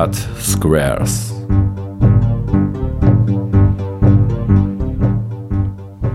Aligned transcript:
Cut 0.00 0.16
Squares. 0.40 1.34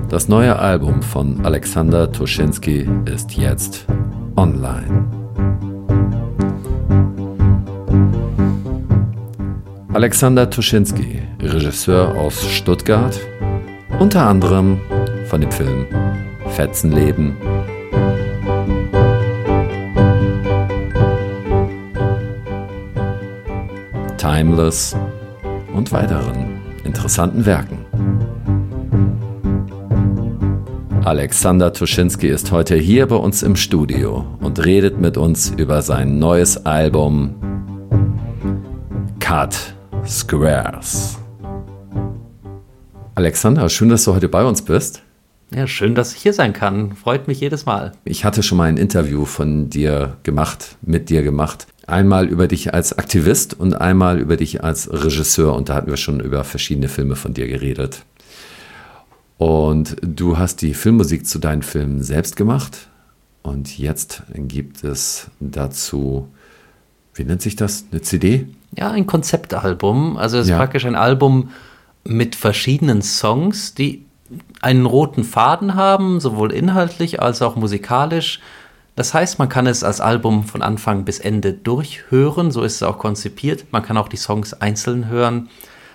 Das 0.09 0.27
neue 0.27 0.57
Album 0.57 1.03
von 1.03 1.45
Alexander 1.45 2.11
Tuschinski 2.11 2.89
ist 3.05 3.33
jetzt 3.37 3.85
online. 4.37 5.05
Alexander 9.93 10.49
Tuschinski, 10.49 11.21
Regisseur 11.43 12.15
aus 12.17 12.43
Stuttgart, 12.43 13.19
unter 13.99 14.25
anderem 14.25 14.81
von 15.27 15.41
dem 15.41 15.51
Film 15.51 15.85
Fetzenleben 16.55 17.37
Timeless 24.25 24.95
und 25.75 25.91
weiteren 25.91 26.59
interessanten 26.83 27.45
Werken. 27.45 27.85
Alexander 31.03 31.71
Tuschinski 31.71 32.29
ist 32.29 32.51
heute 32.51 32.75
hier 32.75 33.05
bei 33.05 33.17
uns 33.17 33.43
im 33.43 33.55
Studio 33.55 34.25
und 34.39 34.65
redet 34.65 34.99
mit 34.99 35.17
uns 35.17 35.51
über 35.51 35.83
sein 35.83 36.17
neues 36.17 36.65
Album 36.65 37.35
Cut 39.19 39.75
Squares. 40.07 41.19
Alexander, 43.13 43.69
schön, 43.69 43.89
dass 43.89 44.05
du 44.05 44.15
heute 44.15 44.27
bei 44.27 44.43
uns 44.43 44.63
bist. 44.63 45.03
Ja, 45.53 45.67
schön, 45.67 45.93
dass 45.93 46.15
ich 46.15 46.23
hier 46.23 46.33
sein 46.33 46.53
kann. 46.53 46.95
Freut 46.95 47.27
mich 47.27 47.39
jedes 47.39 47.67
Mal. 47.67 47.91
Ich 48.03 48.25
hatte 48.25 48.41
schon 48.41 48.57
mal 48.57 48.63
ein 48.63 48.77
Interview 48.77 49.25
von 49.25 49.69
dir 49.69 50.17
gemacht, 50.23 50.77
mit 50.81 51.11
dir 51.11 51.21
gemacht. 51.21 51.67
Einmal 51.87 52.27
über 52.27 52.47
dich 52.47 52.73
als 52.73 52.97
Aktivist 52.97 53.53
und 53.53 53.79
einmal 53.79 54.19
über 54.19 54.37
dich 54.37 54.63
als 54.63 54.91
Regisseur. 54.91 55.55
Und 55.55 55.69
da 55.69 55.75
hatten 55.75 55.89
wir 55.89 55.97
schon 55.97 56.19
über 56.19 56.43
verschiedene 56.43 56.87
Filme 56.87 57.15
von 57.15 57.33
dir 57.33 57.47
geredet. 57.47 58.03
Und 59.37 59.97
du 60.01 60.37
hast 60.37 60.61
die 60.61 60.73
Filmmusik 60.73 61.27
zu 61.27 61.39
deinen 61.39 61.61
Filmen 61.61 62.01
selbst 62.01 62.35
gemacht. 62.35 62.87
Und 63.43 63.77
jetzt 63.77 64.23
gibt 64.33 64.83
es 64.83 65.27
dazu, 65.39 66.29
wie 67.13 67.23
nennt 67.23 67.41
sich 67.41 67.55
das, 67.55 67.85
eine 67.91 68.01
CD? 68.01 68.47
Ja, 68.75 68.89
ein 68.91 69.05
Konzeptalbum. 69.05 70.17
Also 70.17 70.37
es 70.37 70.45
ist 70.45 70.49
ja. 70.49 70.57
praktisch 70.57 70.85
ein 70.85 70.95
Album 70.95 71.49
mit 72.03 72.35
verschiedenen 72.35 73.01
Songs, 73.01 73.75
die 73.75 74.05
einen 74.61 74.85
roten 74.85 75.23
Faden 75.23 75.75
haben, 75.75 76.19
sowohl 76.19 76.51
inhaltlich 76.51 77.21
als 77.21 77.41
auch 77.41 77.55
musikalisch. 77.55 78.39
Das 78.95 79.13
heißt, 79.13 79.39
man 79.39 79.49
kann 79.49 79.67
es 79.67 79.83
als 79.83 79.99
Album 79.99 80.43
von 80.43 80.61
Anfang 80.61 81.03
bis 81.03 81.19
Ende 81.19 81.53
durchhören, 81.53 82.51
so 82.51 82.61
ist 82.63 82.75
es 82.75 82.83
auch 82.83 82.97
konzipiert. 82.97 83.65
Man 83.71 83.83
kann 83.83 83.97
auch 83.97 84.07
die 84.07 84.17
Songs 84.17 84.53
einzeln 84.53 85.07
hören. 85.07 85.49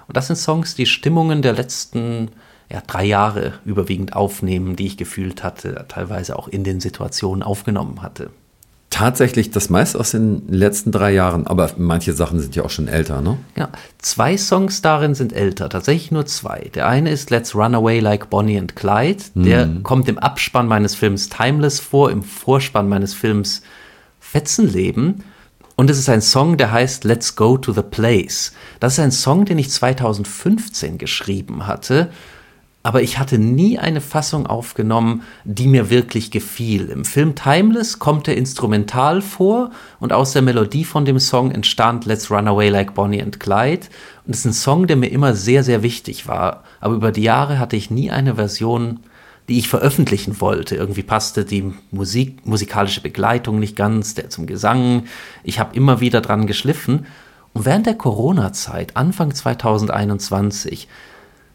Und 0.07 0.17
das 0.17 0.27
sind 0.27 0.37
Songs, 0.37 0.75
die 0.75 0.87
Stimmungen 0.87 1.41
der 1.41 1.55
letzten 1.55 2.31
ja, 2.71 2.83
drei 2.87 3.05
Jahre 3.05 3.55
überwiegend 3.65 4.15
aufnehmen, 4.15 4.77
die 4.77 4.87
ich 4.87 4.97
gefühlt 4.97 5.43
hatte, 5.43 5.87
teilweise 5.89 6.39
auch 6.39 6.49
in 6.49 6.63
den 6.63 6.81
Situationen 6.81 7.43
aufgenommen 7.43 8.03
hatte 8.03 8.31
tatsächlich 9.01 9.51
das 9.51 9.71
meiste 9.71 9.99
aus 9.99 10.11
den 10.11 10.43
letzten 10.49 10.93
drei 10.93 11.13
Jahren, 11.13 11.47
aber 11.47 11.71
manche 11.79 12.13
Sachen 12.13 12.39
sind 12.39 12.55
ja 12.55 12.65
auch 12.65 12.71
schon 12.71 12.87
älter, 12.87 13.23
ne? 13.23 13.39
Ja, 13.57 13.71
zwei 13.97 14.37
Songs 14.37 14.83
darin 14.83 15.15
sind 15.15 15.33
älter, 15.33 15.71
tatsächlich 15.71 16.11
nur 16.11 16.27
zwei. 16.27 16.71
Der 16.75 16.87
eine 16.87 17.11
ist 17.11 17.31
Let's 17.31 17.55
Run 17.55 17.75
Away 17.75 18.01
Like 18.01 18.29
Bonnie 18.29 18.59
and 18.59 18.77
Clyde, 18.77 19.23
der 19.35 19.67
mhm. 19.67 19.83
kommt 19.85 20.07
im 20.11 20.19
Abspann 20.19 20.69
meines 20.69 20.95
Films 20.95 21.31
Timeless 21.31 21.81
vor, 21.81 22.11
im 22.11 22.23
Vorspann 22.23 22.91
meines 22.91 23.15
Films 23.15 23.63
Fetzenleben. 24.21 25.25
Und 25.77 25.89
es 25.89 25.99
ist 25.99 26.11
ein 26.11 26.21
Song, 26.21 26.59
der 26.59 26.71
heißt 26.71 27.05
Let's 27.05 27.37
Go 27.37 27.57
to 27.57 27.73
the 27.73 27.81
Place. 27.81 28.53
Das 28.81 28.93
ist 28.93 29.01
ein 29.01 29.13
Song, 29.13 29.47
den 29.47 29.59
ich 29.59 29.71
2015 29.71 30.99
geschrieben 30.99 31.67
hatte 31.67 32.11
aber 32.83 33.03
ich 33.03 33.19
hatte 33.19 33.39
nie 33.39 33.79
eine 33.79 34.01
Fassung 34.01 34.47
aufgenommen, 34.47 35.23
die 35.45 35.67
mir 35.67 35.91
wirklich 35.91 36.31
gefiel. 36.31 36.89
Im 36.89 37.05
Film 37.05 37.35
Timeless 37.35 37.99
kommt 37.99 38.27
er 38.27 38.39
instrumental 38.39 39.21
vor 39.21 39.71
und 39.99 40.15
aus 40.15 40.33
der 40.33 40.41
Melodie 40.41 40.85
von 40.85 41.05
dem 41.05 41.19
Song 41.19 41.51
entstand 41.51 42.07
Let's 42.07 42.31
Run 42.31 42.49
Away 42.49 42.71
Like 42.71 42.95
Bonnie 42.95 43.21
and 43.21 43.39
Clyde. 43.39 43.87
Und 44.27 44.35
es 44.35 44.41
ist 44.41 44.45
ein 44.47 44.53
Song, 44.55 44.87
der 44.87 44.97
mir 44.97 45.09
immer 45.09 45.35
sehr, 45.35 45.63
sehr 45.63 45.83
wichtig 45.83 46.27
war. 46.27 46.65
Aber 46.81 46.95
über 46.95 47.13
die 47.13 47.23
Jahre 47.23 47.59
hatte 47.59 47.77
ich 47.77 47.91
nie 47.91 48.11
eine 48.11 48.37
Version, 48.37 49.01
die 49.51 49.59
ich 49.59 49.69
veröffentlichen 49.69 50.41
wollte. 50.41 50.77
Irgendwie 50.77 51.03
passte 51.03 51.45
die 51.45 51.75
Musik, 51.91 52.47
musikalische 52.47 53.03
Begleitung 53.03 53.59
nicht 53.59 53.77
ganz, 53.77 54.15
der 54.15 54.31
zum 54.31 54.47
Gesang. 54.47 55.05
Ich 55.45 55.59
habe 55.59 55.77
immer 55.77 56.01
wieder 56.01 56.23
dran 56.23 56.47
geschliffen. 56.47 57.05
Und 57.53 57.67
während 57.67 57.85
der 57.85 57.97
Corona-Zeit, 57.97 58.97
Anfang 58.97 59.35
2021, 59.35 60.89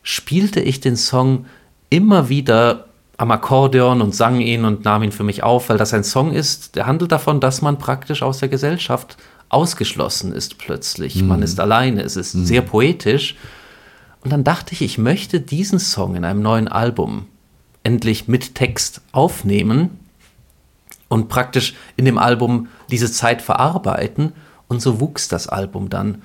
spielte 0.05 0.61
ich 0.61 0.79
den 0.79 0.95
Song 0.95 1.47
immer 1.89 2.29
wieder 2.29 2.85
am 3.17 3.31
Akkordeon 3.31 4.01
und 4.01 4.13
sang 4.13 4.39
ihn 4.39 4.63
und 4.63 4.85
nahm 4.85 5.03
ihn 5.03 5.11
für 5.11 5.23
mich 5.23 5.41
auf, 5.41 5.69
weil 5.69 5.77
das 5.77 5.93
ein 5.93 6.03
Song 6.03 6.31
ist, 6.31 6.75
der 6.75 6.85
handelt 6.85 7.11
davon, 7.11 7.39
dass 7.39 7.61
man 7.61 7.79
praktisch 7.79 8.21
aus 8.21 8.38
der 8.38 8.49
Gesellschaft 8.49 9.17
ausgeschlossen 9.49 10.31
ist 10.31 10.59
plötzlich. 10.59 11.16
Mhm. 11.16 11.27
Man 11.27 11.41
ist 11.41 11.59
alleine, 11.59 12.03
es 12.03 12.16
ist 12.16 12.35
mhm. 12.35 12.45
sehr 12.45 12.61
poetisch. 12.61 13.35
Und 14.23 14.31
dann 14.31 14.43
dachte 14.43 14.73
ich, 14.73 14.81
ich 14.83 14.97
möchte 14.97 15.39
diesen 15.39 15.79
Song 15.79 16.16
in 16.16 16.23
einem 16.23 16.41
neuen 16.41 16.67
Album 16.67 17.25
endlich 17.83 18.27
mit 18.27 18.53
Text 18.53 19.01
aufnehmen 19.11 19.99
und 21.07 21.29
praktisch 21.29 21.73
in 21.95 22.05
dem 22.05 22.19
Album 22.19 22.67
diese 22.91 23.11
Zeit 23.11 23.41
verarbeiten. 23.41 24.33
Und 24.67 24.81
so 24.81 24.99
wuchs 24.99 25.27
das 25.27 25.47
Album 25.47 25.89
dann 25.89 26.22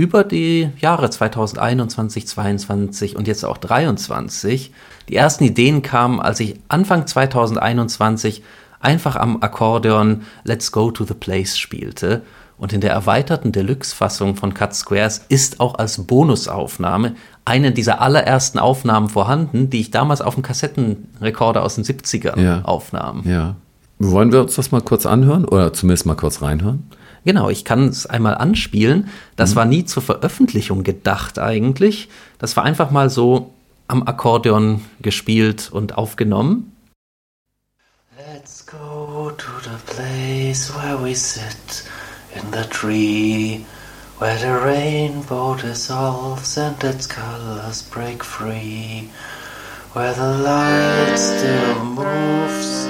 über 0.00 0.24
die 0.24 0.70
Jahre 0.78 1.10
2021, 1.10 2.26
2022 2.26 3.16
und 3.16 3.28
jetzt 3.28 3.44
auch 3.44 3.58
2023. 3.58 4.72
Die 5.10 5.14
ersten 5.14 5.44
Ideen 5.44 5.82
kamen, 5.82 6.20
als 6.20 6.40
ich 6.40 6.58
Anfang 6.68 7.06
2021 7.06 8.42
einfach 8.80 9.16
am 9.16 9.42
Akkordeon 9.42 10.22
Let's 10.42 10.72
Go 10.72 10.90
to 10.90 11.04
the 11.04 11.12
Place 11.12 11.58
spielte. 11.58 12.22
Und 12.56 12.72
in 12.72 12.80
der 12.80 12.92
erweiterten 12.92 13.52
Deluxe-Fassung 13.52 14.36
von 14.36 14.54
Cut 14.54 14.74
Squares 14.74 15.26
ist 15.28 15.60
auch 15.60 15.74
als 15.74 16.06
Bonusaufnahme 16.06 17.14
eine 17.44 17.70
dieser 17.72 18.00
allerersten 18.00 18.58
Aufnahmen 18.58 19.10
vorhanden, 19.10 19.68
die 19.68 19.80
ich 19.80 19.90
damals 19.90 20.22
auf 20.22 20.32
dem 20.32 20.42
Kassettenrekorder 20.42 21.62
aus 21.62 21.74
den 21.74 21.84
70ern 21.84 22.40
ja. 22.40 22.62
aufnahm. 22.62 23.20
Ja. 23.26 23.56
Wollen 23.98 24.32
wir 24.32 24.40
uns 24.40 24.54
das 24.54 24.72
mal 24.72 24.80
kurz 24.80 25.04
anhören 25.04 25.44
oder 25.44 25.74
zumindest 25.74 26.06
mal 26.06 26.16
kurz 26.16 26.40
reinhören? 26.40 26.90
Genau, 27.24 27.50
ich 27.50 27.64
kann 27.64 27.88
es 27.88 28.06
einmal 28.06 28.34
anspielen. 28.34 29.08
Das 29.36 29.52
mhm. 29.52 29.56
war 29.56 29.64
nie 29.66 29.84
zur 29.84 30.02
Veröffentlichung 30.02 30.82
gedacht 30.84 31.38
eigentlich. 31.38 32.08
Das 32.38 32.56
war 32.56 32.64
einfach 32.64 32.90
mal 32.90 33.10
so 33.10 33.52
am 33.88 34.06
Akkordeon 34.06 34.82
gespielt 35.00 35.68
und 35.70 35.98
aufgenommen. 35.98 36.72
Let's 38.16 38.64
go 38.64 39.32
to 39.36 39.50
the 39.62 39.94
place 39.94 40.72
where 40.74 41.02
we 41.02 41.14
sit 41.14 41.84
in 42.34 42.42
the 42.52 42.68
tree, 42.68 43.64
where 44.18 44.36
the 44.36 44.52
rainbow 44.52 45.54
dissolves 45.54 46.56
and 46.56 46.82
its 46.84 47.08
colors 47.08 47.82
break 47.82 48.24
free, 48.24 49.08
where 49.94 50.14
the 50.14 50.42
light 50.42 51.18
still 51.18 51.84
moves 51.84 52.86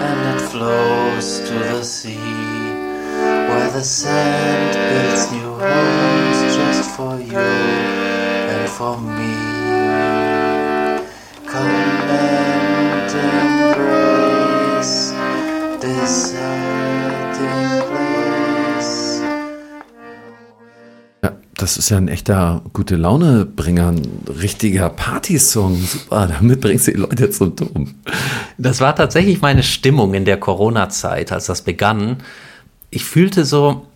and 0.00 0.34
it 0.34 0.40
flows 0.40 1.40
to 1.40 1.76
the 1.76 1.84
sea 1.84 2.57
where 3.58 3.70
the 3.72 3.82
sand 3.82 4.74
builds 4.88 5.32
new 5.32 5.50
homes 5.62 6.38
just 6.56 6.90
for 6.96 7.18
you 7.18 7.38
and 7.38 8.68
for 8.68 8.96
me. 8.98 9.34
Come 11.46 11.66
and 12.08 13.10
embrace 13.34 14.96
this 15.80 16.34
hiding 16.34 17.82
place. 17.90 19.22
Ja, 21.24 21.32
das 21.56 21.78
ist 21.78 21.88
ja 21.88 21.96
ein 21.96 22.08
echter 22.08 22.62
gute 22.72 22.94
Launebringer, 22.96 23.88
ein 23.88 24.02
richtiger 24.40 24.88
Partysong. 24.90 25.74
Super, 25.76 26.28
damit 26.28 26.60
bringst 26.60 26.86
du 26.86 26.92
die 26.92 26.98
Leute 26.98 27.30
zum 27.30 27.56
Dom. 27.56 27.94
Das 28.56 28.80
war 28.80 28.94
tatsächlich 28.94 29.40
meine 29.40 29.64
Stimmung 29.64 30.14
in 30.14 30.24
der 30.24 30.38
Corona-Zeit, 30.38 31.32
als 31.32 31.46
das 31.46 31.62
begann 31.62 32.18
ich 32.90 33.04
fühlte 33.04 33.44
so, 33.44 33.86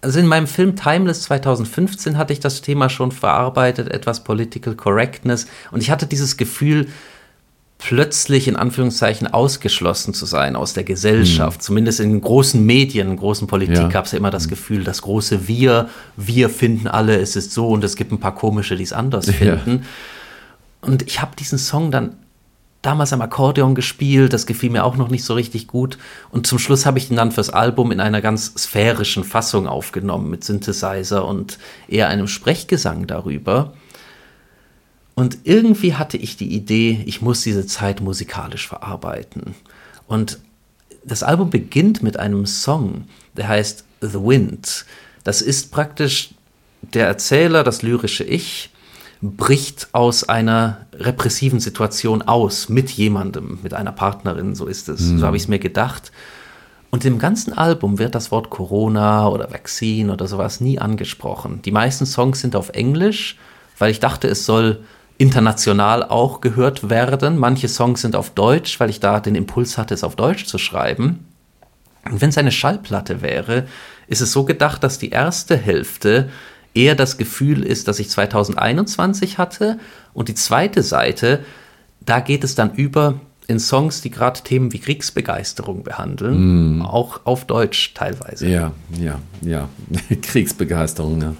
also 0.00 0.18
in 0.20 0.26
meinem 0.26 0.46
Film 0.46 0.76
Timeless 0.76 1.22
2015 1.22 2.16
hatte 2.16 2.32
ich 2.32 2.40
das 2.40 2.62
Thema 2.62 2.88
schon 2.88 3.12
verarbeitet, 3.12 3.88
etwas 3.88 4.22
Political 4.24 4.74
Correctness. 4.74 5.46
Und 5.70 5.82
ich 5.82 5.90
hatte 5.90 6.06
dieses 6.06 6.36
Gefühl, 6.36 6.88
plötzlich 7.78 8.48
in 8.48 8.56
Anführungszeichen 8.56 9.28
ausgeschlossen 9.28 10.12
zu 10.12 10.26
sein 10.26 10.56
aus 10.56 10.74
der 10.74 10.82
Gesellschaft. 10.82 11.60
Mhm. 11.60 11.62
Zumindest 11.62 12.00
in 12.00 12.20
großen 12.20 12.64
Medien, 12.64 13.08
in 13.08 13.16
großen 13.16 13.46
Politik 13.46 13.76
ja. 13.76 13.88
gab 13.88 14.06
es 14.06 14.12
ja 14.12 14.18
immer 14.18 14.30
das 14.30 14.44
hm. 14.44 14.50
Gefühl, 14.50 14.84
das 14.84 15.02
große 15.02 15.46
Wir, 15.46 15.88
wir 16.16 16.50
finden 16.50 16.88
alle, 16.88 17.16
es 17.16 17.36
ist 17.36 17.52
so 17.52 17.68
und 17.68 17.84
es 17.84 17.94
gibt 17.94 18.10
ein 18.10 18.18
paar 18.18 18.34
komische, 18.34 18.76
die 18.76 18.82
es 18.82 18.92
anders 18.92 19.30
finden. 19.30 19.84
Und 20.80 21.02
ich 21.06 21.22
habe 21.22 21.36
diesen 21.36 21.58
Song 21.58 21.90
dann 21.92 22.16
damals 22.82 23.12
am 23.12 23.20
Akkordeon 23.22 23.74
gespielt, 23.74 24.32
das 24.32 24.46
gefiel 24.46 24.70
mir 24.70 24.84
auch 24.84 24.96
noch 24.96 25.08
nicht 25.08 25.24
so 25.24 25.34
richtig 25.34 25.66
gut. 25.66 25.98
Und 26.30 26.46
zum 26.46 26.58
Schluss 26.58 26.86
habe 26.86 26.98
ich 26.98 27.10
ihn 27.10 27.16
dann 27.16 27.32
fürs 27.32 27.50
Album 27.50 27.90
in 27.90 28.00
einer 28.00 28.20
ganz 28.20 28.54
sphärischen 28.56 29.24
Fassung 29.24 29.66
aufgenommen, 29.66 30.30
mit 30.30 30.44
Synthesizer 30.44 31.26
und 31.26 31.58
eher 31.88 32.08
einem 32.08 32.28
Sprechgesang 32.28 33.06
darüber. 33.06 33.74
Und 35.14 35.38
irgendwie 35.42 35.94
hatte 35.94 36.16
ich 36.16 36.36
die 36.36 36.54
Idee, 36.54 37.02
ich 37.06 37.20
muss 37.20 37.42
diese 37.42 37.66
Zeit 37.66 38.00
musikalisch 38.00 38.68
verarbeiten. 38.68 39.56
Und 40.06 40.38
das 41.04 41.24
Album 41.24 41.50
beginnt 41.50 42.02
mit 42.02 42.18
einem 42.18 42.46
Song, 42.46 43.06
der 43.36 43.48
heißt 43.48 43.84
The 44.00 44.20
Wind. 44.20 44.84
Das 45.24 45.42
ist 45.42 45.72
praktisch 45.72 46.30
der 46.82 47.08
Erzähler, 47.08 47.64
das 47.64 47.82
lyrische 47.82 48.22
Ich, 48.22 48.70
bricht 49.20 49.88
aus 49.92 50.28
einer 50.28 50.86
repressiven 50.94 51.60
Situation 51.60 52.22
aus 52.22 52.68
mit 52.68 52.90
jemandem, 52.90 53.58
mit 53.62 53.74
einer 53.74 53.92
Partnerin, 53.92 54.54
so 54.54 54.66
ist 54.66 54.88
es. 54.88 55.00
Mhm. 55.00 55.18
So 55.18 55.26
habe 55.26 55.36
ich 55.36 55.44
es 55.44 55.48
mir 55.48 55.58
gedacht. 55.58 56.12
Und 56.90 57.04
im 57.04 57.18
ganzen 57.18 57.52
Album 57.52 57.98
wird 57.98 58.14
das 58.14 58.30
Wort 58.30 58.48
Corona 58.48 59.28
oder 59.28 59.52
Vaccine 59.52 60.12
oder 60.12 60.26
sowas 60.26 60.60
nie 60.60 60.78
angesprochen. 60.78 61.60
Die 61.62 61.72
meisten 61.72 62.06
Songs 62.06 62.40
sind 62.40 62.56
auf 62.56 62.70
Englisch, 62.70 63.36
weil 63.78 63.90
ich 63.90 64.00
dachte, 64.00 64.28
es 64.28 64.46
soll 64.46 64.80
international 65.18 66.04
auch 66.04 66.40
gehört 66.40 66.88
werden. 66.88 67.36
Manche 67.36 67.68
Songs 67.68 68.00
sind 68.00 68.16
auf 68.16 68.30
Deutsch, 68.30 68.78
weil 68.80 68.88
ich 68.88 69.00
da 69.00 69.20
den 69.20 69.34
Impuls 69.34 69.76
hatte, 69.76 69.94
es 69.94 70.04
auf 70.04 70.16
Deutsch 70.16 70.46
zu 70.46 70.58
schreiben. 70.58 71.26
Und 72.04 72.20
wenn 72.20 72.30
es 72.30 72.38
eine 72.38 72.52
Schallplatte 72.52 73.20
wäre, 73.20 73.66
ist 74.06 74.22
es 74.22 74.32
so 74.32 74.44
gedacht, 74.44 74.82
dass 74.82 74.98
die 74.98 75.10
erste 75.10 75.56
Hälfte 75.56 76.30
eher 76.74 76.94
das 76.94 77.16
Gefühl 77.18 77.64
ist, 77.64 77.88
dass 77.88 77.98
ich 77.98 78.10
2021 78.10 79.38
hatte. 79.38 79.78
Und 80.14 80.28
die 80.28 80.34
zweite 80.34 80.82
Seite, 80.82 81.40
da 82.00 82.20
geht 82.20 82.44
es 82.44 82.54
dann 82.54 82.74
über 82.74 83.20
in 83.48 83.58
Songs, 83.58 84.02
die 84.02 84.10
gerade 84.10 84.42
Themen 84.42 84.72
wie 84.74 84.78
Kriegsbegeisterung 84.78 85.82
behandeln, 85.82 86.78
mm. 86.78 86.82
auch 86.82 87.20
auf 87.24 87.46
Deutsch 87.46 87.94
teilweise. 87.94 88.46
Ja, 88.46 88.72
ja, 88.98 89.18
ja. 89.40 89.68
Kriegsbegeisterung, 90.22 91.22
ja. 91.22 91.34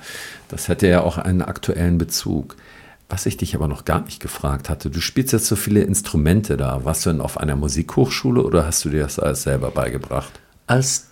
das 0.48 0.68
hätte 0.68 0.88
ja 0.88 1.02
auch 1.02 1.18
einen 1.18 1.42
aktuellen 1.42 1.98
Bezug. 1.98 2.56
Was 3.10 3.26
ich 3.26 3.36
dich 3.36 3.54
aber 3.54 3.68
noch 3.68 3.84
gar 3.84 4.02
nicht 4.02 4.20
gefragt 4.20 4.68
hatte, 4.70 4.90
du 4.90 5.00
spielst 5.00 5.32
jetzt 5.32 5.46
so 5.46 5.56
viele 5.56 5.80
Instrumente 5.80 6.56
da. 6.56 6.84
Warst 6.84 7.04
du 7.04 7.10
denn 7.10 7.20
auf 7.20 7.38
einer 7.38 7.56
Musikhochschule 7.56 8.42
oder 8.42 8.66
hast 8.66 8.84
du 8.84 8.90
dir 8.90 9.02
das 9.02 9.18
alles 9.18 9.42
selber 9.42 9.70
beigebracht? 9.70 10.32
Als 10.66 11.07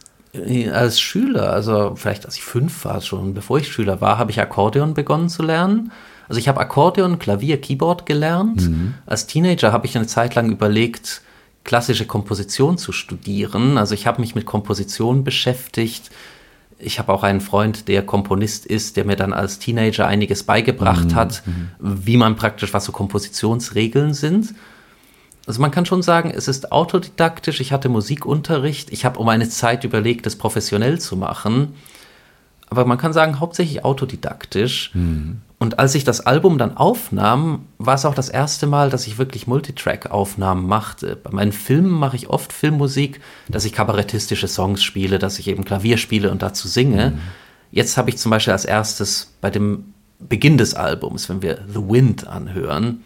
als 0.73 1.01
Schüler, 1.01 1.53
also 1.53 1.95
vielleicht 1.97 2.27
als 2.27 2.37
ich 2.37 2.43
fünf 2.43 2.85
war 2.85 3.01
schon, 3.01 3.35
bevor 3.35 3.59
ich 3.59 3.69
Schüler 3.69 4.01
war, 4.01 4.19
habe 4.19 4.31
ich 4.31 4.41
Akkordeon 4.41 4.95
begonnen 4.95 5.29
zu 5.29 5.43
lernen. 5.43 5.93
Also 6.29 6.39
ich 6.39 6.49
habe 6.49 6.61
Akkordeon, 6.61 7.19
Klavier, 7.19 7.61
Keyboard 7.61 8.07
gelernt. 8.07 8.69
Mhm. 8.69 8.95
Als 9.07 9.27
Teenager 9.27 9.73
habe 9.73 9.87
ich 9.87 9.97
eine 9.97 10.07
Zeit 10.07 10.35
lang 10.35 10.51
überlegt, 10.51 11.23
klassische 11.65 12.07
Komposition 12.07 12.79
zu 12.79 12.93
studieren. 12.93 13.79
Also 13.79 13.95
ich 13.95 14.07
habe 14.07 14.21
mich 14.21 14.35
mit 14.35 14.47
Komposition 14.47 15.25
beschäftigt. 15.25 16.11
Ich 16.79 16.99
habe 16.99 17.13
auch 17.13 17.23
einen 17.23 17.41
Freund, 17.41 17.89
der 17.89 18.05
Komponist 18.05 18.67
ist, 18.67 18.97
der 18.97 19.05
mir 19.05 19.17
dann 19.17 19.33
als 19.33 19.59
Teenager 19.59 20.07
einiges 20.07 20.43
beigebracht 20.43 21.11
mhm. 21.11 21.15
hat, 21.15 21.43
mhm. 21.47 21.71
wie 21.81 22.17
man 22.17 22.37
praktisch, 22.37 22.73
was 22.75 22.85
so 22.85 22.93
Kompositionsregeln 22.93 24.15
sind. 24.15 24.55
Also 25.47 25.61
man 25.61 25.71
kann 25.71 25.87
schon 25.87 26.03
sagen, 26.03 26.33
es 26.35 26.49
ist 26.49 26.73
autodidaktisch. 26.73 27.61
Ich 27.61 27.73
hatte 27.73 27.89
Musikunterricht. 27.89 28.93
Ich 28.93 29.05
habe 29.05 29.19
um 29.19 29.29
eine 29.29 29.49
Zeit 29.49 29.85
überlegt, 29.85 30.27
das 30.27 30.37
professionell 30.37 31.01
zu 31.01 31.17
machen. 31.17 31.75
Aber 32.69 32.85
man 32.85 32.99
kann 32.99 33.13
sagen, 33.13 33.39
hauptsächlich 33.39 33.85
autodidaktisch. 33.85 34.91
Mhm. 34.95 35.41
Und 35.59 35.79
als 35.79 35.95
ich 35.95 36.05
das 36.05 36.21
Album 36.21 36.59
dann 36.59 36.77
aufnahm, 36.77 37.65
war 37.79 37.95
es 37.95 38.05
auch 38.05 38.15
das 38.15 38.29
erste 38.29 38.67
Mal, 38.67 38.91
dass 38.91 39.07
ich 39.07 39.19
wirklich 39.19 39.47
Multitrack-Aufnahmen 39.47 40.67
machte. 40.67 41.17
Bei 41.17 41.31
meinen 41.31 41.53
Filmen 41.53 41.91
mache 41.91 42.17
ich 42.17 42.29
oft 42.29 42.53
Filmmusik, 42.53 43.21
dass 43.49 43.65
ich 43.65 43.73
kabarettistische 43.73 44.49
Songs 44.49 44.83
spiele, 44.83 45.19
dass 45.19 45.39
ich 45.39 45.49
eben 45.49 45.65
Klavier 45.65 45.97
spiele 45.97 46.31
und 46.31 46.43
dazu 46.43 46.67
singe. 46.69 47.11
Mhm. 47.11 47.19
Jetzt 47.71 47.97
habe 47.97 48.11
ich 48.11 48.19
zum 48.19 48.31
Beispiel 48.31 48.53
als 48.53 48.65
erstes 48.65 49.33
bei 49.41 49.51
dem 49.51 49.95
Beginn 50.19 50.59
des 50.59 50.75
Albums, 50.75 51.29
wenn 51.29 51.41
wir 51.41 51.61
The 51.69 51.89
Wind 51.89 52.27
anhören, 52.27 53.03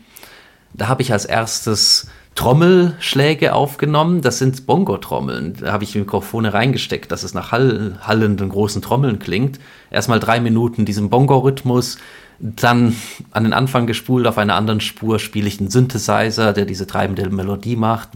da 0.73 0.89
habe 0.89 1.03
ich 1.03 1.13
als 1.13 1.25
erstes 1.25 2.07
Trommelschläge 2.35 3.55
aufgenommen. 3.55 4.23
Das 4.23 4.39
sind 4.39 4.67
Bongo-Trommeln. 4.67 5.55
Da 5.61 5.73
habe 5.73 5.85
ich 5.85 5.95
Mikrofone 5.95 6.55
reingesteckt, 6.55 7.13
dass 7.13 7.23
es 7.23 7.35
nach 7.35 7.53
Hall 7.53 7.99
hallenden 8.03 8.49
großen 8.49 8.83
Trommeln 8.83 9.19
klingt. 9.19 9.59
Erstmal 9.91 10.21
drei 10.21 10.41
Minuten 10.41 10.85
diesem 10.85 11.11
Bongo-Rhythmus, 11.11 11.99
dann 12.39 12.97
an 13.33 13.45
den 13.45 13.53
Anfang 13.53 13.87
gespult, 13.87 14.27
auf 14.27 14.39
einer 14.39 14.55
anderen 14.55 14.81
Spur 14.81 15.19
spiele 15.19 15.47
ich 15.47 15.61
einen 15.61 15.69
Synthesizer, 15.69 16.55
der 16.55 16.65
diese 16.65 16.87
treibende 16.87 17.29
Melodie 17.29 17.77
macht 17.77 18.11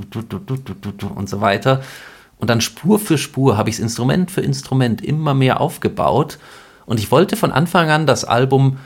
und 1.15 1.29
so 1.29 1.41
weiter. 1.43 1.83
Und 2.39 2.49
dann 2.49 2.63
Spur 2.63 2.99
für 2.99 3.19
Spur 3.19 3.59
habe 3.59 3.69
ich 3.69 3.77
es 3.77 3.81
Instrument 3.81 4.31
für 4.31 4.41
Instrument 4.41 5.05
immer 5.05 5.35
mehr 5.35 5.61
aufgebaut. 5.61 6.39
Und 6.87 6.99
ich 7.01 7.11
wollte 7.11 7.37
von 7.37 7.53
Anfang 7.53 7.91
an 7.91 8.07
das 8.07 8.25
Album 8.25 8.79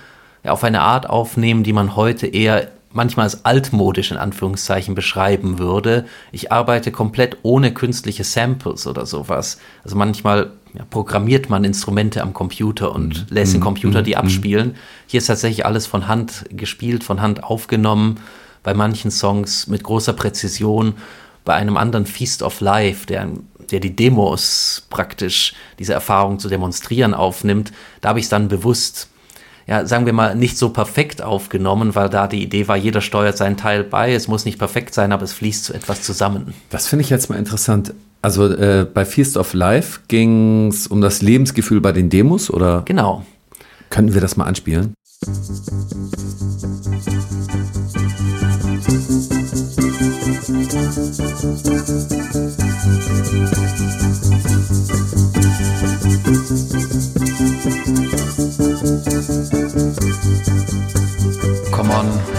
auf 0.45 0.65
eine 0.65 0.81
Art 0.81 1.09
aufnehmen, 1.09 1.63
die 1.63 1.73
man 1.73 1.95
heute 1.95 2.27
eher 2.27 2.69
manchmal 2.93 3.25
als 3.25 3.45
altmodisch 3.45 4.11
in 4.11 4.17
Anführungszeichen 4.17 4.95
beschreiben 4.95 5.59
würde. 5.59 6.07
Ich 6.33 6.53
arbeite 6.53 6.91
komplett 6.91 7.39
ohne 7.43 7.73
künstliche 7.73 8.25
Samples 8.25 8.87
oder 8.87 9.07
sowas. 9.07 9.59
Also 9.85 9.97
manchmal 9.97 10.53
ja, 10.75 10.85
programmiert 10.89 11.51
man 11.51 11.65
Instrumente 11.65 12.23
am 12.23 12.33
Computer 12.33 12.93
und 12.95 13.31
mhm. 13.31 13.35
lässt 13.35 13.53
den 13.53 13.61
mhm. 13.61 13.65
Computer 13.65 14.03
die 14.03 14.13
mhm. 14.13 14.19
abspielen. 14.19 14.77
Hier 15.07 15.19
ist 15.19 15.27
tatsächlich 15.27 15.67
alles 15.67 15.87
von 15.87 16.09
Hand 16.09 16.47
gespielt, 16.51 17.05
von 17.05 17.21
Hand 17.21 17.45
aufgenommen. 17.45 18.21
Bei 18.63 18.75
manchen 18.75 19.11
Songs 19.11 19.67
mit 19.67 19.83
großer 19.83 20.13
Präzision. 20.15 20.95
Bei 21.45 21.55
einem 21.55 21.77
anderen 21.77 22.07
Feast 22.07 22.43
of 22.43 22.61
Life, 22.61 23.07
der, 23.07 23.29
der 23.71 23.81
die 23.81 23.95
Demos 23.95 24.87
praktisch, 24.91 25.55
diese 25.79 25.95
Erfahrung 25.95 26.39
zu 26.39 26.49
demonstrieren 26.49 27.15
aufnimmt, 27.15 27.73
da 28.01 28.11
habe 28.11 28.19
ich 28.19 28.27
es 28.27 28.31
dann 28.31 28.49
bewusst 28.49 29.09
ja, 29.69 29.85
sagen 29.85 30.07
wir 30.07 30.15
mal, 30.15 30.35
nicht 30.35 30.57
so 30.57 30.71
perfekt 30.71 31.21
aufgenommen, 31.21 31.95
weil 31.95 32.09
da 32.09 32.27
die 32.27 32.43
Idee 32.43 32.69
war, 32.69 32.77
jeder 32.77 33.03
steuert 33.03 33.37
seinen 33.37 33.59
Teil 33.59 33.85
bei. 33.85 34.15
Es 34.15 34.27
muss 34.27 34.47
nicht 34.47 34.59
perfekt 34.59 34.95
sein, 34.95 35.13
aber 35.13 35.25
es 35.25 35.35
fließt 35.35 35.67
zu 35.67 35.75
etwas 35.75 36.03
zusammen. 36.03 36.55
Das 36.71 36.89
finde 36.89 37.05
ich 37.05 37.11
jetzt 37.11 37.29
mal 37.29 37.37
interessant. 37.37 37.93
Also 38.23 38.51
äh, 38.51 38.87
bei 38.93 39.05
Feast 39.05 39.37
of 39.37 39.53
Life 39.53 40.01
ging 40.09 40.69
es 40.69 40.87
um 40.87 41.03
das 41.03 41.21
Lebensgefühl 41.21 41.83
bei 41.83 41.93
den 41.93 42.09
Demos, 42.09 42.51
oder? 42.51 42.83
Genau. 42.87 43.27
Könnten 43.91 44.15
wir 44.15 44.23
das 44.23 44.39
mal 44.39 44.47
anspielen? 44.47 44.95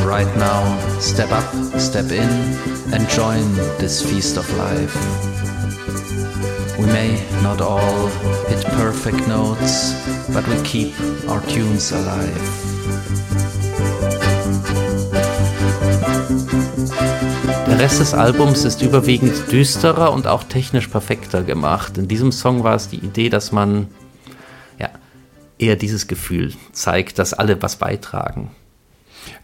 Right 0.06 0.36
now. 0.38 0.62
Step 1.00 1.32
up, 1.32 1.80
step 1.80 2.12
in, 2.12 2.30
and 2.94 3.08
join 3.10 3.44
this 3.78 4.02
feast 4.02 4.38
of 4.38 4.48
life. 4.58 4.96
We 6.78 6.86
may 6.86 7.20
not 7.42 7.62
all 7.62 8.08
hit 8.48 8.64
perfect 8.78 9.28
notes, 9.28 9.94
but 10.34 10.48
we 10.48 10.62
keep 10.64 10.94
our 11.28 11.42
tunes 11.48 11.92
alive. 11.92 12.40
Der 17.68 17.80
Rest 17.80 18.00
des 18.00 18.14
Albums 18.14 18.66
ist 18.66 18.82
überwiegend 18.82 19.52
düsterer 19.52 20.12
und 20.12 20.28
auch 20.28 20.44
technisch 20.44 20.88
perfekter 20.88 21.44
gemacht. 21.44 21.98
In 21.98 22.08
diesem 22.08 22.32
Song 22.32 22.64
war 22.64 22.76
es 22.76 22.90
die 22.90 22.98
Idee, 22.98 23.30
dass 23.30 23.52
man 23.52 23.88
ja, 24.80 24.90
eher 25.58 25.76
dieses 25.76 26.08
Gefühl 26.08 26.54
zeigt, 26.72 27.20
dass 27.20 27.34
alle 27.34 27.62
was 27.62 27.78
beitragen. 27.78 28.52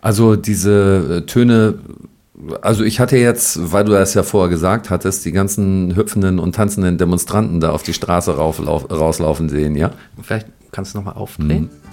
Also 0.02 0.36
diese 0.36 1.18
äh, 1.18 1.26
Töne, 1.26 1.76
also 2.62 2.84
ich 2.84 3.00
hatte 3.00 3.18
jetzt, 3.18 3.72
weil 3.72 3.86
du 3.86 3.92
das 3.92 4.14
ja 4.14 4.24
vorher 4.24 4.50
gesagt 4.50 4.90
hattest, 4.90 5.26
die 5.26 5.32
ganzen 5.32 5.96
hüpfenden 5.96 6.40
und 6.40 6.56
tanzenden 6.56 6.98
Demonstranten 6.98 7.60
da 7.60 7.72
auf 7.72 7.84
die 7.84 7.94
Straße 7.94 8.36
rauflauf, 8.36 8.90
rauslaufen 8.92 9.50
sehen, 9.50 9.76
ja? 9.76 9.92
Vielleicht 10.22 10.48
kannst 10.72 10.94
du 10.94 11.00
nochmal 11.00 11.16
aufdrehen. 11.16 11.64
Mhm. 11.64 11.86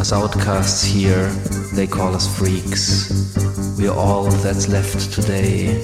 As 0.00 0.12
outcasts 0.12 0.84
here, 0.84 1.28
they 1.74 1.86
call 1.86 2.14
us 2.14 2.26
freaks. 2.26 3.10
We're 3.76 3.90
all 3.92 4.30
that's 4.42 4.68
left 4.68 5.12
today. 5.12 5.76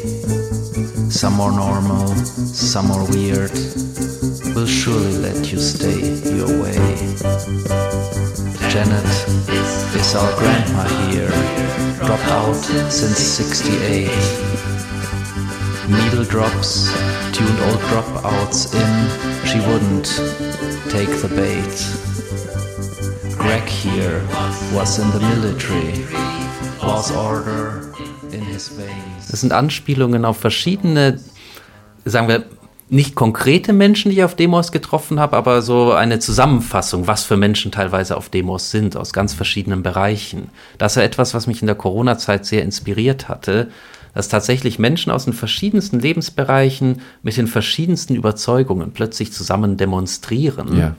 Some 1.10 1.36
more 1.36 1.50
normal, 1.50 2.06
some 2.06 2.86
more 2.86 3.04
weird. 3.08 3.50
We'll 4.54 4.66
surely 4.66 5.18
let 5.18 5.52
you 5.52 5.58
stay 5.58 5.98
your 6.36 6.48
way. 6.62 6.78
Janet 8.74 9.06
is 9.94 10.16
our 10.16 10.36
grandma 10.36 10.82
here, 11.06 11.30
dropped 12.04 12.26
out 12.26 12.56
since 12.90 13.18
68. 13.18 14.10
Needle 15.88 16.24
drops, 16.24 16.90
tuned 17.32 17.60
old 17.66 17.78
dropouts 17.86 18.74
in, 18.74 19.46
she 19.46 19.60
wouldn't 19.60 20.06
take 20.90 21.08
the 21.22 21.28
bait. 21.36 21.76
Greg 23.38 23.62
here 23.62 24.26
was 24.74 24.98
in 24.98 25.08
the 25.12 25.20
military, 25.20 26.04
lost 26.82 27.14
order 27.14 27.94
Das 29.30 29.40
sind 29.40 29.52
Anspielungen 29.52 30.24
auf 30.24 30.38
verschiedene, 30.38 31.20
sagen 32.04 32.26
wir, 32.26 32.42
nicht 32.90 33.14
konkrete 33.14 33.72
Menschen, 33.72 34.10
die 34.10 34.18
ich 34.18 34.24
auf 34.24 34.36
Demos 34.36 34.70
getroffen 34.70 35.18
habe, 35.18 35.36
aber 35.36 35.62
so 35.62 35.92
eine 35.92 36.18
Zusammenfassung, 36.18 37.06
was 37.06 37.24
für 37.24 37.36
Menschen 37.36 37.72
teilweise 37.72 38.16
auf 38.16 38.28
Demos 38.28 38.70
sind, 38.70 38.96
aus 38.96 39.12
ganz 39.12 39.32
verschiedenen 39.32 39.82
Bereichen. 39.82 40.50
Das 40.76 40.92
ist 40.92 40.96
ja 40.96 41.02
etwas, 41.02 41.32
was 41.32 41.46
mich 41.46 41.62
in 41.62 41.66
der 41.66 41.76
Corona-Zeit 41.76 42.44
sehr 42.44 42.62
inspiriert 42.62 43.28
hatte, 43.28 43.70
dass 44.12 44.28
tatsächlich 44.28 44.78
Menschen 44.78 45.10
aus 45.10 45.24
den 45.24 45.32
verschiedensten 45.32 45.98
Lebensbereichen 45.98 47.00
mit 47.22 47.36
den 47.36 47.48
verschiedensten 47.48 48.14
Überzeugungen 48.14 48.92
plötzlich 48.92 49.32
zusammen 49.32 49.76
demonstrieren. 49.76 50.78
Ja. 50.78 50.96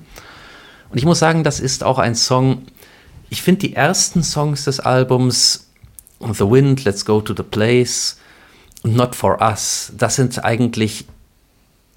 Und 0.89 0.97
ich 0.97 1.05
muss 1.05 1.19
sagen, 1.19 1.43
das 1.43 1.59
ist 1.59 1.83
auch 1.83 1.99
ein 1.99 2.15
Song, 2.15 2.63
ich 3.29 3.41
finde 3.41 3.67
die 3.67 3.73
ersten 3.73 4.23
Songs 4.23 4.65
des 4.65 4.79
Albums, 4.79 5.67
The 6.19 6.49
Wind, 6.49 6.83
Let's 6.83 7.05
Go 7.05 7.21
to 7.21 7.33
the 7.35 7.43
Place 7.43 8.17
und 8.83 8.95
Not 8.95 9.15
for 9.15 9.41
Us, 9.41 9.93
das 9.97 10.15
sind 10.15 10.43
eigentlich 10.43 11.05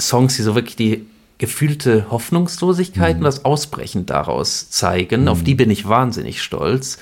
Songs, 0.00 0.36
die 0.36 0.42
so 0.42 0.54
wirklich 0.54 0.76
die 0.76 1.06
gefühlte 1.38 2.10
Hoffnungslosigkeit 2.10 3.14
mhm. 3.14 3.20
und 3.20 3.24
das 3.24 3.44
Ausbrechen 3.44 4.06
daraus 4.06 4.70
zeigen. 4.70 5.22
Mhm. 5.22 5.28
Auf 5.28 5.42
die 5.42 5.54
bin 5.54 5.70
ich 5.70 5.88
wahnsinnig 5.88 6.42
stolz. 6.42 6.98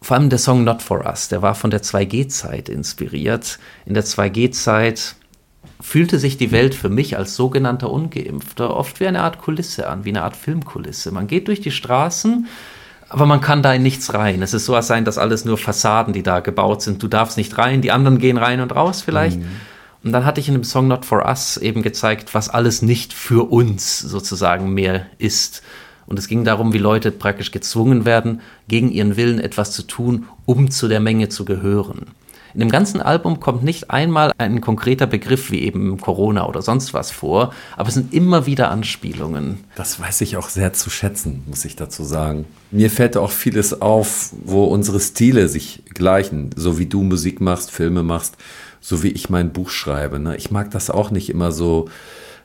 Vor 0.00 0.16
allem 0.16 0.30
der 0.30 0.38
Song 0.38 0.64
Not 0.64 0.82
For 0.82 1.04
Us, 1.04 1.28
der 1.28 1.42
war 1.42 1.54
von 1.54 1.70
der 1.70 1.82
2G-Zeit 1.82 2.68
inspiriert. 2.68 3.58
In 3.84 3.94
der 3.94 4.04
2G-Zeit 4.04 5.16
fühlte 5.80 6.18
sich 6.18 6.36
die 6.36 6.50
Welt 6.50 6.74
für 6.74 6.88
mich 6.88 7.16
als 7.16 7.34
sogenannter 7.34 7.90
Ungeimpfter 7.90 8.76
oft 8.76 9.00
wie 9.00 9.06
eine 9.06 9.22
Art 9.22 9.38
Kulisse 9.38 9.88
an, 9.88 10.04
wie 10.04 10.10
eine 10.10 10.22
Art 10.22 10.36
Filmkulisse. 10.36 11.10
Man 11.10 11.26
geht 11.26 11.48
durch 11.48 11.60
die 11.60 11.70
Straßen, 11.70 12.46
aber 13.08 13.26
man 13.26 13.40
kann 13.40 13.62
da 13.62 13.72
in 13.72 13.82
nichts 13.82 14.12
rein. 14.14 14.42
Es 14.42 14.54
ist 14.54 14.66
so, 14.66 14.74
als 14.74 14.88
seien 14.88 15.04
das 15.04 15.18
alles 15.18 15.44
nur 15.44 15.58
Fassaden, 15.58 16.12
die 16.12 16.22
da 16.22 16.40
gebaut 16.40 16.82
sind. 16.82 17.02
Du 17.02 17.08
darfst 17.08 17.36
nicht 17.36 17.56
rein, 17.58 17.80
die 17.80 17.90
anderen 17.90 18.18
gehen 18.18 18.36
rein 18.36 18.60
und 18.60 18.74
raus 18.74 19.02
vielleicht. 19.02 19.40
Mhm. 19.40 19.48
Und 20.04 20.12
dann 20.12 20.24
hatte 20.24 20.40
ich 20.40 20.48
in 20.48 20.54
dem 20.54 20.64
Song 20.64 20.88
Not 20.88 21.04
For 21.04 21.26
Us 21.26 21.56
eben 21.56 21.82
gezeigt, 21.82 22.34
was 22.34 22.48
alles 22.48 22.82
nicht 22.82 23.12
für 23.12 23.50
uns 23.50 23.98
sozusagen 23.98 24.72
mehr 24.72 25.06
ist. 25.18 25.62
Und 26.06 26.18
es 26.18 26.28
ging 26.28 26.44
darum, 26.44 26.72
wie 26.72 26.78
Leute 26.78 27.10
praktisch 27.10 27.50
gezwungen 27.50 28.04
werden, 28.04 28.40
gegen 28.66 28.90
ihren 28.90 29.16
Willen 29.16 29.40
etwas 29.40 29.72
zu 29.72 29.82
tun, 29.82 30.26
um 30.46 30.70
zu 30.70 30.88
der 30.88 31.00
Menge 31.00 31.28
zu 31.28 31.44
gehören. 31.44 32.06
In 32.54 32.60
dem 32.60 32.70
ganzen 32.70 33.02
Album 33.02 33.40
kommt 33.40 33.62
nicht 33.62 33.90
einmal 33.90 34.32
ein 34.38 34.62
konkreter 34.62 35.06
Begriff 35.06 35.50
wie 35.50 35.60
eben 35.60 36.00
Corona 36.00 36.48
oder 36.48 36.62
sonst 36.62 36.94
was 36.94 37.10
vor, 37.10 37.52
aber 37.76 37.88
es 37.88 37.94
sind 37.94 38.14
immer 38.14 38.46
wieder 38.46 38.70
Anspielungen. 38.70 39.64
Das 39.74 40.00
weiß 40.00 40.22
ich 40.22 40.38
auch 40.38 40.48
sehr 40.48 40.72
zu 40.72 40.88
schätzen, 40.88 41.42
muss 41.46 41.66
ich 41.66 41.76
dazu 41.76 42.04
sagen. 42.04 42.46
Mir 42.70 42.90
fällt 42.90 43.18
auch 43.18 43.30
vieles 43.30 43.82
auf, 43.82 44.32
wo 44.44 44.64
unsere 44.64 44.98
Stile 44.98 45.48
sich 45.48 45.82
gleichen, 45.92 46.50
so 46.56 46.78
wie 46.78 46.86
du 46.86 47.02
Musik 47.02 47.42
machst, 47.42 47.70
Filme 47.70 48.02
machst 48.02 48.36
so 48.80 49.02
wie 49.02 49.08
ich 49.08 49.30
mein 49.30 49.52
Buch 49.52 49.70
schreibe. 49.70 50.18
Ne? 50.18 50.36
Ich 50.36 50.50
mag 50.50 50.70
das 50.70 50.90
auch 50.90 51.10
nicht 51.10 51.30
immer 51.30 51.52
so 51.52 51.88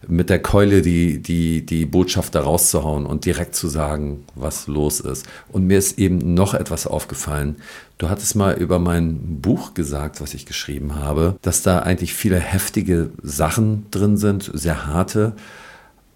mit 0.08 0.30
der 0.30 0.42
Keule 0.42 0.82
die, 0.82 1.22
die, 1.22 1.66
die 1.66 1.86
Botschaft 1.86 2.36
da 2.36 2.42
rauszuhauen 2.42 3.06
und 3.06 3.26
direkt 3.26 3.56
zu 3.56 3.68
sagen, 3.68 4.26
was 4.36 4.68
los 4.68 5.00
ist. 5.00 5.26
Und 5.50 5.68
mir 5.68 5.78
ist 5.78 5.98
eben 5.98 6.34
noch 6.34 6.54
etwas 6.54 6.88
aufgefallen. 6.88 7.58
Du 7.98 8.10
hattest 8.10 8.36
mal 8.36 8.56
über 8.56 8.80
mein 8.80 9.42
Buch 9.42 9.74
gesagt, 9.74 10.22
was 10.22 10.34
ich 10.34 10.46
geschrieben 10.46 10.96
habe, 10.96 11.38
dass 11.42 11.62
da 11.62 11.80
eigentlich 11.80 12.14
viele 12.14 12.40
heftige 12.40 13.12
Sachen 13.22 13.86
drin 13.92 14.18
sind, 14.18 14.52
sehr 14.54 14.88
harte, 14.88 15.34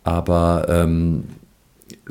aber 0.04 0.68
ähm, 0.70 1.24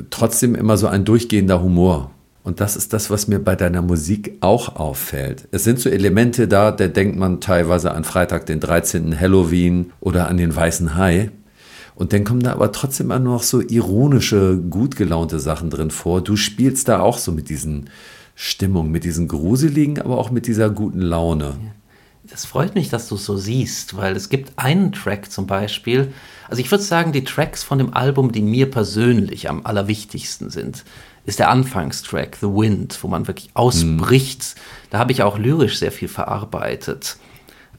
trotzdem 0.09 0.55
immer 0.55 0.77
so 0.77 0.87
ein 0.87 1.05
durchgehender 1.05 1.61
Humor. 1.61 2.11
Und 2.47 2.61
das 2.61 2.77
ist 2.77 2.93
das, 2.93 3.09
was 3.09 3.27
mir 3.27 3.39
bei 3.39 3.57
deiner 3.57 3.81
Musik 3.81 4.37
auch 4.39 4.77
auffällt. 4.77 5.49
Es 5.51 5.65
sind 5.65 5.81
so 5.81 5.89
Elemente 5.89 6.47
da, 6.47 6.71
da 6.71 6.87
denkt 6.87 7.17
man 7.19 7.41
teilweise 7.41 7.91
an 7.91 8.05
Freitag, 8.05 8.45
den 8.45 8.61
13. 8.61 9.19
Halloween 9.19 9.91
oder 9.99 10.29
an 10.29 10.37
den 10.37 10.55
Weißen 10.55 10.95
Hai. 10.95 11.29
Und 11.95 12.13
dann 12.13 12.23
kommen 12.23 12.39
da 12.39 12.53
aber 12.53 12.71
trotzdem 12.71 13.07
immer 13.07 13.19
noch 13.19 13.43
so 13.43 13.59
ironische, 13.59 14.55
gut 14.57 14.95
gelaunte 14.95 15.41
Sachen 15.41 15.69
drin 15.69 15.91
vor. 15.91 16.21
Du 16.21 16.37
spielst 16.37 16.87
da 16.87 17.01
auch 17.01 17.17
so 17.17 17.33
mit 17.33 17.49
diesen 17.49 17.89
Stimmungen, 18.33 18.93
mit 18.93 19.03
diesen 19.03 19.27
gruseligen, 19.27 19.99
aber 19.99 20.17
auch 20.17 20.31
mit 20.31 20.47
dieser 20.47 20.69
guten 20.69 21.01
Laune. 21.01 21.57
Das 22.29 22.45
freut 22.45 22.75
mich, 22.75 22.89
dass 22.89 23.07
du 23.07 23.15
es 23.15 23.25
so 23.25 23.37
siehst, 23.37 23.95
weil 23.95 24.15
es 24.15 24.29
gibt 24.29 24.53
einen 24.57 24.91
Track 24.91 25.31
zum 25.31 25.47
Beispiel. 25.47 26.13
Also 26.49 26.61
ich 26.61 26.69
würde 26.69 26.83
sagen, 26.83 27.11
die 27.11 27.23
Tracks 27.23 27.63
von 27.63 27.77
dem 27.77 27.93
Album, 27.93 28.31
die 28.31 28.41
mir 28.41 28.69
persönlich 28.69 29.49
am 29.49 29.65
allerwichtigsten 29.65 30.49
sind, 30.49 30.83
ist 31.25 31.39
der 31.39 31.49
Anfangstrack, 31.49 32.37
The 32.39 32.47
Wind, 32.47 32.99
wo 33.01 33.07
man 33.07 33.27
wirklich 33.27 33.49
ausbricht. 33.53 34.41
Mhm. 34.41 34.89
Da 34.89 34.97
habe 34.99 35.11
ich 35.11 35.23
auch 35.23 35.37
lyrisch 35.37 35.77
sehr 35.77 35.91
viel 35.91 36.07
verarbeitet. 36.07 37.17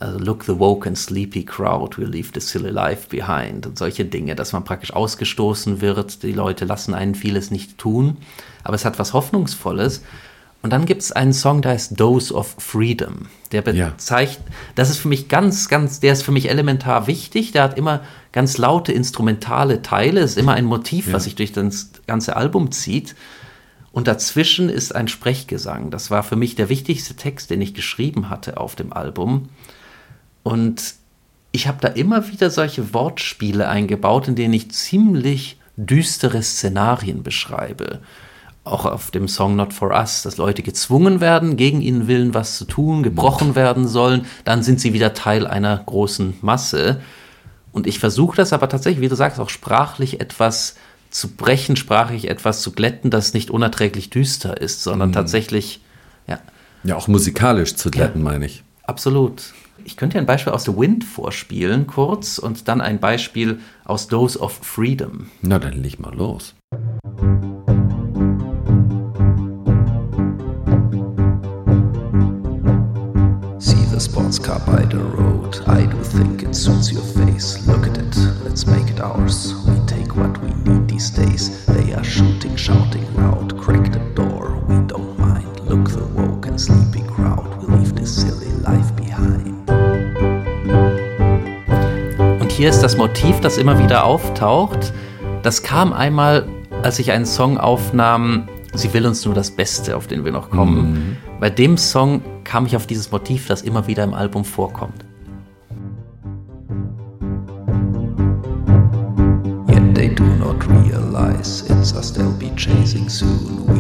Also 0.01 0.19
look 0.19 0.45
the 0.45 0.59
woke 0.59 0.87
and 0.87 0.97
sleepy 0.97 1.45
crowd 1.45 1.99
will 1.99 2.09
leave 2.09 2.31
the 2.33 2.41
silly 2.41 2.71
life 2.71 3.09
behind 3.09 3.67
und 3.67 3.79
solche 3.79 4.05
Dinge, 4.05 4.37
dass 4.37 4.53
man 4.53 4.65
praktisch 4.65 4.93
ausgestoßen 4.93 5.81
wird. 5.81 6.23
Die 6.23 6.33
Leute 6.33 6.67
lassen 6.67 6.95
einen 6.95 7.17
vieles 7.17 7.51
nicht 7.51 7.79
tun, 7.79 8.19
aber 8.63 8.77
es 8.77 8.85
hat 8.85 8.99
was 8.99 9.13
Hoffnungsvolles. 9.13 10.03
Und 10.61 10.73
dann 10.73 10.87
gibt 10.87 11.03
es 11.03 11.13
einen 11.13 11.33
Song, 11.33 11.63
der 11.63 11.73
heißt 11.73 11.99
Dose 11.99 12.35
of 12.35 12.57
Freedom. 12.59 13.29
Der 13.53 13.63
bezeichnet, 13.63 14.45
ja. 14.49 14.55
das 14.75 14.91
ist 14.91 14.99
für 14.99 15.09
mich 15.09 15.29
ganz, 15.29 15.69
ganz, 15.69 16.01
der 16.01 16.13
ist 16.13 16.23
für 16.23 16.33
mich 16.33 16.51
elementar 16.51 17.07
wichtig. 17.07 17.53
Der 17.53 17.63
hat 17.63 17.79
immer 17.79 18.03
ganz 18.33 18.59
laute 18.59 18.93
instrumentale 18.93 19.83
Teile, 19.83 20.21
ist 20.21 20.37
immer 20.37 20.55
ein 20.55 20.65
Motiv, 20.65 21.07
ja. 21.07 21.13
was 21.15 21.25
sich 21.25 21.37
durch 21.37 21.53
das 21.53 21.91
ganze 22.07 22.37
Album 22.37 22.73
zieht. 22.73 23.15
Und 23.93 24.09
dazwischen 24.09 24.69
ist 24.69 24.95
ein 24.95 25.09
Sprechgesang. 25.09 25.91
Das 25.91 26.11
war 26.11 26.23
für 26.23 26.37
mich 26.37 26.57
der 26.57 26.69
wichtigste 26.69 27.15
Text, 27.15 27.51
den 27.51 27.61
ich 27.61 27.73
geschrieben 27.73 28.29
hatte 28.29 28.59
auf 28.59 28.75
dem 28.75 28.93
Album. 28.93 29.49
Und 30.43 30.95
ich 31.53 31.67
habe 31.69 31.79
da 31.81 31.89
immer 31.89 32.29
wieder 32.29 32.51
solche 32.51 32.93
Wortspiele 32.93 33.69
eingebaut, 33.69 34.29
in 34.29 34.35
denen 34.35 34.55
ich 34.55 34.73
ziemlich 34.73 35.59
düstere 35.77 36.43
Szenarien 36.43 37.23
beschreibe. 37.23 38.01
Auch 38.69 38.85
auf 38.85 39.11
dem 39.11 39.29
Song 39.29 39.57
Not 39.57 39.73
for 39.73 39.93
Us, 39.93 40.23
dass 40.23 40.37
Leute 40.37 40.63
gezwungen 40.63 41.21
werden, 41.23 41.57
gegen 41.57 41.81
ihren 41.81 42.07
Willen 42.07 42.35
was 42.35 42.59
zu 42.59 42.67
tun, 42.67 43.03
gebrochen 43.03 43.55
werden 43.55 43.89
sollen, 43.89 44.27
dann 44.45 44.63
sind 44.63 44.79
sie 44.79 44.93
wieder 44.93 45.15
Teil 45.15 45.47
einer 45.47 45.79
großen 45.79 46.35
Masse. 46.43 47.01
Und 47.73 47.87
ich 47.87 47.99
versuche 47.99 48.37
das 48.37 48.53
aber 48.53 48.69
tatsächlich, 48.69 49.01
wie 49.01 49.09
du 49.09 49.17
sagst, 49.17 49.41
auch 49.41 49.49
sprachlich 49.49 50.21
etwas 50.21 50.77
zu 51.11 51.29
brechen, 51.29 51.77
sprachlich 51.77 52.29
etwas 52.29 52.61
zu 52.61 52.73
glätten, 52.73 53.11
das 53.11 53.33
nicht 53.33 53.51
unerträglich 53.51 54.11
düster 54.11 54.61
ist, 54.61 54.83
sondern 54.83 55.11
mhm. 55.11 55.15
tatsächlich, 55.15 55.81
ja. 56.27 56.39
Ja, 56.85 56.97
auch 56.97 57.09
musikalisch 57.09 57.75
zu 57.75 57.91
glätten, 57.91 58.21
ja, 58.21 58.31
meine 58.31 58.47
ich. 58.47 58.65
Absolut. 58.83 59.55
Ich 59.85 59.97
könnte 59.97 60.19
dir 60.19 60.21
ein 60.21 60.27
Beispiel 60.27 60.53
aus 60.53 60.65
The 60.65 60.77
Wind 60.77 61.05
vorspielen, 61.05 61.87
kurz, 61.87 62.37
und 62.37 62.69
dann 62.69 62.83
ein 62.83 63.01
Beispiel 63.01 63.61
aus 63.87 64.09
Dose 64.09 64.39
of 64.39 64.53
Freedom. 64.63 65.31
Na, 65.41 65.59
dann 65.59 65.83
leg 65.83 65.99
mal 65.99 66.15
los. 66.15 66.55
See 67.17 67.68
car 74.49 74.61
by 74.61 74.83
the 74.87 74.99
road. 74.99 75.61
I 75.67 75.85
do 75.85 76.03
think 76.03 76.43
it 76.43 76.55
suits 76.55 76.91
your 76.91 77.03
face. 77.03 77.67
Look 77.67 77.87
at 77.87 77.99
it, 77.99 78.17
let's 78.45 78.67
make 78.67 78.89
it 78.89 78.99
ours. 78.99 79.55
We 79.67 79.77
take 79.87 80.17
what 80.17 80.35
we 80.43 80.51
need 80.65 80.89
these 80.89 81.11
days. 81.11 81.67
They 81.67 81.93
are 81.93 82.05
shooting, 82.05 82.57
shouting 82.57 83.05
loud. 83.15 83.59
Crack 83.59 83.93
the 83.93 84.01
door, 84.15 84.65
we 84.67 84.77
don't 84.87 85.19
mind. 85.19 85.53
Look 85.69 85.91
the 85.91 86.07
woke 86.17 86.47
and 86.47 86.59
sleepy 86.59 87.03
crowd. 87.15 87.47
We 87.61 87.77
leave 87.77 87.95
this 87.95 88.11
silly 88.23 88.53
life 88.63 88.91
behind. 88.97 89.55
Und 92.41 92.51
hier 92.51 92.71
ist 92.71 92.81
das 92.81 92.97
Motiv, 92.97 93.41
das 93.41 93.59
immer 93.59 93.79
wieder 93.79 94.05
auftaucht. 94.05 94.95
Das 95.43 95.63
kam 95.63 95.93
einmal, 95.93 96.47
als 96.83 96.99
ich 96.99 97.13
einen 97.13 97.27
Song 97.27 97.59
aufnahm. 97.59 98.49
Sie 98.73 98.95
will 98.95 99.07
uns 99.07 99.25
nur 99.27 99.35
das 99.35 99.51
Beste, 99.51 99.95
auf 99.95 100.07
den 100.07 100.25
wir 100.25 100.33
noch 100.33 100.49
kommen. 100.49 100.93
Mhm. 100.93 101.28
Bei 101.41 101.51
dem 101.51 101.77
Song 101.77 102.23
kam 102.45 102.67
ich 102.67 102.77
auf 102.77 102.87
dieses 102.87 103.11
Motiv, 103.13 103.47
das 103.47 103.63
immer 103.63 103.87
wieder 103.87 104.05
im 104.05 104.15
Album 104.15 104.45
vorkommt. 104.45 105.05
realize 111.19 111.63
it's 111.71 111.93
us 111.95 112.13
they'll 112.13 112.33
be 112.33 112.51
chasing 112.57 113.09
soon. 113.09 113.78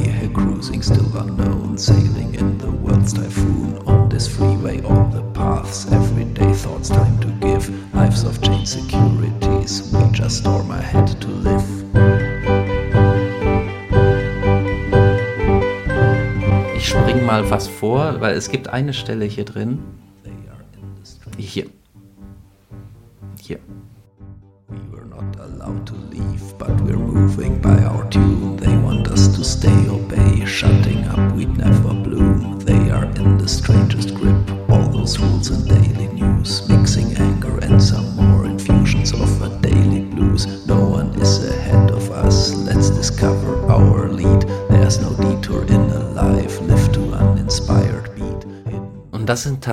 Vor, 17.88 18.20
weil 18.20 18.36
es 18.36 18.50
gibt 18.50 18.68
eine 18.68 18.92
Stelle 18.92 19.24
hier 19.24 19.46
drin. 19.46 19.78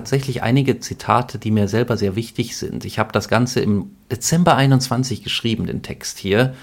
Tatsächlich 0.05 0.43
einige 0.43 0.79
Zitate, 0.79 1.39
die 1.39 1.49
mir 1.49 1.67
selber 1.67 1.97
sehr 1.97 2.15
wichtig 2.15 2.57
sind. 2.57 2.85
Ich 2.85 2.99
habe 2.99 3.11
das 3.11 3.27
Ganze 3.27 3.59
im 3.59 3.89
Dezember 4.11 4.55
21 4.55 5.23
geschrieben, 5.23 5.65
den 5.65 5.81
Text 5.81 6.19
hier. 6.19 6.53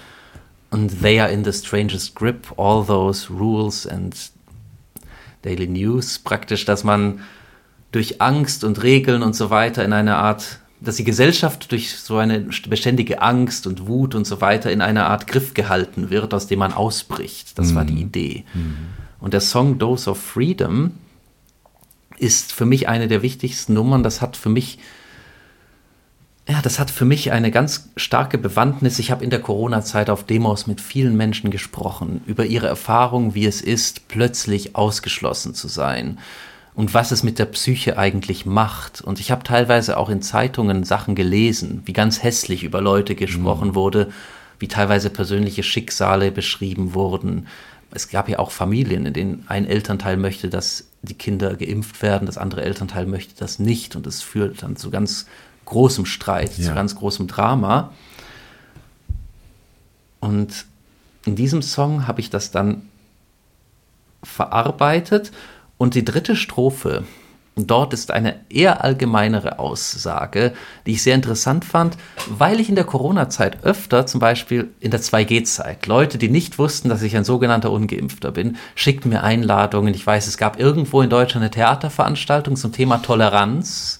Und 0.71 1.01
they 1.01 1.19
are 1.19 1.29
in 1.29 1.43
the 1.43 1.51
strangest 1.51 2.15
grip, 2.15 2.53
all 2.55 2.85
those 2.85 3.27
rules 3.29 3.85
and 3.85 4.15
Daily 5.41 5.67
News, 5.67 6.19
praktisch, 6.19 6.63
dass 6.63 6.85
man 6.85 7.19
durch 7.91 8.21
Angst 8.21 8.63
und 8.63 8.81
Regeln 8.81 9.23
und 9.23 9.35
so 9.35 9.49
weiter 9.49 9.83
in 9.83 9.91
eine 9.91 10.15
Art, 10.15 10.59
dass 10.79 10.95
die 10.95 11.03
Gesellschaft 11.03 11.69
durch 11.73 11.97
so 11.97 12.15
eine 12.15 12.47
beständige 12.69 13.21
Angst 13.21 13.67
und 13.67 13.87
Wut 13.87 14.15
und 14.15 14.25
so 14.25 14.39
weiter 14.39 14.71
in 14.71 14.81
eine 14.81 15.05
Art 15.07 15.27
Griff 15.27 15.53
gehalten 15.53 16.09
wird, 16.09 16.33
aus 16.33 16.47
dem 16.47 16.59
man 16.59 16.71
ausbricht. 16.71 17.59
Das 17.59 17.71
mhm. 17.71 17.75
war 17.75 17.83
die 17.83 17.93
mhm. 17.95 18.01
Idee. 18.03 18.45
Mhm. 18.53 18.75
Und 19.19 19.33
der 19.33 19.41
Song 19.41 19.79
Dose 19.79 20.09
of 20.09 20.17
Freedom 20.17 20.91
ist 22.17 22.53
für 22.53 22.65
mich 22.65 22.87
eine 22.87 23.07
der 23.07 23.21
wichtigsten 23.21 23.73
Nummern. 23.73 24.03
Das 24.03 24.21
hat 24.21 24.37
für 24.37 24.49
mich 24.49 24.79
ja, 26.47 26.61
das 26.61 26.77
hat 26.77 26.91
für 26.91 27.05
mich 27.05 27.31
eine 27.31 27.51
ganz 27.51 27.89
starke 27.95 28.37
Bewandtnis. 28.37 28.99
Ich 28.99 29.11
habe 29.11 29.23
in 29.23 29.29
der 29.29 29.39
Corona-Zeit 29.39 30.09
auf 30.09 30.25
Demos 30.25 30.67
mit 30.67 30.81
vielen 30.81 31.15
Menschen 31.15 31.51
gesprochen 31.51 32.21
über 32.25 32.45
ihre 32.45 32.67
Erfahrung, 32.67 33.33
wie 33.33 33.45
es 33.45 33.61
ist, 33.61 34.09
plötzlich 34.09 34.75
ausgeschlossen 34.75 35.55
zu 35.55 35.69
sein 35.69 36.19
und 36.75 36.93
was 36.93 37.11
es 37.11 37.23
mit 37.23 37.39
der 37.39 37.45
Psyche 37.45 37.97
eigentlich 37.97 38.45
macht. 38.45 38.99
Und 38.99 39.21
ich 39.21 39.31
habe 39.31 39.43
teilweise 39.43 39.95
auch 39.95 40.09
in 40.09 40.21
Zeitungen 40.21 40.83
Sachen 40.83 41.15
gelesen, 41.15 41.81
wie 41.85 41.93
ganz 41.93 42.23
hässlich 42.23 42.63
über 42.63 42.81
Leute 42.81 43.15
gesprochen 43.15 43.69
mhm. 43.69 43.75
wurde, 43.75 44.11
wie 44.59 44.67
teilweise 44.67 45.09
persönliche 45.09 45.63
Schicksale 45.63 46.31
beschrieben 46.31 46.93
wurden. 46.93 47.47
Es 47.95 48.09
gab 48.09 48.27
ja 48.27 48.39
auch 48.39 48.51
Familien, 48.51 49.05
in 49.05 49.13
denen 49.13 49.45
ein 49.47 49.65
Elternteil 49.65 50.17
möchte, 50.17 50.49
dass 50.49 50.87
die 51.03 51.13
Kinder 51.13 51.55
geimpft 51.55 52.01
werden, 52.01 52.25
das 52.25 52.37
andere 52.37 52.63
Elternteil 52.63 53.05
möchte 53.05 53.35
das 53.37 53.59
nicht. 53.59 53.95
Und 53.95 54.07
es 54.07 54.21
führt 54.21 54.63
dann 54.63 54.75
zu 54.75 54.89
ganz 54.89 55.27
großem 55.65 56.05
Streit, 56.05 56.57
ja. 56.57 56.69
zu 56.69 56.73
ganz 56.73 56.95
großem 56.95 57.27
Drama. 57.27 57.93
Und 60.19 60.65
in 61.25 61.35
diesem 61.35 61.61
Song 61.61 62.07
habe 62.07 62.21
ich 62.21 62.29
das 62.29 62.51
dann 62.51 62.89
verarbeitet. 64.23 65.31
Und 65.77 65.95
die 65.95 66.05
dritte 66.05 66.35
Strophe, 66.35 67.03
dort 67.55 67.93
ist 67.93 68.11
eine 68.11 68.35
eher 68.49 68.83
allgemeinere 68.83 69.59
Aussage, 69.59 70.53
die 70.85 70.93
ich 70.93 71.03
sehr 71.03 71.15
interessant 71.15 71.65
fand, 71.65 71.97
weil 72.27 72.59
ich 72.59 72.69
in 72.69 72.75
der 72.75 72.83
Corona-Zeit 72.83 73.63
öfter, 73.63 74.05
zum 74.05 74.19
Beispiel 74.19 74.69
in 74.79 74.91
der 74.91 75.01
2G-Zeit, 75.01 75.85
Leute, 75.85 76.17
die 76.17 76.29
nicht 76.29 76.57
wussten, 76.57 76.89
dass 76.89 77.03
ich 77.03 77.15
ein 77.15 77.23
sogenannter 77.23 77.71
Ungeimpfter 77.71 78.31
bin, 78.31 78.57
schickten 78.75 79.11
mir 79.11 79.23
Einladungen. 79.23 79.93
Ich 79.93 80.05
weiß, 80.05 80.27
es 80.27 80.37
gab 80.37 80.59
irgendwo 80.59 81.01
in 81.01 81.09
Deutschland 81.09 81.43
eine 81.43 81.51
Theaterveranstaltung 81.51 82.55
zum 82.55 82.71
Thema 82.71 82.97
Toleranz 82.97 83.99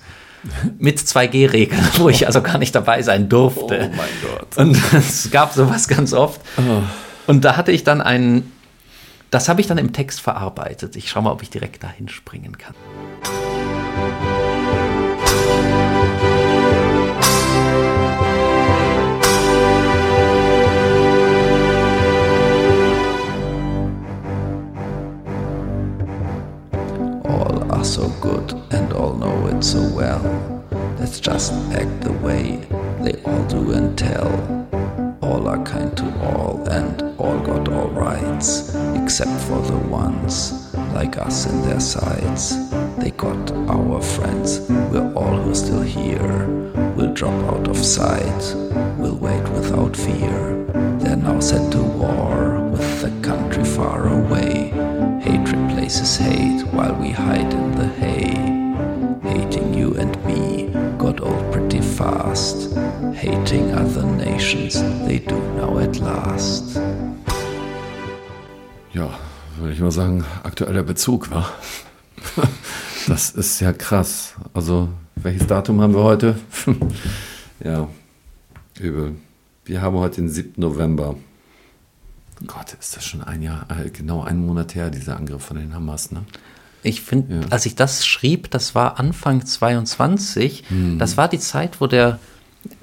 mit 0.78 1.00
2G-Regeln, 1.00 1.82
wo 1.98 2.10
ich 2.10 2.26
also 2.26 2.42
gar 2.42 2.58
nicht 2.58 2.76
dabei 2.76 3.02
sein 3.02 3.30
durfte. 3.30 3.90
Oh 3.92 3.96
mein 3.96 4.10
Gott. 4.22 4.58
Und 4.58 4.78
es 4.94 5.32
gab 5.32 5.54
sowas 5.54 5.88
ganz 5.88 6.14
oft. 6.14 6.42
Oh. 6.58 6.82
Und 7.28 7.46
da 7.46 7.56
hatte 7.56 7.72
ich 7.72 7.84
dann 7.84 8.02
einen, 8.02 8.52
das 9.34 9.50
habe 9.50 9.62
ich 9.62 9.68
dann 9.68 9.80
im 9.80 9.94
Text 9.94 10.22
verarbeitet. 10.22 10.96
Ich 10.96 11.10
schaue 11.10 11.24
mal, 11.24 11.32
ob 11.32 11.42
ich 11.42 11.50
direkt 11.50 11.84
dahin 11.84 12.08
springen 12.08 12.58
kann. 12.58 12.76
are 27.72 27.84
so 27.84 28.08
good 28.22 28.54
and 28.72 28.94
all 28.94 29.14
know 29.14 29.48
it 29.48 29.64
so 29.64 29.82
well. 29.96 30.22
Let's 31.00 31.20
just 31.20 31.54
act 31.74 32.02
the 32.02 32.14
way 32.22 32.62
they 33.02 33.20
all 33.26 33.44
do 33.48 33.74
and 33.74 33.98
tell. 33.98 34.83
All 35.24 35.48
are 35.48 35.64
kind 35.64 35.96
to 35.98 36.06
all 36.28 36.68
and 36.70 37.02
all 37.18 37.40
got 37.40 37.70
all 37.70 37.88
rights, 37.88 38.76
except 39.02 39.32
for 39.48 39.62
the 39.62 39.78
ones 39.78 40.76
like 40.94 41.18
us 41.18 41.46
in 41.46 41.62
their 41.62 41.80
sides. 41.80 42.44
They 42.98 43.12
got 43.12 43.52
our 43.70 44.02
friends, 44.02 44.60
we're 44.92 45.14
all 45.16 45.38
who 45.38 45.52
are 45.52 45.56
still 45.56 45.82
here. 45.82 46.48
We'll 46.96 47.14
drop 47.14 47.40
out 47.54 47.70
of 47.70 47.78
sight, 47.78 48.42
we'll 48.98 49.16
wait 49.16 49.48
without 49.50 49.96
fear. 49.96 50.40
They're 51.00 51.16
now 51.16 51.40
sent 51.40 51.72
to 51.72 51.82
war 51.82 52.60
with 52.70 53.02
the 53.02 53.12
country 53.28 53.64
far 53.64 54.10
away. 54.10 54.74
Hatred 55.22 55.70
places 55.72 56.18
hate 56.18 56.64
while 56.74 56.96
we 56.96 57.12
hide 57.12 57.54
in 57.54 57.72
the 57.78 57.88
hay. 57.88 58.36
Hating 59.30 59.74
you 59.74 59.96
and 59.96 60.14
me 60.26 60.68
got 60.98 61.22
old 61.22 61.52
pretty 61.54 61.80
fast. 61.82 62.76
Hating 63.14 63.72
other 63.72 64.04
nations, 64.04 64.83
Ja, 68.94 69.10
würde 69.58 69.74
ich 69.74 69.80
mal 69.80 69.92
sagen, 69.92 70.24
aktueller 70.44 70.84
Bezug, 70.84 71.32
war. 71.32 71.52
Das 73.06 73.32
ist 73.32 73.60
ja 73.60 73.74
krass. 73.74 74.36
Also, 74.54 74.88
welches 75.18 75.46
Datum 75.46 75.82
haben 75.82 75.94
wir 75.94 76.04
heute? 76.04 76.40
ja, 77.62 77.90
übel. 78.80 79.16
Wir 79.66 79.82
haben 79.82 79.98
heute 79.98 80.22
den 80.22 80.30
7. 80.30 80.54
November. 80.56 81.18
Gott, 82.48 82.78
ist 82.80 82.96
das 82.96 83.04
schon 83.04 83.22
ein 83.22 83.42
Jahr, 83.42 83.68
äh, 83.70 83.90
genau 83.90 84.24
einen 84.24 84.46
Monat 84.46 84.74
her, 84.76 84.90
dieser 84.90 85.18
Angriff 85.18 85.44
von 85.44 85.58
den 85.58 85.76
Hamas, 85.76 86.12
ne? 86.12 86.24
Ich 86.82 87.02
finde, 87.02 87.42
ja. 87.42 87.42
als 87.50 87.66
ich 87.66 87.76
das 87.76 88.06
schrieb, 88.06 88.52
das 88.52 88.74
war 88.74 89.00
Anfang 89.00 89.46
22, 89.46 90.64
mhm. 90.70 90.98
das 90.98 91.18
war 91.18 91.28
die 91.28 91.40
Zeit, 91.40 91.82
wo 91.82 91.88
der, 91.88 92.20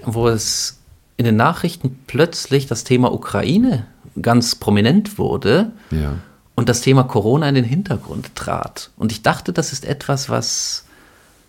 wo 0.05 0.29
es 0.29 0.81
in 1.17 1.25
den 1.25 1.37
Nachrichten 1.37 1.99
plötzlich 2.07 2.67
das 2.67 2.85
Thema 2.85 3.11
Ukraine 3.11 3.87
ganz 4.23 4.55
prominent 4.55 5.19
wurde 5.19 5.73
ja. 5.91 6.15
und 6.55 6.69
das 6.69 6.81
Thema 6.81 7.05
Corona 7.05 7.49
in 7.49 7.55
den 7.55 7.65
Hintergrund 7.65 8.35
trat. 8.35 8.91
Und 8.97 9.13
ich 9.13 9.23
dachte, 9.23 9.53
das 9.53 9.73
ist 9.73 9.85
etwas, 9.85 10.29
was 10.29 10.85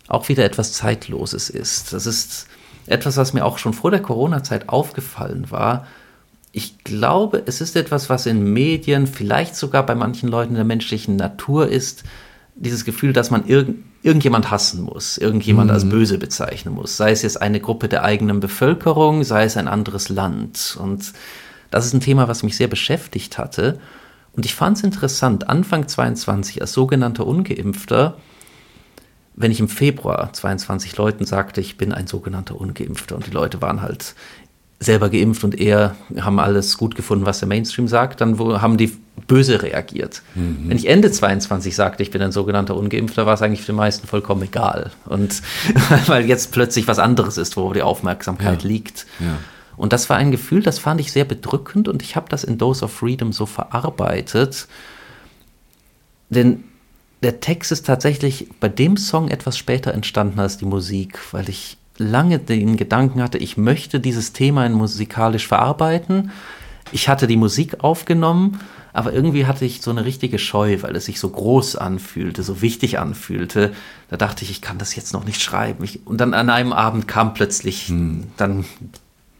auch 0.08 0.28
wieder 0.28 0.44
etwas 0.44 0.72
Zeitloses 0.72 1.50
ist. 1.50 1.92
Das 1.92 2.06
ist 2.06 2.46
etwas, 2.86 3.16
was 3.16 3.32
mir 3.32 3.44
auch 3.44 3.58
schon 3.58 3.72
vor 3.72 3.90
der 3.90 4.02
Corona-Zeit 4.02 4.68
aufgefallen 4.68 5.50
war, 5.50 5.86
ich 6.52 6.84
glaube, 6.84 7.42
es 7.46 7.62
ist 7.62 7.76
etwas, 7.76 8.10
was 8.10 8.26
in 8.26 8.52
Medien, 8.52 9.06
vielleicht 9.06 9.56
sogar 9.56 9.84
bei 9.86 9.94
manchen 9.94 10.28
Leuten 10.28 10.54
der 10.54 10.64
menschlichen 10.64 11.16
Natur 11.16 11.68
ist, 11.68 12.04
dieses 12.54 12.84
Gefühl, 12.84 13.14
dass 13.14 13.30
man 13.30 13.46
irg 13.46 13.68
irgendjemand 14.04 14.50
hassen 14.50 14.82
muss, 14.82 15.16
irgendjemand 15.16 15.68
mhm. 15.68 15.74
als 15.74 15.88
böse 15.88 16.18
bezeichnen 16.18 16.74
muss, 16.74 16.96
sei 16.96 17.12
es 17.12 17.22
jetzt 17.22 17.40
eine 17.40 17.60
Gruppe 17.60 17.88
der 17.88 18.02
eigenen 18.02 18.40
Bevölkerung, 18.40 19.22
sei 19.22 19.44
es 19.44 19.56
ein 19.56 19.68
anderes 19.68 20.08
Land. 20.08 20.76
Und 20.80 21.12
das 21.72 21.86
ist 21.86 21.94
ein 21.94 22.00
Thema, 22.00 22.28
was 22.28 22.42
mich 22.42 22.56
sehr 22.56 22.68
beschäftigt 22.68 23.38
hatte. 23.38 23.80
Und 24.34 24.46
ich 24.46 24.54
fand 24.54 24.76
es 24.76 24.84
interessant, 24.84 25.48
Anfang 25.48 25.88
22 25.88 26.60
als 26.60 26.72
sogenannter 26.72 27.26
Ungeimpfter, 27.26 28.16
wenn 29.34 29.50
ich 29.50 29.60
im 29.60 29.68
Februar 29.68 30.32
22 30.32 30.96
Leuten 30.96 31.24
sagte, 31.24 31.60
ich 31.60 31.78
bin 31.78 31.92
ein 31.92 32.06
sogenannter 32.06 32.60
Ungeimpfter 32.60 33.16
und 33.16 33.26
die 33.26 33.30
Leute 33.30 33.62
waren 33.62 33.80
halt 33.80 34.14
selber 34.78 35.08
geimpft 35.08 35.44
und 35.44 35.58
eher 35.58 35.96
haben 36.20 36.38
alles 36.38 36.76
gut 36.76 36.94
gefunden, 36.94 37.24
was 37.24 37.38
der 37.38 37.48
Mainstream 37.48 37.88
sagt, 37.88 38.20
dann 38.20 38.38
haben 38.60 38.76
die 38.76 38.92
böse 39.26 39.62
reagiert. 39.62 40.22
Mhm. 40.34 40.64
Wenn 40.66 40.76
ich 40.76 40.88
Ende 40.88 41.10
22 41.10 41.74
sagte, 41.74 42.02
ich 42.02 42.10
bin 42.10 42.20
ein 42.20 42.32
sogenannter 42.32 42.76
Ungeimpfter, 42.76 43.24
war 43.24 43.34
es 43.34 43.42
eigentlich 43.42 43.60
für 43.60 43.72
die 43.72 43.78
meisten 43.78 44.06
vollkommen 44.06 44.42
egal. 44.42 44.90
Und 45.06 45.42
weil 46.06 46.26
jetzt 46.26 46.52
plötzlich 46.52 46.88
was 46.88 46.98
anderes 46.98 47.38
ist, 47.38 47.56
wo 47.56 47.72
die 47.72 47.82
Aufmerksamkeit 47.82 48.62
ja. 48.62 48.68
liegt. 48.68 49.06
Ja. 49.20 49.38
Und 49.76 49.92
das 49.92 50.10
war 50.10 50.16
ein 50.16 50.30
Gefühl, 50.30 50.62
das 50.62 50.78
fand 50.78 51.00
ich 51.00 51.12
sehr 51.12 51.24
bedrückend 51.24 51.88
und 51.88 52.02
ich 52.02 52.16
habe 52.16 52.28
das 52.28 52.44
in 52.44 52.58
Dose 52.58 52.84
of 52.84 52.92
Freedom 52.92 53.32
so 53.32 53.46
verarbeitet. 53.46 54.68
Denn 56.30 56.64
der 57.22 57.40
Text 57.40 57.72
ist 57.72 57.86
tatsächlich 57.86 58.48
bei 58.58 58.68
dem 58.68 58.96
Song 58.96 59.28
etwas 59.28 59.56
später 59.56 59.94
entstanden 59.94 60.40
als 60.40 60.58
die 60.58 60.64
Musik, 60.64 61.18
weil 61.32 61.48
ich 61.48 61.76
lange 61.98 62.38
den 62.38 62.76
Gedanken 62.76 63.22
hatte, 63.22 63.38
ich 63.38 63.56
möchte 63.56 64.00
dieses 64.00 64.32
Thema 64.32 64.68
musikalisch 64.68 65.46
verarbeiten. 65.46 66.30
Ich 66.90 67.08
hatte 67.08 67.26
die 67.26 67.36
Musik 67.36 67.84
aufgenommen, 67.84 68.60
aber 68.92 69.12
irgendwie 69.12 69.46
hatte 69.46 69.64
ich 69.64 69.82
so 69.82 69.90
eine 69.90 70.04
richtige 70.04 70.38
Scheu, 70.38 70.78
weil 70.82 70.96
es 70.96 71.06
sich 71.06 71.20
so 71.20 71.30
groß 71.30 71.76
anfühlte, 71.76 72.42
so 72.42 72.60
wichtig 72.60 72.98
anfühlte. 72.98 73.72
Da 74.10 74.16
dachte 74.16 74.44
ich, 74.44 74.50
ich 74.50 74.60
kann 74.60 74.78
das 74.78 74.94
jetzt 74.96 75.12
noch 75.12 75.24
nicht 75.24 75.40
schreiben. 75.40 75.84
Ich, 75.84 76.06
und 76.06 76.20
dann 76.20 76.34
an 76.34 76.50
einem 76.50 76.72
Abend 76.72 77.08
kam 77.08 77.34
plötzlich, 77.34 77.88
hm. 77.88 78.24
dann 78.36 78.64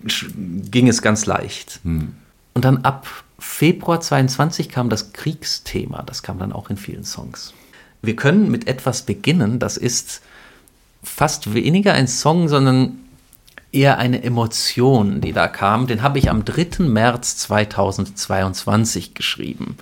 ging 0.04 0.88
es 0.88 1.02
ganz 1.02 1.26
leicht. 1.26 1.80
Hm. 1.84 2.14
Und 2.54 2.64
dann 2.64 2.78
ab 2.78 3.06
Februar 3.38 4.00
22 4.00 4.68
kam 4.68 4.88
das 4.88 5.12
Kriegsthema, 5.12 6.02
das 6.02 6.22
kam 6.22 6.38
dann 6.38 6.52
auch 6.52 6.70
in 6.70 6.76
vielen 6.76 7.04
Songs. 7.04 7.54
Wir 8.02 8.16
können 8.16 8.50
mit 8.50 8.68
etwas 8.68 9.02
beginnen, 9.02 9.58
das 9.58 9.76
ist 9.76 10.22
fast 11.02 11.54
weniger 11.54 11.94
ein 11.94 12.08
Song, 12.08 12.48
sondern 12.48 12.98
eher 13.72 13.98
eine 13.98 14.22
Emotion, 14.22 15.20
die 15.20 15.32
da 15.32 15.48
kam. 15.48 15.86
Den 15.86 16.02
habe 16.02 16.18
ich 16.18 16.30
am 16.30 16.44
3. 16.44 16.84
März 16.84 17.38
2022 17.38 19.14
geschrieben. 19.14 19.76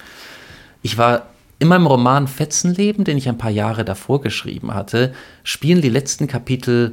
Ich 0.82 0.96
war 0.96 1.26
in 1.58 1.68
meinem 1.68 1.86
Roman 1.86 2.26
Fetzenleben, 2.26 3.04
den 3.04 3.18
ich 3.18 3.28
ein 3.28 3.36
paar 3.36 3.50
Jahre 3.50 3.84
davor 3.84 4.22
geschrieben 4.22 4.72
hatte, 4.72 5.12
spielen 5.44 5.82
die 5.82 5.90
letzten 5.90 6.26
Kapitel 6.26 6.92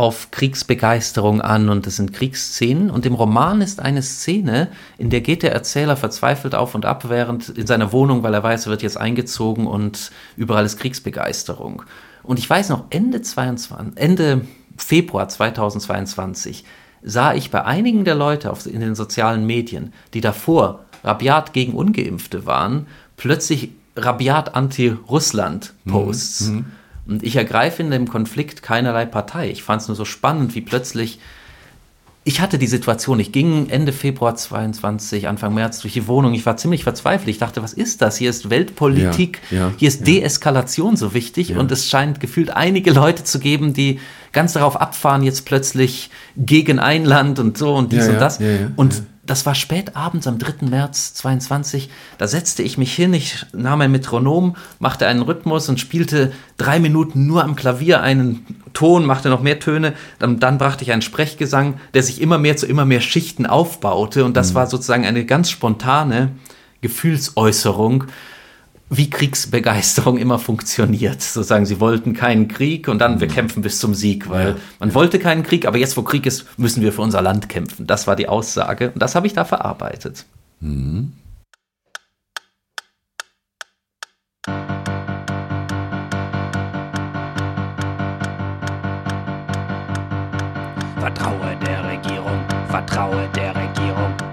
auf 0.00 0.30
Kriegsbegeisterung 0.30 1.42
an 1.42 1.68
und 1.68 1.86
es 1.86 1.96
sind 1.96 2.14
Kriegsszenen. 2.14 2.90
Und 2.90 3.04
im 3.04 3.12
Roman 3.12 3.60
ist 3.60 3.80
eine 3.80 4.00
Szene, 4.00 4.68
in 4.96 5.10
der 5.10 5.20
geht 5.20 5.42
der 5.42 5.52
Erzähler 5.52 5.94
verzweifelt 5.94 6.54
auf 6.54 6.74
und 6.74 6.86
ab 6.86 7.10
während 7.10 7.50
in 7.50 7.66
seiner 7.66 7.92
Wohnung, 7.92 8.22
weil 8.22 8.32
er 8.32 8.42
weiß, 8.42 8.64
er 8.64 8.70
wird 8.70 8.80
jetzt 8.82 8.96
eingezogen 8.96 9.66
und 9.66 10.10
überall 10.38 10.64
ist 10.64 10.78
Kriegsbegeisterung. 10.78 11.82
Und 12.22 12.38
ich 12.38 12.48
weiß 12.48 12.70
noch, 12.70 12.84
Ende, 12.88 13.20
22, 13.20 13.94
Ende 13.96 14.40
Februar 14.78 15.28
2022 15.28 16.64
sah 17.02 17.34
ich 17.34 17.50
bei 17.50 17.66
einigen 17.66 18.06
der 18.06 18.14
Leute 18.14 18.50
auf, 18.50 18.64
in 18.64 18.80
den 18.80 18.94
sozialen 18.94 19.44
Medien, 19.44 19.92
die 20.14 20.22
davor 20.22 20.86
rabiat 21.04 21.52
gegen 21.52 21.74
Ungeimpfte 21.74 22.46
waren, 22.46 22.86
plötzlich 23.18 23.72
rabiat 23.96 24.54
anti-Russland-Posts. 24.54 26.40
Mhm. 26.48 26.64
Und 27.10 27.22
ich 27.22 27.36
ergreife 27.36 27.82
in 27.82 27.90
dem 27.90 28.08
Konflikt 28.08 28.62
keinerlei 28.62 29.04
Partei. 29.04 29.50
Ich 29.50 29.62
fand 29.62 29.82
es 29.82 29.88
nur 29.88 29.96
so 29.96 30.04
spannend, 30.04 30.54
wie 30.54 30.60
plötzlich 30.60 31.18
ich 32.22 32.40
hatte 32.40 32.58
die 32.58 32.66
Situation, 32.66 33.18
ich 33.18 33.32
ging 33.32 33.70
Ende 33.70 33.92
Februar 33.92 34.34
22, 34.34 35.26
Anfang 35.26 35.54
März 35.54 35.80
durch 35.80 35.94
die 35.94 36.06
Wohnung, 36.06 36.34
ich 36.34 36.44
war 36.44 36.56
ziemlich 36.58 36.84
verzweifelt. 36.84 37.28
Ich 37.28 37.38
dachte, 37.38 37.62
was 37.62 37.72
ist 37.72 38.02
das? 38.02 38.18
Hier 38.18 38.28
ist 38.28 38.50
Weltpolitik, 38.50 39.40
ja, 39.50 39.58
ja, 39.58 39.72
hier 39.78 39.88
ist 39.88 40.00
ja. 40.00 40.06
Deeskalation 40.06 40.96
so 40.96 41.14
wichtig 41.14 41.56
und 41.56 41.72
es 41.72 41.88
scheint 41.88 42.20
gefühlt 42.20 42.50
einige 42.50 42.92
Leute 42.92 43.24
zu 43.24 43.38
geben, 43.38 43.72
die 43.72 44.00
ganz 44.32 44.52
darauf 44.52 44.78
abfahren, 44.78 45.22
jetzt 45.22 45.46
plötzlich 45.46 46.10
gegen 46.36 46.78
ein 46.78 47.06
Land 47.06 47.38
und 47.38 47.56
so 47.56 47.74
und 47.74 47.90
dies 47.90 48.06
und 48.06 48.20
das. 48.20 48.38
Und 48.76 49.02
das 49.30 49.46
war 49.46 49.54
spät 49.54 49.94
abends 49.94 50.26
am 50.26 50.40
3. 50.40 50.66
März 50.66 51.14
22. 51.14 51.88
Da 52.18 52.26
setzte 52.26 52.64
ich 52.64 52.78
mich 52.78 52.92
hin, 52.92 53.14
ich 53.14 53.46
nahm 53.52 53.80
ein 53.80 53.92
Metronom, 53.92 54.56
machte 54.80 55.06
einen 55.06 55.22
Rhythmus 55.22 55.68
und 55.68 55.78
spielte 55.78 56.32
drei 56.56 56.80
Minuten 56.80 57.28
nur 57.28 57.44
am 57.44 57.54
Klavier 57.54 58.00
einen 58.02 58.44
Ton, 58.72 59.06
machte 59.06 59.28
noch 59.28 59.40
mehr 59.40 59.60
Töne. 59.60 59.94
Dann, 60.18 60.40
dann 60.40 60.58
brachte 60.58 60.82
ich 60.82 60.90
einen 60.90 61.00
Sprechgesang, 61.00 61.78
der 61.94 62.02
sich 62.02 62.20
immer 62.20 62.38
mehr 62.38 62.56
zu 62.56 62.66
immer 62.66 62.84
mehr 62.84 63.00
Schichten 63.00 63.46
aufbaute. 63.46 64.24
Und 64.24 64.36
das 64.36 64.50
mhm. 64.50 64.54
war 64.56 64.66
sozusagen 64.66 65.06
eine 65.06 65.24
ganz 65.24 65.48
spontane 65.48 66.32
Gefühlsäußerung 66.80 68.06
wie 68.90 69.08
Kriegsbegeisterung 69.08 70.18
immer 70.18 70.38
funktioniert. 70.38 71.22
Sozusagen, 71.22 71.64
sie 71.64 71.78
wollten 71.80 72.12
keinen 72.12 72.48
Krieg 72.48 72.88
und 72.88 72.98
dann, 72.98 73.20
wir 73.20 73.28
mhm. 73.28 73.32
kämpfen 73.32 73.62
bis 73.62 73.78
zum 73.78 73.94
Sieg, 73.94 74.28
weil 74.28 74.56
man 74.80 74.92
wollte 74.94 75.20
keinen 75.20 75.44
Krieg, 75.44 75.64
aber 75.66 75.78
jetzt, 75.78 75.96
wo 75.96 76.02
Krieg 76.02 76.26
ist, 76.26 76.46
müssen 76.58 76.82
wir 76.82 76.92
für 76.92 77.02
unser 77.02 77.22
Land 77.22 77.48
kämpfen. 77.48 77.86
Das 77.86 78.08
war 78.08 78.16
die 78.16 78.28
Aussage 78.28 78.90
und 78.90 79.00
das 79.00 79.14
habe 79.14 79.28
ich 79.28 79.32
da 79.32 79.44
verarbeitet. 79.44 80.26
Mhm. 80.60 81.12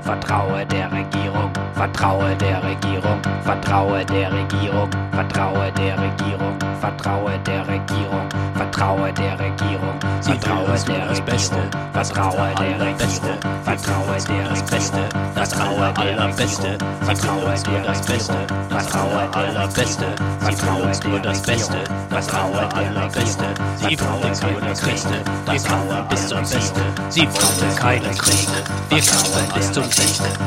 Vertraue 0.08 0.65
der 0.67 0.89
Regierung, 0.89 1.52
vertraue 1.74 2.34
der 2.38 2.63
Regierung, 2.63 3.20
vertraue 3.43 4.06
der 4.06 4.32
Regierung, 4.32 4.89
vertraue 5.12 5.72
der 5.74 5.98
Regierung, 5.98 6.58
vertraue 6.80 7.41
der 7.41 7.67
Regierung, 7.67 8.30
vertraue 8.56 9.12
der 9.12 9.38
Regierung, 9.38 9.89
vertraue 10.24 10.72
der 11.20 11.38
Regierung, 11.38 11.60
vertraue 11.91 12.48
der 12.48 12.70
Regierung, 12.80 13.20
vertraue 13.63 13.67
der 13.67 14.62
Beste, 14.72 15.02
vertraue 15.36 16.15
der 16.15 16.24
Beste, 16.24 16.78
vertraue 17.04 17.54
der 17.67 17.88
Beste, 17.93 18.38
vertraue 18.72 19.28
der 19.34 19.67
Beste, 19.67 20.06
vertraue 20.39 20.91
nur 21.06 21.20
das 21.20 21.41
Beste, 21.41 21.78
vertraue 22.10 22.70
der 22.70 23.10
Beste, 23.10 23.46
sie 23.78 24.00
wollen 24.00 24.39
keine 24.39 24.74
Christe, 24.74 25.22
das 25.46 25.63
Kauer 25.65 26.06
bis 26.10 26.28
zum 26.28 26.39
Beste, 26.39 26.82
sie 27.10 27.28
wollen 27.28 27.76
keine 27.76 28.10
Christe, 28.15 28.63
wir 28.89 29.02
kauern 29.02 29.54
bis 29.54 29.72
zum 29.72 29.89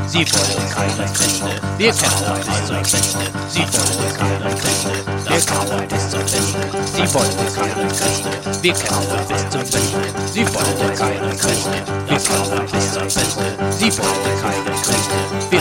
sie 0.06 0.18
wollen 0.18 0.70
keine 0.70 1.12
Christe, 1.12 1.46
wir 1.78 1.90
bis 1.90 1.98
zum 1.98 2.76
Beste, 2.82 3.18
sie 3.48 3.60
wollen 3.60 4.14
keine 4.16 4.54
Christe, 4.54 4.90
wir 5.26 5.40
kauern 5.40 5.88
bis 5.88 6.10
zum 6.10 6.20
Beste, 6.20 6.60
sie 6.94 7.14
wollen 7.14 7.54
keine 7.54 7.88
Christe, 7.88 8.30
wir 8.62 8.72
bis 9.28 9.50
zum 9.50 9.60
Beste, 9.60 10.00
sie 10.32 10.46
wollen 10.46 10.94
keine 10.96 11.36
Christe, 11.36 11.70
wir 12.06 12.18
kauern 12.18 12.66
bis 12.70 12.92
zum 12.92 13.02
Beste, 13.02 13.44
sie 13.70 13.98
wollen 13.98 14.40
keine 14.40 14.70
Christe, 14.82 15.14
wir 15.50 15.60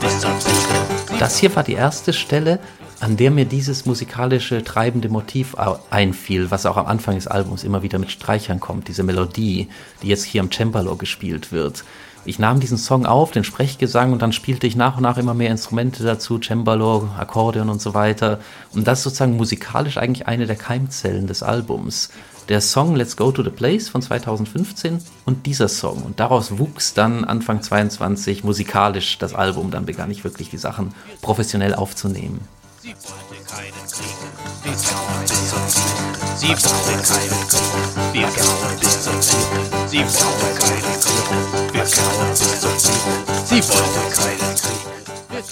bis 0.00 0.20
zum 0.20 0.34
Beste. 0.34 1.18
Das 1.18 1.38
hier 1.38 1.54
war 1.54 1.62
die 1.62 1.74
erste 1.74 2.12
Stelle, 2.12 2.58
an 3.00 3.18
der 3.18 3.30
mir 3.30 3.44
dieses 3.44 3.84
musikalische 3.84 4.64
treibende 4.64 5.10
Motiv 5.10 5.54
einfiel, 5.90 6.50
was 6.50 6.64
auch 6.64 6.78
am 6.78 6.86
Anfang 6.86 7.16
des 7.16 7.26
Albums 7.26 7.64
immer 7.64 7.82
wieder 7.82 7.98
mit 7.98 8.10
Streichern 8.10 8.60
kommt, 8.60 8.88
diese 8.88 9.02
Melodie, 9.02 9.68
die 10.02 10.08
jetzt 10.08 10.24
hier 10.24 10.40
am 10.40 10.50
Cembalo 10.50 10.96
gespielt 10.96 11.52
wird. 11.52 11.84
Ich 12.28 12.40
nahm 12.40 12.58
diesen 12.58 12.76
Song 12.76 13.06
auf, 13.06 13.30
den 13.30 13.44
Sprechgesang, 13.44 14.12
und 14.12 14.20
dann 14.20 14.32
spielte 14.32 14.66
ich 14.66 14.74
nach 14.74 14.96
und 14.96 15.04
nach 15.04 15.16
immer 15.16 15.32
mehr 15.32 15.50
Instrumente 15.50 16.02
dazu, 16.02 16.40
Cembalo, 16.40 17.08
Akkordeon 17.16 17.68
und 17.68 17.80
so 17.80 17.94
weiter. 17.94 18.40
Und 18.74 18.88
das 18.88 18.98
ist 18.98 19.04
sozusagen 19.04 19.36
musikalisch 19.36 19.96
eigentlich 19.96 20.26
eine 20.26 20.46
der 20.46 20.56
Keimzellen 20.56 21.28
des 21.28 21.44
Albums. 21.44 22.10
Der 22.48 22.60
Song 22.60 22.96
Let's 22.96 23.16
Go 23.16 23.30
to 23.30 23.44
the 23.44 23.50
Place 23.50 23.88
von 23.88 24.02
2015 24.02 24.98
und 25.24 25.46
dieser 25.46 25.68
Song. 25.68 26.02
Und 26.02 26.18
daraus 26.18 26.58
wuchs 26.58 26.94
dann 26.94 27.24
Anfang 27.24 27.62
22 27.62 28.42
musikalisch 28.42 29.18
das 29.18 29.32
Album. 29.32 29.70
Dann 29.70 29.86
begann 29.86 30.10
ich 30.10 30.24
wirklich 30.24 30.50
die 30.50 30.58
Sachen 30.58 30.94
professionell 31.22 31.74
aufzunehmen. 31.74 32.40
Sie 32.82 32.88
wollte 32.88 33.44
keinen 33.52 33.72
Krieg, 33.88 34.16
wir 34.62 34.72
kauern 34.72 35.22
bis 35.22 35.50
zum 35.50 35.60
Krieg. 35.60 36.26
Sie 36.36 36.48
wollte 36.48 37.02
keinen 37.02 37.48
Krieg, 37.48 38.12
wir 38.12 38.28
kauern 38.28 38.78
bis 38.80 39.02
zum 39.02 39.14
Krieg. 39.14 39.88
Sie 39.88 39.98
wollte 39.98 40.60
keinen 40.60 41.00
Krieg, 41.00 41.65
Sie 41.86 43.62
wollte 43.62 44.16
keinen 44.16 44.56
Krieg. 44.56 45.46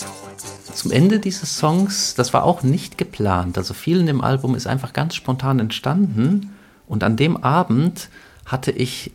Zum 0.75 0.91
Ende 0.91 1.21
dieses 1.21 1.57
Songs, 1.57 2.15
das 2.15 2.35
war 2.35 2.43
auch 2.45 2.63
nicht 2.63 2.99
geplant. 2.99 3.57
Also 3.57 3.73
viel 3.73 4.01
in 4.01 4.07
dem 4.07 4.21
Album 4.21 4.55
ist 4.55 4.67
einfach 4.67 4.93
ganz 4.93 5.15
spontan 5.15 5.61
entstanden. 5.61 6.51
Und 6.89 7.05
an 7.05 7.17
dem 7.17 7.37
Abend 7.37 8.09
hatte 8.47 8.73
ich 8.73 9.13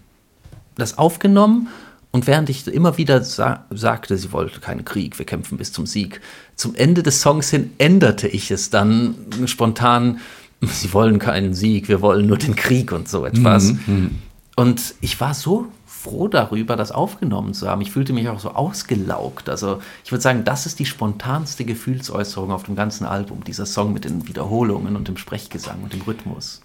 das 0.75 0.97
aufgenommen 0.97 1.67
und 2.11 2.25
während 2.25 2.49
ich 2.49 2.65
immer 2.67 2.97
wieder 2.97 3.21
sa 3.23 3.65
sagte, 3.69 4.17
sie 4.17 4.31
wollte 4.31 4.59
keinen 4.61 4.85
Krieg, 4.85 5.19
wir 5.19 5.25
kämpfen 5.25 5.57
bis 5.57 5.71
zum 5.71 5.85
Sieg, 5.85 6.21
zum 6.55 6.73
Ende 6.73 7.03
des 7.03 7.21
Songs 7.21 7.49
hin 7.49 7.71
änderte 7.77 8.27
ich 8.27 8.49
es 8.49 8.69
dann 8.69 9.15
spontan, 9.45 10.19
sie 10.61 10.91
wollen 10.93 11.19
keinen 11.19 11.53
Sieg, 11.53 11.87
wir 11.87 12.01
wollen 12.01 12.25
nur 12.25 12.37
den 12.37 12.55
Krieg 12.55 12.91
und 12.91 13.07
so 13.07 13.25
etwas. 13.25 13.73
Mhm, 13.73 13.79
mhm. 13.85 14.09
Und 14.55 14.95
ich 15.01 15.21
war 15.21 15.33
so 15.33 15.67
froh 16.01 16.27
darüber, 16.27 16.75
das 16.75 16.91
aufgenommen 16.91 17.53
zu 17.53 17.67
haben. 17.67 17.81
Ich 17.81 17.91
fühlte 17.91 18.13
mich 18.13 18.29
auch 18.29 18.39
so 18.39 18.51
ausgelaugt. 18.51 19.49
Also 19.49 19.81
ich 20.05 20.11
würde 20.11 20.21
sagen, 20.21 20.43
das 20.45 20.65
ist 20.65 20.79
die 20.79 20.85
spontanste 20.85 21.65
Gefühlsäußerung 21.65 22.51
auf 22.51 22.63
dem 22.63 22.75
ganzen 22.75 23.05
Album, 23.05 23.43
dieser 23.43 23.65
Song 23.65 23.91
mit 23.91 24.05
den 24.05 24.27
Wiederholungen 24.27 24.95
und 24.95 25.07
dem 25.07 25.17
Sprechgesang 25.17 25.83
und 25.83 25.93
dem 25.93 26.01
Rhythmus 26.01 26.61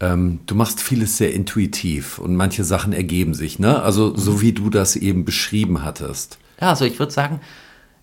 ähm, 0.00 0.40
du 0.46 0.56
machst 0.56 0.80
vieles 0.80 1.16
sehr 1.16 1.32
intuitiv 1.32 2.18
und 2.18 2.34
manche 2.34 2.64
Sachen 2.64 2.92
ergeben 2.92 3.34
sich, 3.34 3.60
ne? 3.60 3.82
Also 3.82 4.16
so 4.16 4.32
mhm. 4.32 4.40
wie 4.40 4.52
du 4.52 4.68
das 4.68 4.96
eben 4.96 5.24
beschrieben 5.24 5.84
hattest. 5.84 6.38
Ja, 6.60 6.70
also 6.70 6.84
ich 6.84 6.98
würde 6.98 7.12
sagen, 7.12 7.40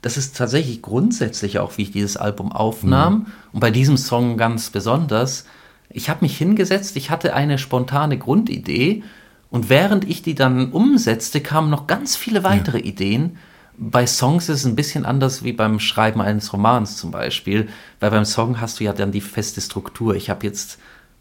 das 0.02 0.16
ist 0.16 0.38
tatsächlich 0.38 0.82
grundsätzlich 0.82 1.60
auch, 1.60 1.78
wie 1.78 1.84
ich 1.84 1.92
dieses 1.92 2.16
Album 2.16 2.54
aufnahm 2.54 3.14
mhm. 3.14 3.26
und 3.52 3.60
bei 3.60 3.72
diesem 3.72 3.98
Song 3.98 4.38
ganz 4.38 4.70
besonders. 4.70 5.46
Ich 5.90 6.10
habe 6.10 6.20
mich 6.22 6.38
hingesetzt, 6.38 6.96
ich 6.96 7.10
hatte 7.10 7.34
eine 7.34 7.58
spontane 7.58 8.18
Grundidee 8.18 9.04
und 9.52 9.70
während 9.70 10.08
ich 10.08 10.22
die 10.22 10.36
dann 10.36 10.72
umsetzte, 10.72 11.42
kamen 11.42 11.70
noch 11.70 11.88
ganz 11.88 12.16
viele 12.16 12.44
weitere 12.44 12.80
ja. 12.80 12.86
Ideen. 12.86 13.38
Bei 13.78 14.06
Songs 14.06 14.50
ist 14.50 14.60
es 14.60 14.66
ein 14.66 14.76
bisschen 14.76 15.06
anders 15.06 15.44
wie 15.44 15.54
beim 15.54 15.80
Schreiben 15.80 16.22
eines 16.22 16.52
Romans 16.54 16.98
zum 16.98 17.12
Beispiel, 17.12 17.70
weil 18.00 18.12
beim 18.12 18.26
Song 18.26 18.60
hast 18.60 18.80
du 18.80 18.84
ja 18.84 18.94
dann 18.94 19.12
die 19.12 19.22
feste 19.22 19.62
Struktur. 19.62 20.16
Ich 20.16 20.30
habe 20.30 20.46
jetzt 20.46 20.78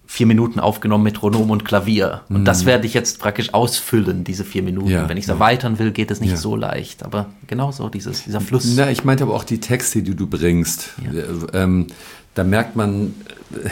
vier 0.09 0.27
Minuten 0.27 0.59
aufgenommen, 0.59 1.05
Metronom 1.05 1.51
und 1.51 1.64
Klavier. 1.67 2.23
Und 2.31 2.43
mm. 2.43 2.45
das 2.47 2.64
werde 2.64 2.87
ich 2.87 2.95
jetzt 2.95 3.21
praktisch 3.21 3.53
ausfüllen, 3.53 4.25
diese 4.25 4.43
vier 4.43 4.62
Minuten. 4.62 4.88
Ja, 4.88 5.09
Wenn 5.09 5.19
ich 5.19 5.25
es 5.25 5.29
ja. 5.29 5.35
erweitern 5.35 5.79
will, 5.79 5.93
geht 5.93 6.11
es 6.11 6.21
nicht 6.21 6.31
ja. 6.31 6.37
so 6.37 6.57
leicht. 6.57 7.05
Aber 7.05 7.27
genauso 7.47 7.91
dieses, 7.91 8.25
dieser 8.25 8.41
Fluss. 8.41 8.75
Na, 8.75 8.91
ich 8.91 9.05
meinte 9.05 9.25
aber 9.25 9.35
auch 9.35 9.45
die 9.45 9.61
Texte, 9.61 10.03
die 10.03 10.17
du 10.17 10.27
bringst. 10.27 10.95
Äh, 11.05 11.59
ähm, 11.59 11.88
da 12.35 12.43
merkt 12.43 12.75
man, 12.75 13.14
äh, 13.53 13.69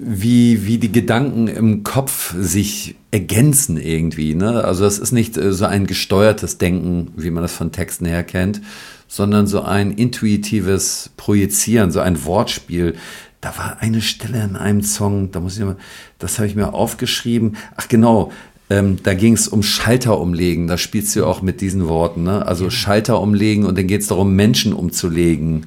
wie, 0.00 0.66
wie 0.66 0.78
die 0.78 0.92
Gedanken 0.92 1.48
im 1.48 1.82
Kopf 1.82 2.34
sich 2.38 2.96
ergänzen 3.10 3.76
irgendwie. 3.76 4.34
Ne? 4.34 4.64
Also 4.64 4.84
es 4.84 4.98
ist 4.98 5.12
nicht 5.12 5.36
äh, 5.36 5.52
so 5.52 5.64
ein 5.66 5.86
gesteuertes 5.86 6.58
Denken, 6.58 7.12
wie 7.16 7.30
man 7.30 7.42
das 7.42 7.52
von 7.52 7.72
Texten 7.72 8.06
her 8.06 8.22
kennt, 8.22 8.60
sondern 9.08 9.46
so 9.46 9.62
ein 9.62 9.90
intuitives 9.92 11.10
Projizieren, 11.16 11.90
so 11.90 12.00
ein 12.00 12.24
Wortspiel 12.24 12.94
da 13.40 13.56
war 13.56 13.76
eine 13.80 14.00
Stelle 14.00 14.42
in 14.42 14.56
einem 14.56 14.82
Song, 14.82 15.30
da 15.30 15.40
muss 15.40 15.56
ich 15.56 15.64
mal, 15.64 15.76
das 16.18 16.38
habe 16.38 16.48
ich 16.48 16.56
mir 16.56 16.74
aufgeschrieben. 16.74 17.56
Ach 17.76 17.88
genau, 17.88 18.32
ähm, 18.70 18.98
da 19.02 19.14
ging 19.14 19.34
es 19.34 19.48
um 19.48 19.62
Schalter 19.62 20.18
umlegen. 20.20 20.66
Da 20.66 20.76
spielst 20.76 21.14
du 21.16 21.24
auch 21.24 21.40
mit 21.40 21.60
diesen 21.60 21.88
Worten. 21.88 22.24
Ne? 22.24 22.44
Also 22.44 22.70
Schalter 22.70 23.20
umlegen 23.20 23.64
und 23.64 23.78
dann 23.78 23.86
geht 23.86 24.02
es 24.02 24.08
darum, 24.08 24.34
Menschen 24.34 24.72
umzulegen. 24.72 25.66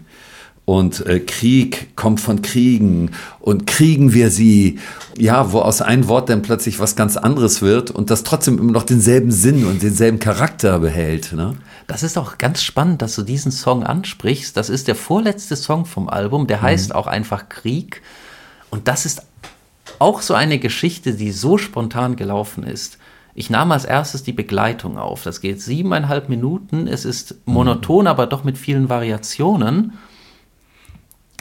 Und 0.71 1.05
äh, 1.05 1.19
Krieg 1.19 1.97
kommt 1.97 2.21
von 2.21 2.41
Kriegen 2.41 3.11
und 3.41 3.67
kriegen 3.67 4.13
wir 4.13 4.29
sie. 4.29 4.79
Ja, 5.17 5.51
wo 5.51 5.59
aus 5.59 5.81
einem 5.81 6.07
Wort 6.07 6.29
dann 6.29 6.43
plötzlich 6.43 6.79
was 6.79 6.95
ganz 6.95 7.17
anderes 7.17 7.61
wird 7.61 7.91
und 7.91 8.09
das 8.09 8.23
trotzdem 8.23 8.57
immer 8.57 8.71
noch 8.71 8.83
denselben 8.83 9.33
Sinn 9.33 9.65
und 9.65 9.83
denselben 9.83 10.19
Charakter 10.19 10.79
behält. 10.79 11.33
Ne? 11.33 11.57
Das 11.87 12.03
ist 12.03 12.17
auch 12.17 12.37
ganz 12.37 12.63
spannend, 12.63 13.01
dass 13.01 13.15
du 13.15 13.23
diesen 13.23 13.51
Song 13.51 13.83
ansprichst. 13.83 14.55
Das 14.55 14.69
ist 14.69 14.87
der 14.87 14.95
vorletzte 14.95 15.57
Song 15.57 15.85
vom 15.85 16.07
Album, 16.07 16.47
der 16.47 16.61
heißt 16.61 16.91
mhm. 16.91 16.95
auch 16.95 17.07
einfach 17.07 17.49
Krieg. 17.49 18.01
Und 18.69 18.87
das 18.87 19.05
ist 19.05 19.23
auch 19.99 20.21
so 20.21 20.35
eine 20.35 20.57
Geschichte, 20.57 21.15
die 21.15 21.33
so 21.33 21.57
spontan 21.57 22.15
gelaufen 22.15 22.63
ist. 22.63 22.97
Ich 23.35 23.49
nahm 23.49 23.73
als 23.73 23.83
erstes 23.83 24.23
die 24.23 24.31
Begleitung 24.31 24.97
auf. 24.97 25.23
Das 25.23 25.41
geht 25.41 25.61
siebeneinhalb 25.61 26.29
Minuten. 26.29 26.87
Es 26.87 27.03
ist 27.03 27.35
monoton, 27.43 28.07
aber 28.07 28.25
doch 28.25 28.45
mit 28.45 28.57
vielen 28.57 28.87
Variationen. 28.87 29.97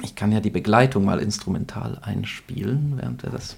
Ich 0.02 0.14
kann 0.14 0.32
ja 0.32 0.40
die 0.40 0.50
Begleitung 0.50 1.04
mal 1.04 1.18
instrumental 1.18 1.98
einspielen, 2.02 2.94
während 2.96 3.22
wir 3.22 3.30
das 3.30 3.56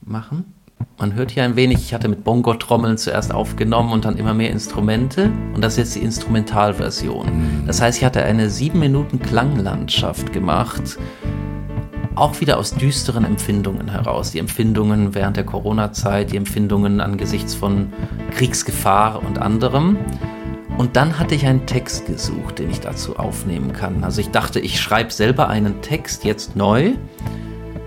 machen. 0.00 0.54
Man 0.98 1.14
hört 1.14 1.30
hier 1.30 1.44
ein 1.44 1.56
wenig, 1.56 1.78
ich 1.78 1.94
hatte 1.94 2.08
mit 2.08 2.24
Bongo-Trommeln 2.24 2.98
zuerst 2.98 3.32
aufgenommen 3.32 3.92
und 3.92 4.04
dann 4.04 4.16
immer 4.16 4.34
mehr 4.34 4.50
Instrumente. 4.50 5.30
Und 5.54 5.62
das 5.62 5.74
ist 5.74 5.78
jetzt 5.78 5.94
die 5.96 6.00
Instrumentalversion. 6.00 7.64
Das 7.66 7.80
heißt, 7.80 7.98
ich 7.98 8.04
hatte 8.04 8.24
eine 8.24 8.50
sieben 8.50 8.80
Minuten 8.80 9.20
Klanglandschaft 9.20 10.32
gemacht 10.32 10.98
auch 12.14 12.40
wieder 12.40 12.58
aus 12.58 12.74
düsteren 12.74 13.24
Empfindungen 13.24 13.90
heraus. 13.90 14.32
Die 14.32 14.38
Empfindungen 14.38 15.14
während 15.14 15.36
der 15.36 15.44
Corona-Zeit, 15.44 16.32
die 16.32 16.36
Empfindungen 16.36 17.00
angesichts 17.00 17.54
von 17.54 17.92
Kriegsgefahr 18.32 19.22
und 19.24 19.38
anderem. 19.38 19.96
Und 20.78 20.96
dann 20.96 21.18
hatte 21.18 21.34
ich 21.34 21.46
einen 21.46 21.66
Text 21.66 22.06
gesucht, 22.06 22.58
den 22.58 22.70
ich 22.70 22.80
dazu 22.80 23.16
aufnehmen 23.16 23.72
kann. 23.72 24.04
Also 24.04 24.20
ich 24.20 24.30
dachte, 24.30 24.58
ich 24.58 24.80
schreibe 24.80 25.12
selber 25.12 25.48
einen 25.48 25.80
Text 25.82 26.24
jetzt 26.24 26.56
neu. 26.56 26.92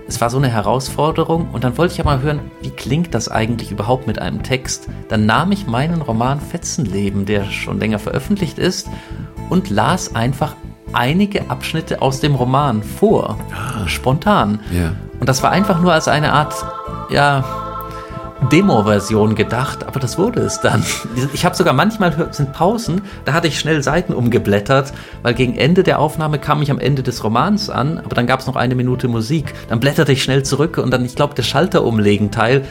Es 0.08 0.20
war 0.20 0.30
so 0.30 0.38
eine 0.38 0.48
Herausforderung 0.48 1.50
und 1.52 1.64
dann 1.64 1.76
wollte 1.78 1.92
ich 1.92 1.98
ja 1.98 2.04
mal 2.04 2.22
hören, 2.22 2.40
wie 2.62 2.70
klingt 2.70 3.12
das 3.12 3.28
eigentlich 3.28 3.72
überhaupt 3.72 4.06
mit 4.06 4.20
einem 4.20 4.42
Text. 4.44 4.88
Dann 5.08 5.26
nahm 5.26 5.50
ich 5.50 5.66
meinen 5.66 6.00
Roman 6.00 6.40
Fetzenleben, 6.40 7.26
der 7.26 7.44
schon 7.50 7.80
länger 7.80 7.98
veröffentlicht 7.98 8.58
ist, 8.58 8.88
und 9.50 9.68
las 9.68 10.14
einfach 10.14 10.54
einige 10.92 11.50
Abschnitte 11.50 12.02
aus 12.02 12.20
dem 12.20 12.36
Roman 12.36 12.82
vor. 12.82 13.36
Ah. 13.52 13.86
Spontan. 13.88 14.60
Ja. 14.72 14.92
Und 15.18 15.28
das 15.28 15.42
war 15.42 15.50
einfach 15.50 15.80
nur 15.80 15.92
als 15.92 16.08
eine 16.08 16.32
Art, 16.32 16.54
ja, 17.10 17.65
Demo-Version 18.52 19.34
gedacht, 19.34 19.86
aber 19.86 19.98
das 19.98 20.18
wurde 20.18 20.40
es 20.40 20.60
dann. 20.60 20.84
Ich 21.32 21.44
habe 21.44 21.56
sogar 21.56 21.72
manchmal 21.72 22.28
sind 22.32 22.52
Pausen, 22.52 23.02
da 23.24 23.32
hatte 23.32 23.48
ich 23.48 23.58
schnell 23.58 23.82
Seiten 23.82 24.12
umgeblättert, 24.12 24.92
weil 25.22 25.34
gegen 25.34 25.56
Ende 25.56 25.82
der 25.82 25.98
Aufnahme 25.98 26.38
kam 26.38 26.62
ich 26.62 26.70
am 26.70 26.78
Ende 26.78 27.02
des 27.02 27.24
Romans 27.24 27.70
an, 27.70 27.98
aber 27.98 28.14
dann 28.14 28.26
gab 28.26 28.40
es 28.40 28.46
noch 28.46 28.56
eine 28.56 28.74
Minute 28.74 29.08
Musik. 29.08 29.54
Dann 29.68 29.80
blätterte 29.80 30.12
ich 30.12 30.22
schnell 30.22 30.42
zurück 30.42 30.78
und 30.78 30.90
dann, 30.90 31.04
ich 31.04 31.16
glaube, 31.16 31.34
der 31.34 31.42
Schalter 31.42 31.84
umlegen 31.84 32.30
Teil, 32.30 32.64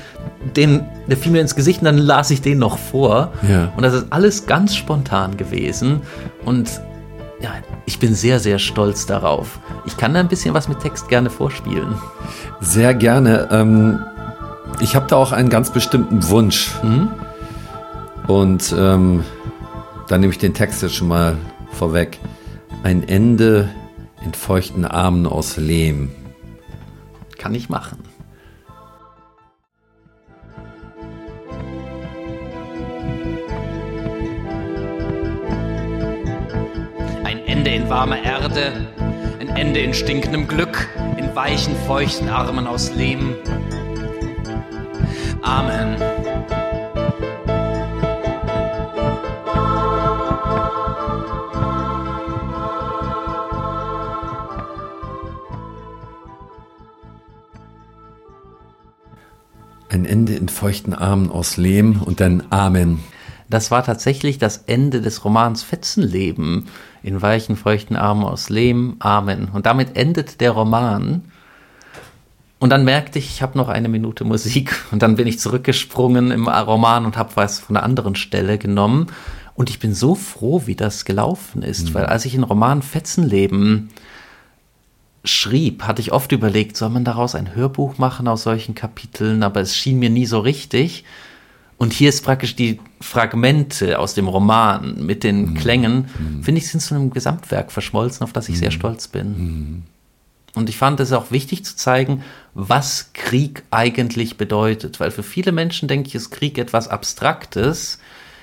den, 0.55 0.85
der 1.07 1.17
fiel 1.17 1.31
mir 1.31 1.41
ins 1.41 1.55
Gesicht 1.55 1.79
und 1.79 1.85
dann 1.85 1.97
las 1.97 2.31
ich 2.31 2.41
den 2.41 2.59
noch 2.59 2.77
vor. 2.77 3.33
Ja. 3.49 3.73
Und 3.75 3.83
das 3.83 3.93
ist 3.93 4.07
alles 4.11 4.45
ganz 4.45 4.75
spontan 4.75 5.35
gewesen 5.35 6.01
und 6.45 6.69
ja, 7.41 7.49
ich 7.85 7.99
bin 7.99 8.15
sehr, 8.15 8.39
sehr 8.39 8.59
stolz 8.59 9.05
darauf. 9.05 9.59
Ich 9.85 9.97
kann 9.97 10.13
da 10.13 10.19
ein 10.19 10.27
bisschen 10.29 10.53
was 10.53 10.69
mit 10.69 10.79
Text 10.79 11.09
gerne 11.09 11.29
vorspielen. 11.29 11.95
Sehr 12.61 12.93
gerne. 12.93 13.49
Ähm, 13.51 13.99
ich 14.81 14.95
habe 14.95 15.07
da 15.07 15.15
auch 15.15 15.31
einen 15.31 15.49
ganz 15.49 15.71
bestimmten 15.71 16.27
Wunsch. 16.29 16.71
Mhm. 16.83 17.11
Und 18.27 18.73
ähm, 18.77 19.23
da 20.07 20.17
nehme 20.17 20.31
ich 20.31 20.39
den 20.39 20.53
Text 20.53 20.81
jetzt 20.81 20.95
schon 20.95 21.07
mal 21.07 21.37
vorweg. 21.71 22.19
Ein 22.83 23.07
Ende 23.07 23.69
in 24.23 24.33
feuchten 24.33 24.85
Armen 24.85 25.27
aus 25.27 25.57
Lehm. 25.57 26.11
Kann 27.37 27.53
ich 27.53 27.69
machen. 27.69 27.99
Ende 37.65 37.83
in 37.83 37.89
warmer 37.89 38.21
Erde, 38.21 38.73
ein 39.39 39.47
Ende 39.47 39.79
in 39.79 39.93
stinkendem 39.93 40.47
Glück, 40.47 40.87
in 41.17 41.35
weichen, 41.35 41.75
feuchten 41.87 42.29
Armen 42.29 42.67
aus 42.67 42.93
Lehm. 42.93 43.33
Amen. 45.45 46.01
Ein 59.87 60.05
Ende 60.05 60.33
in 60.33 60.49
feuchten 60.49 60.95
Armen 60.95 61.29
aus 61.29 61.57
Lehm 61.57 62.01
und 62.01 62.19
dann 62.19 62.43
Amen. 62.49 62.99
Das 63.47 63.69
war 63.69 63.83
tatsächlich 63.83 64.39
das 64.39 64.57
Ende 64.65 64.99
des 64.99 65.23
Romans 65.23 65.61
Fetzenleben 65.61 66.65
in 67.03 67.21
weichen, 67.21 67.55
feuchten 67.55 67.95
Armen 67.95 68.23
aus 68.23 68.49
Lehm. 68.49 68.95
Amen. 68.97 69.49
Und 69.53 69.67
damit 69.67 69.95
endet 69.95 70.41
der 70.41 70.51
Roman. 70.51 71.21
Und 72.65 72.71
dann 72.71 72.83
merkte 72.83 73.19
ich, 73.19 73.27
ich 73.27 73.41
habe 73.43 73.59
noch 73.59 73.67
eine 73.69 73.87
Minute 73.87 74.23
Musik. 74.23 74.75
Und 74.91 75.03
dann 75.03 75.17
bin 75.17 75.27
ich 75.27 75.37
zurückgesprungen 75.37 76.31
im 76.31 76.47
Roman 76.47 77.05
und 77.05 77.15
habe 77.15 77.35
was 77.35 77.59
von 77.59 77.77
einer 77.77 77.85
anderen 77.85 78.15
Stelle 78.15 78.57
genommen. 78.57 79.05
Und 79.53 79.69
ich 79.69 79.77
bin 79.77 79.93
so 79.93 80.15
froh, 80.15 80.63
wie 80.65 80.73
das 80.73 81.05
gelaufen 81.05 81.61
ist, 81.61 81.89
mhm. 81.89 81.93
weil 81.93 82.05
als 82.07 82.25
ich 82.25 82.31
den 82.31 82.41
Roman 82.41 82.81
Fetzenleben 82.81 83.91
schrieb, 85.23 85.83
hatte 85.83 86.01
ich 86.01 86.11
oft 86.11 86.31
überlegt, 86.31 86.75
soll 86.75 86.89
man 86.89 87.05
daraus 87.05 87.35
ein 87.35 87.53
Hörbuch 87.53 87.99
machen 87.99 88.27
aus 88.27 88.41
solchen 88.41 88.73
Kapiteln, 88.73 89.43
aber 89.43 89.61
es 89.61 89.75
schien 89.75 89.99
mir 89.99 90.09
nie 90.09 90.25
so 90.25 90.39
richtig. 90.39 91.03
Und 91.77 91.93
hier 91.93 92.09
ist 92.09 92.23
praktisch 92.23 92.55
die 92.55 92.79
Fragmente 92.99 93.99
aus 93.99 94.15
dem 94.15 94.27
Roman 94.27 95.05
mit 95.05 95.23
den 95.23 95.51
mhm. 95.51 95.53
Klängen, 95.53 96.07
mhm. 96.17 96.41
finde 96.41 96.61
ich, 96.61 96.67
sind 96.67 96.79
zu 96.79 96.95
einem 96.95 97.11
Gesamtwerk 97.11 97.71
verschmolzen, 97.71 98.23
auf 98.23 98.33
das 98.33 98.49
ich 98.49 98.55
mhm. 98.55 98.59
sehr 98.59 98.71
stolz 98.71 99.07
bin. 99.07 99.83
Und 100.55 100.69
ich 100.69 100.77
fand 100.77 100.99
es 100.99 101.11
auch 101.11 101.31
wichtig 101.31 101.65
zu 101.65 101.75
zeigen, 101.75 102.23
was 102.53 103.11
Krieg 103.13 103.63
eigentlich 103.71 104.37
bedeutet, 104.37 104.99
weil 104.99 105.11
für 105.11 105.23
viele 105.23 105.51
Menschen, 105.51 105.87
denke 105.87 106.07
ich, 106.07 106.15
ist 106.15 106.31
Krieg 106.31 106.57
etwas 106.57 106.87
Abstraktes. 106.87 107.99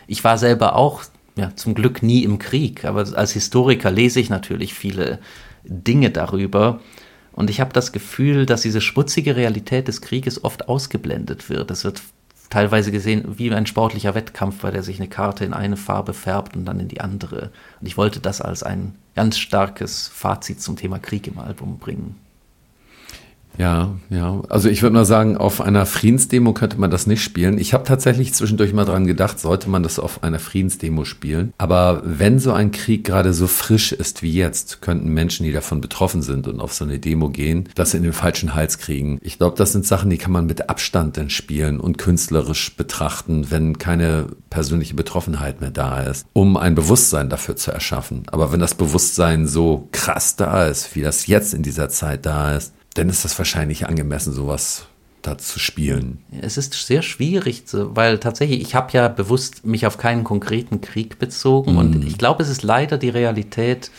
Ich 0.07 0.23
war 0.23 0.39
selber 0.39 0.77
auch 0.77 1.03
ja, 1.37 1.57
zum 1.57 1.75
Glück 1.75 2.03
nie 2.03 2.23
im 2.25 2.39
Krieg, 2.39 2.85
aber 2.85 3.07
als 3.17 3.33
Historiker 3.33 3.91
lese 3.91 4.21
ich 4.21 4.29
natürlich 4.29 4.75
viele 4.75 5.19
Dinge 5.65 6.11
darüber. 6.11 6.81
Und 7.33 7.49
ich 7.49 7.61
habe 7.61 7.73
das 7.73 7.93
Gefühl, 7.93 8.45
dass 8.45 8.61
diese 8.61 8.83
schmutzige 8.83 9.37
Realität 9.37 9.89
des 9.89 10.03
Krieges 10.03 10.45
oft 10.45 10.69
ausgeblendet 10.69 11.49
wird. 11.49 11.71
Es 11.71 11.85
wird 11.85 12.03
teilweise 12.53 12.93
gesehen 12.93 13.39
wie 13.39 13.51
ein 13.51 13.65
sportlicher 13.65 14.15
Wettkampf, 14.15 14.61
bei 14.61 14.71
der 14.71 14.83
sich 14.83 14.99
eine 14.99 15.09
Karte 15.09 15.47
in 15.47 15.55
eine 15.55 15.79
Farbe 15.79 16.13
färbt 16.13 16.55
und 16.55 16.67
dann 16.67 16.81
in 16.81 16.89
die 16.89 17.01
andere. 17.01 17.51
Und 17.81 17.87
ich 17.87 17.97
wollte 17.97 18.21
das 18.21 18.43
als 18.43 18.63
ein 18.63 18.95
ganz 19.15 19.39
starkes 19.39 20.09
Fazit 20.09 20.61
zum 20.61 20.77
Thema 20.77 20.99
Krieg 20.99 21.27
im 21.27 21.39
Album 21.39 21.79
bringen. 21.79 22.22
Ja, 23.59 23.95
ja. 24.11 24.41
Also 24.49 24.69
ich 24.69 24.83
würde 24.83 24.95
mal 24.95 25.05
sagen, 25.05 25.37
auf 25.37 25.61
einer 25.61 25.87
Friedensdemo 25.87 26.53
könnte 26.53 26.79
man 26.79 26.91
das 26.91 27.07
nicht 27.07 27.23
spielen. 27.23 27.59
Ich 27.59 27.75
habe 27.75 27.85
tatsächlich 27.85 28.35
zwischendurch 28.35 28.73
mal 28.73 28.85
dran 28.85 29.07
gedacht, 29.07 29.39
sollte 29.39 29.69
man 29.69 29.83
das 29.83 29.99
auf 29.99 30.23
einer 30.23 30.39
Friedensdemo 30.39 31.05
spielen. 31.05 31.53
Aber 31.59 32.03
wenn 32.05 32.39
so 32.39 32.53
ein 32.53 32.71
Krieg 32.71 33.05
gerade 33.05 33.33
so 33.33 33.47
frisch 33.47 33.93
ist 33.93 34.23
wie 34.23 34.33
jetzt, 34.33 34.81
könnten 34.81 35.09
Menschen, 35.13 35.45
die 35.45 35.53
davon 35.53 35.81
betroffen 35.81 36.23
sind 36.23 36.49
und 36.49 36.61
auf 36.61 36.73
so 36.73 36.85
eine 36.85 36.99
Demo 36.99 37.29
gehen, 37.29 37.69
das 37.75 37.95
in 37.95 38.03
den 38.03 38.13
falschen 38.13 38.55
Hals 38.55 38.79
kriegen. 38.79 39.19
Ich 39.23 39.39
glaube, 39.39 39.57
das 39.57 39.73
sind 39.73 39.87
Sachen, 39.87 40.11
die 40.11 40.19
kann 40.19 40.33
man 40.33 40.47
mit 40.47 40.69
Abstand 40.69 41.17
dann 41.17 41.31
spielen 41.31 41.81
und 41.81 41.99
künstlerisch 41.99 42.77
betrachten, 42.77 43.51
wenn 43.51 43.79
keine 43.79 44.27
persönliche 44.51 44.95
Betroffenheit 44.95 45.61
mehr 45.61 45.71
da 45.71 46.01
ist, 46.01 46.27
um 46.33 46.57
ein 46.57 46.75
Bewusstsein 46.75 47.29
dafür 47.29 47.57
zu 47.57 47.71
erschaffen. 47.71 48.23
Aber 48.31 48.53
wenn 48.53 48.61
das 48.61 48.75
Bewusstsein 48.75 49.47
so 49.47 49.89
krass 49.93 50.37
da 50.37 50.67
ist, 50.67 50.95
wie 50.97 51.03
das 51.03 51.27
jetzt 51.27 51.55
in 51.55 51.63
dieser 51.63 51.89
Zeit 51.89 52.27
da 52.27 52.57
ist, 52.57 52.73
dann 52.95 53.09
ist 53.09 53.25
das 53.25 53.37
wahrscheinlich 53.39 53.87
angemessen, 53.87 54.33
sowas 54.33 54.87
da 55.23 55.39
zu 55.39 55.59
spielen. 55.59 56.19
Es 56.41 56.57
ist 56.57 56.75
sehr 56.75 57.03
schwierig, 57.03 57.65
weil 57.73 58.19
tatsächlich, 58.19 58.61
ich 58.61 58.75
habe 58.75 58.93
ja 58.93 59.09
bewusst 59.09 59.65
mich 59.65 59.87
auf 59.87 59.97
keinen 59.97 60.25
konkreten 60.25 60.81
Krieg 60.81 61.19
bezogen 61.19 61.75
mm. 61.75 61.79
und 61.79 62.07
ich 62.07 62.19
glaube, 62.19 62.43
es 62.43 62.49
ist 62.49 62.63
leider 62.63 62.99
die 62.99 63.09
Realität, 63.09 63.91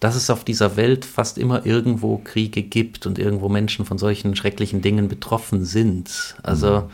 dass 0.00 0.14
es 0.14 0.30
auf 0.30 0.44
dieser 0.44 0.76
Welt 0.76 1.04
fast 1.04 1.38
immer 1.38 1.66
irgendwo 1.66 2.18
Kriege 2.18 2.62
gibt 2.62 3.06
und 3.06 3.18
irgendwo 3.18 3.48
Menschen 3.48 3.84
von 3.84 3.98
solchen 3.98 4.34
schrecklichen 4.34 4.80
Dingen 4.82 5.08
betroffen 5.08 5.64
sind. 5.64 6.36
Also 6.42 6.80
mm. 6.80 6.90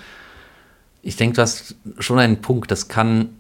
ich 1.03 1.17
denke, 1.17 1.37
du 1.37 1.43
hast 1.43 1.77
schon 1.99 2.19
einen 2.19 2.43
Punkt, 2.43 2.71
das 2.71 2.89
kann 2.89 3.31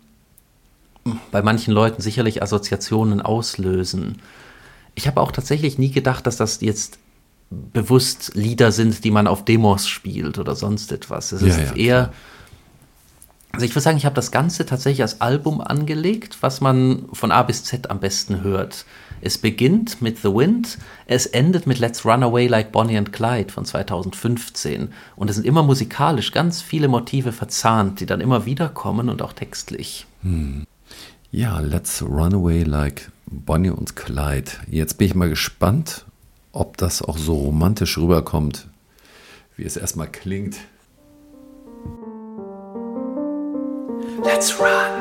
bei 1.32 1.42
manchen 1.42 1.74
Leuten 1.74 2.00
sicherlich 2.00 2.42
Assoziationen 2.42 3.20
auslösen. 3.20 4.22
Ich 4.94 5.08
habe 5.08 5.20
auch 5.20 5.32
tatsächlich 5.32 5.78
nie 5.78 5.90
gedacht, 5.90 6.28
dass 6.28 6.36
das 6.36 6.60
jetzt 6.60 6.98
bewusst 7.72 8.32
Lieder 8.34 8.72
sind, 8.72 9.04
die 9.04 9.10
man 9.10 9.26
auf 9.26 9.44
Demos 9.44 9.88
spielt 9.88 10.38
oder 10.38 10.54
sonst 10.54 10.92
etwas. 10.92 11.32
Es 11.32 11.42
ist 11.42 11.58
ja, 11.58 11.74
eher, 11.74 12.02
klar. 12.04 12.14
also 13.52 13.66
ich 13.66 13.72
würde 13.72 13.80
sagen, 13.82 13.96
ich 13.96 14.04
habe 14.04 14.14
das 14.14 14.30
Ganze 14.30 14.66
tatsächlich 14.66 15.02
als 15.02 15.20
Album 15.20 15.60
angelegt, 15.60 16.38
was 16.40 16.60
man 16.60 17.06
von 17.12 17.32
A 17.32 17.42
bis 17.42 17.64
Z 17.64 17.90
am 17.90 18.00
besten 18.00 18.42
hört. 18.42 18.84
Es 19.20 19.38
beginnt 19.38 20.02
mit 20.02 20.18
The 20.18 20.34
Wind, 20.34 20.78
es 21.06 21.26
endet 21.26 21.66
mit 21.66 21.78
Let's 21.78 22.04
Run 22.04 22.24
Away 22.24 22.48
Like 22.48 22.72
Bonnie 22.72 22.96
and 22.96 23.12
Clyde 23.12 23.52
von 23.52 23.64
2015. 23.64 24.88
Und 25.14 25.30
es 25.30 25.36
sind 25.36 25.46
immer 25.46 25.62
musikalisch 25.62 26.32
ganz 26.32 26.60
viele 26.60 26.88
Motive 26.88 27.30
verzahnt, 27.30 28.00
die 28.00 28.06
dann 28.06 28.20
immer 28.20 28.46
wieder 28.46 28.68
kommen 28.68 29.08
und 29.08 29.22
auch 29.22 29.32
textlich. 29.32 30.06
Ja, 31.30 31.60
Let's 31.60 32.02
Run 32.02 32.34
Away 32.34 32.64
Like 32.64 33.12
Bonnie 33.26 33.70
und 33.70 33.96
Clyde. 33.96 34.50
Jetzt 34.68 34.98
bin 34.98 35.06
ich 35.06 35.14
mal 35.14 35.28
gespannt, 35.28 36.04
ob 36.52 36.76
das 36.76 37.02
auch 37.02 37.18
so 37.18 37.34
romantisch 37.34 37.98
rüberkommt, 37.98 38.68
wie 39.56 39.64
es 39.64 39.76
erstmal 39.76 40.10
klingt. 40.10 40.56
Let's 44.22 44.58
run 44.60 44.91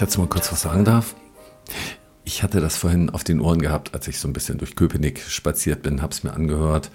dazu 0.00 0.20
mal 0.20 0.28
kurz 0.28 0.50
was 0.52 0.62
sagen 0.62 0.84
darf. 0.84 1.14
Ich 2.24 2.42
hatte 2.42 2.60
das 2.60 2.76
vorhin 2.76 3.10
auf 3.10 3.24
den 3.24 3.40
Ohren 3.40 3.60
gehabt, 3.60 3.94
als 3.94 4.06
ich 4.08 4.18
so 4.18 4.28
ein 4.28 4.32
bisschen 4.32 4.58
durch 4.58 4.76
Köpenick 4.76 5.20
spaziert 5.20 5.82
bin, 5.82 6.02
habe 6.02 6.12
es 6.12 6.22
mir 6.22 6.32
angehört. 6.32 6.90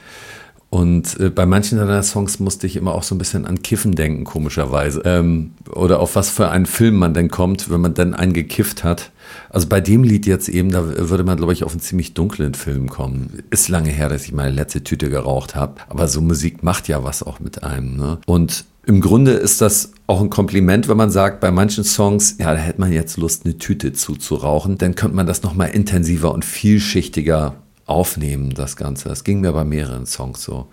Und 0.70 1.18
äh, 1.20 1.30
bei 1.30 1.46
manchen 1.46 1.78
deiner 1.78 2.04
Songs 2.04 2.40
musste 2.40 2.68
ich 2.68 2.76
immer 2.76 2.94
auch 2.96 3.04
so 3.04 3.16
ein 3.16 3.18
bisschen 3.18 3.46
an 3.46 3.62
Kiffen 3.62 3.96
denken, 3.96 4.26
komischerweise. 4.26 5.02
Ähm, 5.06 5.52
oder 5.74 6.00
auf 6.00 6.16
was 6.16 6.30
für 6.30 6.50
einen 6.50 6.66
Film 6.66 6.96
man 6.96 7.14
denn 7.14 7.30
kommt, 7.30 7.70
wenn 7.70 7.80
man 7.80 7.94
dann 7.94 8.14
einen 8.14 8.34
gekifft 8.34 8.84
hat. 8.84 9.12
Also 9.50 9.68
bei 9.68 9.80
dem 9.80 10.04
Lied 10.04 10.26
jetzt 10.26 10.50
eben, 10.50 10.72
da 10.72 11.10
würde 11.10 11.24
man, 11.24 11.38
glaube 11.38 11.54
ich, 11.54 11.64
auf 11.64 11.72
einen 11.72 11.80
ziemlich 11.80 12.14
dunklen 12.14 12.56
Film 12.56 12.90
kommen. 12.90 13.44
Ist 13.52 13.70
lange 13.70 13.90
her, 13.90 14.10
dass 14.10 14.26
ich 14.26 14.34
meine 14.34 14.52
letzte 14.52 14.84
Tüte 14.84 15.10
geraucht 15.10 15.56
habe. 15.56 15.76
Aber 15.88 16.08
so 16.10 16.20
Musik 16.20 16.62
macht 16.62 16.88
ja 16.90 17.04
was 17.04 17.24
auch 17.24 17.40
mit 17.40 17.64
einem. 17.64 17.96
Ne? 17.96 18.18
Und 18.26 18.66
im 18.86 19.02
Grunde 19.02 19.32
ist 19.32 19.62
das 19.62 19.92
auch 20.08 20.22
ein 20.22 20.30
Kompliment, 20.30 20.88
wenn 20.88 20.98
man 20.98 21.10
sagt, 21.10 21.40
bei 21.40 21.52
manchen 21.52 21.84
Songs, 21.84 22.38
ja, 22.40 22.54
da 22.54 22.60
hätte 22.60 22.80
man 22.80 22.92
jetzt 22.92 23.18
Lust, 23.18 23.46
eine 23.46 23.58
Tüte 23.58 23.94
zuzurauchen. 23.94 24.78
Dann 24.78 24.96
könnte 24.96 25.16
man 25.16 25.26
das 25.26 25.44
nochmal 25.44 25.70
intensiver 25.70 26.34
und 26.34 26.46
vielschichtiger 26.46 27.56
aufnehmen, 27.86 28.52
das 28.52 28.76
Ganze. 28.76 29.10
Das 29.10 29.24
ging 29.24 29.42
mir 29.42 29.54
bei 29.54 29.64
mehreren 29.64 30.06
Songs 30.06 30.44
so. 30.44 30.68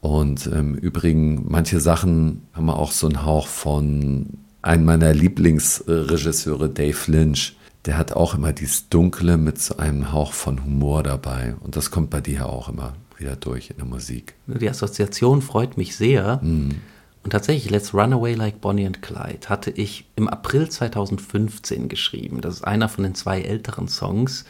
Und 0.00 0.46
im 0.46 0.76
Übrigen, 0.76 1.46
manche 1.48 1.80
Sachen 1.80 2.42
haben 2.52 2.70
auch 2.70 2.92
so 2.92 3.08
einen 3.08 3.24
Hauch 3.24 3.48
von 3.48 4.28
einem 4.62 4.84
meiner 4.84 5.12
Lieblingsregisseure, 5.12 6.68
Dave 6.68 6.98
Lynch. 7.06 7.56
Der 7.84 7.98
hat 7.98 8.12
auch 8.12 8.34
immer 8.34 8.52
dieses 8.52 8.88
Dunkle 8.90 9.36
mit 9.36 9.60
so 9.60 9.76
einem 9.78 10.12
Hauch 10.12 10.32
von 10.32 10.64
Humor 10.64 11.02
dabei. 11.02 11.56
Und 11.60 11.74
das 11.74 11.90
kommt 11.90 12.10
bei 12.10 12.20
dir 12.20 12.46
auch 12.46 12.68
immer 12.68 12.94
wieder 13.16 13.34
durch 13.34 13.70
in 13.70 13.76
der 13.76 13.86
Musik. 13.86 14.34
Die 14.46 14.70
Assoziation 14.70 15.42
freut 15.42 15.76
mich 15.76 15.96
sehr. 15.96 16.40
Und 17.24 17.30
tatsächlich, 17.30 17.70
Let's 17.70 17.92
Run 17.92 18.12
Away 18.12 18.34
Like 18.34 18.60
Bonnie 18.60 18.86
and 18.86 19.02
Clyde 19.02 19.48
hatte 19.48 19.70
ich 19.70 20.06
im 20.16 20.28
April 20.28 20.68
2015 20.68 21.88
geschrieben. 21.88 22.40
Das 22.40 22.54
ist 22.54 22.64
einer 22.64 22.88
von 22.88 23.04
den 23.04 23.14
zwei 23.14 23.42
älteren 23.42 23.88
Songs 23.88 24.44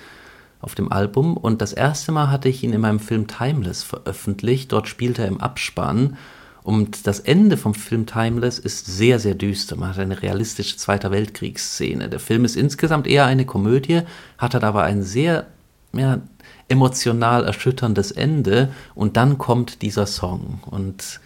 auf 0.61 0.75
dem 0.75 0.93
Album. 0.93 1.37
Und 1.37 1.63
das 1.63 1.73
erste 1.73 2.13
Mal 2.13 2.31
hatte 2.31 2.49
ich 2.49 2.63
ihn 2.63 2.73
in 2.73 2.81
meinem 2.81 3.01
Film 3.01 3.27
Timeless 3.27 3.83
veröffentlicht. 3.83 4.73
Dort 4.73 4.89
spielt 4.89 5.19
er 5.19 5.27
im 5.27 5.41
Abspann. 5.41 6.17
Und 6.63 7.07
das 7.07 7.21
Ende 7.21 7.57
vom 7.57 7.75
Film 7.75 8.05
Timeless 8.07 8.59
ist 8.59 8.85
sehr, 8.85 9.19
sehr 9.19 9.35
düster. 9.35 9.77
Man 9.77 9.91
hat 9.91 9.99
eine 9.99 10.21
realistische 10.21 10.77
Zweiter 10.77 11.11
Weltkriegsszene. 11.11 12.09
Der 12.09 12.21
Film 12.21 12.45
ist 12.45 12.57
insgesamt 12.57 13.07
eher 13.07 13.25
eine 13.25 13.47
Komödie, 13.47 14.03
hat 14.37 14.53
halt 14.53 14.65
aber 14.65 14.83
ein 14.83 15.03
sehr 15.03 15.47
ja, 15.95 16.21
emotional 16.69 17.45
erschütterndes 17.45 18.11
Ende. 18.11 18.69
Und 18.95 19.17
dann 19.17 19.39
kommt 19.39 19.81
dieser 19.81 20.07
Song. 20.07 20.61
Und 20.67 21.21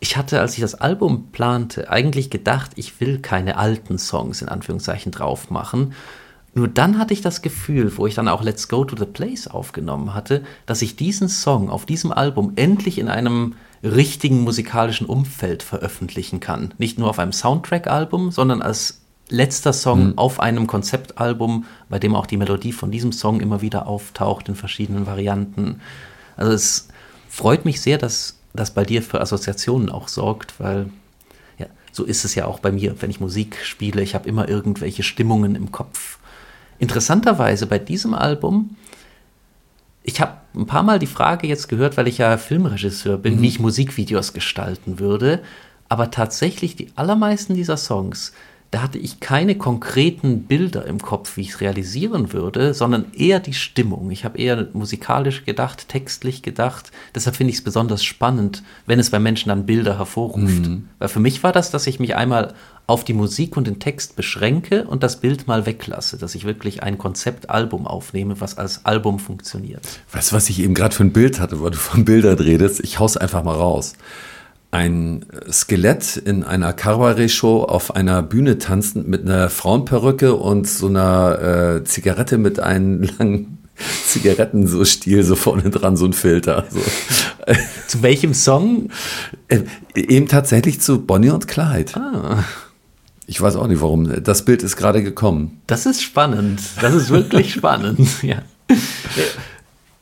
ich 0.00 0.16
hatte, 0.16 0.40
als 0.40 0.54
ich 0.54 0.60
das 0.60 0.74
Album 0.74 1.28
plante, 1.32 1.90
eigentlich 1.90 2.30
gedacht, 2.30 2.72
ich 2.76 3.00
will 3.00 3.20
keine 3.20 3.56
alten 3.56 3.98
Songs 3.98 4.42
in 4.42 4.48
Anführungszeichen 4.48 5.12
drauf 5.12 5.50
machen. 5.50 5.94
Nur 6.54 6.68
dann 6.68 6.98
hatte 6.98 7.14
ich 7.14 7.20
das 7.20 7.42
Gefühl, 7.42 7.96
wo 7.96 8.06
ich 8.06 8.14
dann 8.14 8.28
auch 8.28 8.42
Let's 8.42 8.68
Go 8.68 8.84
to 8.84 8.96
the 8.96 9.06
Place 9.06 9.48
aufgenommen 9.48 10.14
hatte, 10.14 10.44
dass 10.66 10.82
ich 10.82 10.96
diesen 10.96 11.28
Song 11.28 11.68
auf 11.68 11.84
diesem 11.84 12.12
Album 12.12 12.52
endlich 12.56 12.98
in 12.98 13.08
einem 13.08 13.54
richtigen 13.82 14.42
musikalischen 14.42 15.06
Umfeld 15.06 15.62
veröffentlichen 15.62 16.40
kann. 16.40 16.72
Nicht 16.78 16.98
nur 16.98 17.10
auf 17.10 17.18
einem 17.18 17.32
Soundtrack-Album, 17.32 18.30
sondern 18.30 18.62
als 18.62 19.00
letzter 19.28 19.72
Song 19.72 20.16
auf 20.16 20.38
einem 20.38 20.66
Konzeptalbum, 20.66 21.64
bei 21.88 21.98
dem 21.98 22.14
auch 22.14 22.26
die 22.26 22.36
Melodie 22.36 22.72
von 22.72 22.90
diesem 22.90 23.12
Song 23.12 23.40
immer 23.40 23.62
wieder 23.62 23.86
auftaucht 23.86 24.48
in 24.48 24.54
verschiedenen 24.54 25.06
Varianten. 25.06 25.80
Also 26.36 26.52
es 26.52 26.88
freut 27.28 27.64
mich 27.64 27.80
sehr, 27.80 27.98
dass 27.98 28.38
das 28.54 28.72
bei 28.72 28.84
dir 28.84 29.02
für 29.02 29.20
Assoziationen 29.20 29.90
auch 29.90 30.08
sorgt, 30.08 30.54
weil 30.58 30.88
ja, 31.58 31.66
so 31.92 32.04
ist 32.04 32.24
es 32.24 32.34
ja 32.34 32.46
auch 32.46 32.60
bei 32.60 32.72
mir, 32.72 32.94
wenn 33.02 33.10
ich 33.10 33.20
Musik 33.20 33.58
spiele. 33.62 34.00
Ich 34.02 34.14
habe 34.14 34.28
immer 34.28 34.48
irgendwelche 34.48 35.02
Stimmungen 35.02 35.56
im 35.56 35.72
Kopf. 35.72 36.18
Interessanterweise 36.78 37.66
bei 37.66 37.78
diesem 37.78 38.14
Album, 38.14 38.76
ich 40.02 40.20
habe 40.20 40.36
ein 40.54 40.66
paar 40.66 40.82
Mal 40.82 40.98
die 40.98 41.06
Frage 41.06 41.46
jetzt 41.46 41.68
gehört, 41.68 41.96
weil 41.96 42.08
ich 42.08 42.18
ja 42.18 42.36
Filmregisseur 42.36 43.18
bin, 43.18 43.40
wie 43.40 43.48
ich 43.48 43.58
Musikvideos 43.58 44.32
gestalten 44.32 44.98
würde. 44.98 45.42
Aber 45.88 46.10
tatsächlich 46.10 46.76
die 46.76 46.92
allermeisten 46.94 47.54
dieser 47.54 47.76
Songs, 47.76 48.32
da 48.74 48.82
hatte 48.82 48.98
ich 48.98 49.20
keine 49.20 49.54
konkreten 49.54 50.42
Bilder 50.42 50.84
im 50.84 51.00
Kopf, 51.00 51.36
wie 51.36 51.42
ich 51.42 51.50
es 51.50 51.60
realisieren 51.60 52.32
würde, 52.32 52.74
sondern 52.74 53.04
eher 53.16 53.38
die 53.38 53.52
Stimmung. 53.54 54.10
Ich 54.10 54.24
habe 54.24 54.36
eher 54.36 54.66
musikalisch 54.72 55.44
gedacht, 55.44 55.88
textlich 55.88 56.42
gedacht. 56.42 56.90
Deshalb 57.14 57.36
finde 57.36 57.52
ich 57.52 57.58
es 57.58 57.62
besonders 57.62 58.02
spannend, 58.02 58.64
wenn 58.86 58.98
es 58.98 59.10
bei 59.10 59.20
Menschen 59.20 59.50
dann 59.50 59.64
Bilder 59.64 59.96
hervorruft. 59.98 60.68
Weil 60.98 61.08
für 61.08 61.20
mich 61.20 61.44
war 61.44 61.52
das, 61.52 61.70
dass 61.70 61.86
ich 61.86 62.00
mich 62.00 62.16
einmal 62.16 62.52
auf 62.88 63.04
die 63.04 63.12
Musik 63.12 63.56
und 63.56 63.68
den 63.68 63.78
Text 63.78 64.16
beschränke 64.16 64.88
und 64.88 65.04
das 65.04 65.20
Bild 65.20 65.46
mal 65.46 65.66
weglasse, 65.66 66.18
dass 66.18 66.34
ich 66.34 66.44
wirklich 66.44 66.82
ein 66.82 66.98
Konzeptalbum 66.98 67.86
aufnehme, 67.86 68.40
was 68.40 68.58
als 68.58 68.84
Album 68.84 69.20
funktioniert. 69.20 69.86
Weißt 70.10 70.32
du, 70.32 70.36
was 70.36 70.50
ich 70.50 70.58
eben 70.58 70.74
gerade 70.74 70.96
für 70.96 71.04
ein 71.04 71.12
Bild 71.12 71.38
hatte, 71.38 71.62
weil 71.62 71.70
du 71.70 71.78
von 71.78 72.04
Bildern 72.04 72.38
redest? 72.38 72.80
Ich 72.80 72.98
hau's 72.98 73.16
einfach 73.16 73.44
mal 73.44 73.54
raus. 73.54 73.94
Ein 74.74 75.24
Skelett 75.52 76.16
in 76.16 76.42
einer 76.42 76.72
Cabaret-Show 76.72 77.62
auf 77.62 77.94
einer 77.94 78.24
Bühne 78.24 78.58
tanzend 78.58 79.06
mit 79.06 79.22
einer 79.22 79.48
Frauenperücke 79.48 80.34
und 80.34 80.68
so 80.68 80.88
einer 80.88 81.76
äh, 81.78 81.84
Zigarette 81.84 82.38
mit 82.38 82.58
einem 82.58 83.02
langen 83.18 83.58
Zigaretten 84.04 84.66
so 84.66 84.84
Stiel 84.84 85.22
so 85.22 85.36
vorne 85.36 85.70
dran, 85.70 85.96
so 85.96 86.06
ein 86.06 86.12
Filter. 86.12 86.64
So. 86.70 86.80
Zu 87.86 88.02
welchem 88.02 88.34
Song? 88.34 88.90
Äh, 89.46 89.60
eben 89.94 90.26
tatsächlich 90.26 90.80
zu 90.80 91.00
Bonnie 91.02 91.30
und 91.30 91.46
Clyde. 91.46 91.92
Ah, 91.94 92.42
Ich 93.26 93.40
weiß 93.40 93.54
auch 93.54 93.68
nicht 93.68 93.80
warum. 93.80 94.24
Das 94.24 94.44
Bild 94.44 94.64
ist 94.64 94.74
gerade 94.76 95.04
gekommen. 95.04 95.60
das 95.68 95.86
ist 95.86 96.02
spannend. 96.02 96.60
Das 96.80 96.94
ist 96.94 97.10
wirklich 97.10 97.52
spannend. 97.54 98.08
Ja. 98.22 98.42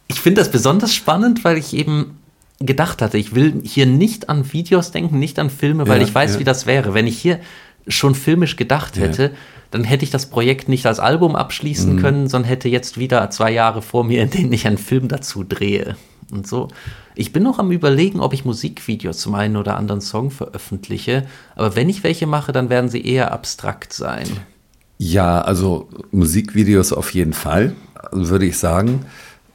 Ich 0.09 0.18
finde 0.18 0.41
das 0.41 0.51
besonders 0.51 0.95
spannend, 0.95 1.45
weil 1.45 1.59
ich 1.59 1.75
eben 1.75 2.16
gedacht 2.66 3.02
hatte, 3.02 3.18
ich 3.18 3.34
will 3.34 3.60
hier 3.64 3.86
nicht 3.86 4.28
an 4.28 4.52
Videos 4.52 4.90
denken, 4.90 5.18
nicht 5.18 5.38
an 5.38 5.50
Filme, 5.50 5.88
weil 5.88 6.00
Ja, 6.00 6.06
ich 6.06 6.14
weiß, 6.14 6.34
ja. 6.34 6.40
wie 6.40 6.44
das 6.44 6.66
wäre. 6.66 6.94
Wenn 6.94 7.06
ich 7.06 7.18
hier 7.18 7.40
schon 7.88 8.14
filmisch 8.14 8.56
gedacht 8.56 8.98
hätte, 8.98 9.22
ja. 9.22 9.30
dann 9.70 9.84
hätte 9.84 10.04
ich 10.04 10.10
das 10.10 10.26
Projekt 10.26 10.68
nicht 10.68 10.86
als 10.86 11.00
Album 11.00 11.36
abschließen 11.36 11.96
mhm. 11.96 12.00
können, 12.00 12.28
sondern 12.28 12.48
hätte 12.48 12.68
jetzt 12.68 12.98
wieder 12.98 13.28
zwei 13.30 13.50
Jahre 13.50 13.82
vor 13.82 14.04
mir, 14.04 14.22
in 14.22 14.30
denen 14.30 14.52
ich 14.52 14.66
einen 14.66 14.78
Film 14.78 15.08
dazu 15.08 15.44
drehe. 15.44 15.96
Und 16.30 16.46
so. 16.46 16.68
Ich 17.14 17.32
bin 17.32 17.42
noch 17.42 17.58
am 17.58 17.72
Überlegen, 17.72 18.20
ob 18.20 18.32
ich 18.32 18.44
Musikvideos 18.44 19.18
zum 19.18 19.34
einen 19.34 19.56
oder 19.56 19.76
anderen 19.76 20.00
Song 20.00 20.30
veröffentliche. 20.30 21.26
Aber 21.56 21.76
wenn 21.76 21.90
ich 21.90 22.04
welche 22.04 22.26
mache, 22.26 22.52
dann 22.52 22.70
werden 22.70 22.88
sie 22.88 23.04
eher 23.04 23.32
abstrakt 23.32 23.92
sein. 23.92 24.26
Ja, 24.96 25.42
also 25.42 25.88
Musikvideos 26.10 26.92
auf 26.92 27.12
jeden 27.12 27.32
Fall, 27.34 27.74
würde 28.12 28.46
ich 28.46 28.56
sagen. 28.56 29.04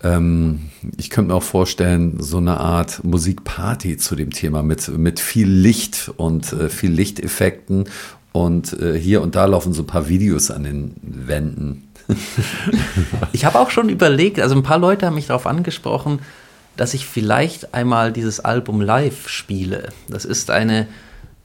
Ähm, 0.07 0.69
ich 0.97 1.09
könnte 1.09 1.31
mir 1.31 1.37
auch 1.37 1.43
vorstellen, 1.43 2.17
so 2.19 2.37
eine 2.37 2.59
Art 2.59 3.03
Musikparty 3.03 3.97
zu 3.97 4.15
dem 4.15 4.31
Thema 4.31 4.63
mit, 4.63 4.87
mit 4.89 5.19
viel 5.19 5.49
Licht 5.49 6.11
und 6.17 6.53
äh, 6.53 6.69
viel 6.69 6.91
Lichteffekten. 6.91 7.85
Und 8.31 8.79
äh, 8.79 8.97
hier 8.97 9.21
und 9.21 9.35
da 9.35 9.45
laufen 9.45 9.73
so 9.73 9.83
ein 9.83 9.87
paar 9.87 10.07
Videos 10.07 10.51
an 10.51 10.63
den 10.63 10.95
Wänden. 11.01 11.87
ich 13.33 13.45
habe 13.45 13.59
auch 13.59 13.69
schon 13.69 13.89
überlegt, 13.89 14.39
also 14.39 14.55
ein 14.55 14.63
paar 14.63 14.77
Leute 14.77 15.05
haben 15.05 15.15
mich 15.15 15.27
darauf 15.27 15.47
angesprochen, 15.47 16.19
dass 16.77 16.93
ich 16.93 17.05
vielleicht 17.05 17.73
einmal 17.73 18.13
dieses 18.13 18.39
Album 18.39 18.79
live 18.79 19.27
spiele. 19.27 19.89
Das 20.07 20.23
ist 20.23 20.51
eine 20.51 20.87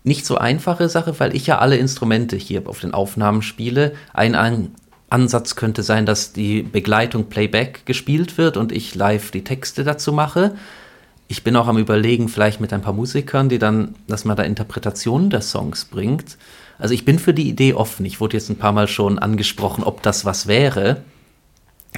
nicht 0.05 0.27
so 0.27 0.37
einfache 0.37 0.89
Sache, 0.89 1.19
weil 1.19 1.35
ich 1.35 1.47
ja 1.47 1.59
alle 1.59 1.77
Instrumente 1.77 2.37
hier 2.37 2.63
auf 2.67 2.81
den 2.81 2.93
Aufnahmen 2.93 3.43
spiele. 3.43 3.95
Ein, 4.13 4.35
ein 4.35 4.73
Ansatz 5.13 5.55
könnte 5.55 5.83
sein, 5.83 6.07
dass 6.07 6.33
die 6.33 6.63
Begleitung 6.63 7.27
Playback 7.27 7.87
gespielt 7.87 8.39
wird 8.39 8.57
und 8.57 8.73
ich 8.73 8.95
live 8.95 9.31
die 9.31 9.45
Texte 9.45 9.85
dazu 9.85 10.13
mache. 10.13 10.55
Ich 11.29 11.45
bin 11.45 11.57
auch 11.57 11.69
am 11.69 11.79
Überlegen, 11.79 12.29
vielleicht 12.29 12.61
mit 12.61 12.73
ein 12.73 12.83
paar 12.83 12.93
Musikern, 12.93 13.49
die 13.49 13.59
dann, 13.59 13.95
dass 14.07 14.25
man 14.25 14.37
da 14.37 14.43
Interpretationen 14.43 15.31
der 15.31 15.41
Songs 15.41 15.85
bringt. 15.85 16.37
Also 16.79 16.95
ich 16.95 17.05
bin 17.05 17.19
für 17.19 17.33
die 17.33 17.49
Idee 17.49 17.75
offen. 17.75 18.05
Ich 18.05 18.21
wurde 18.21 18.37
jetzt 18.37 18.51
ein 18.51 18.57
paar 18.57 18.73
Mal 18.73 18.89
schon 18.89 19.19
angesprochen, 19.19 19.85
ob 19.85 20.03
das 20.03 20.25
was 20.25 20.47
wäre. 20.47 21.03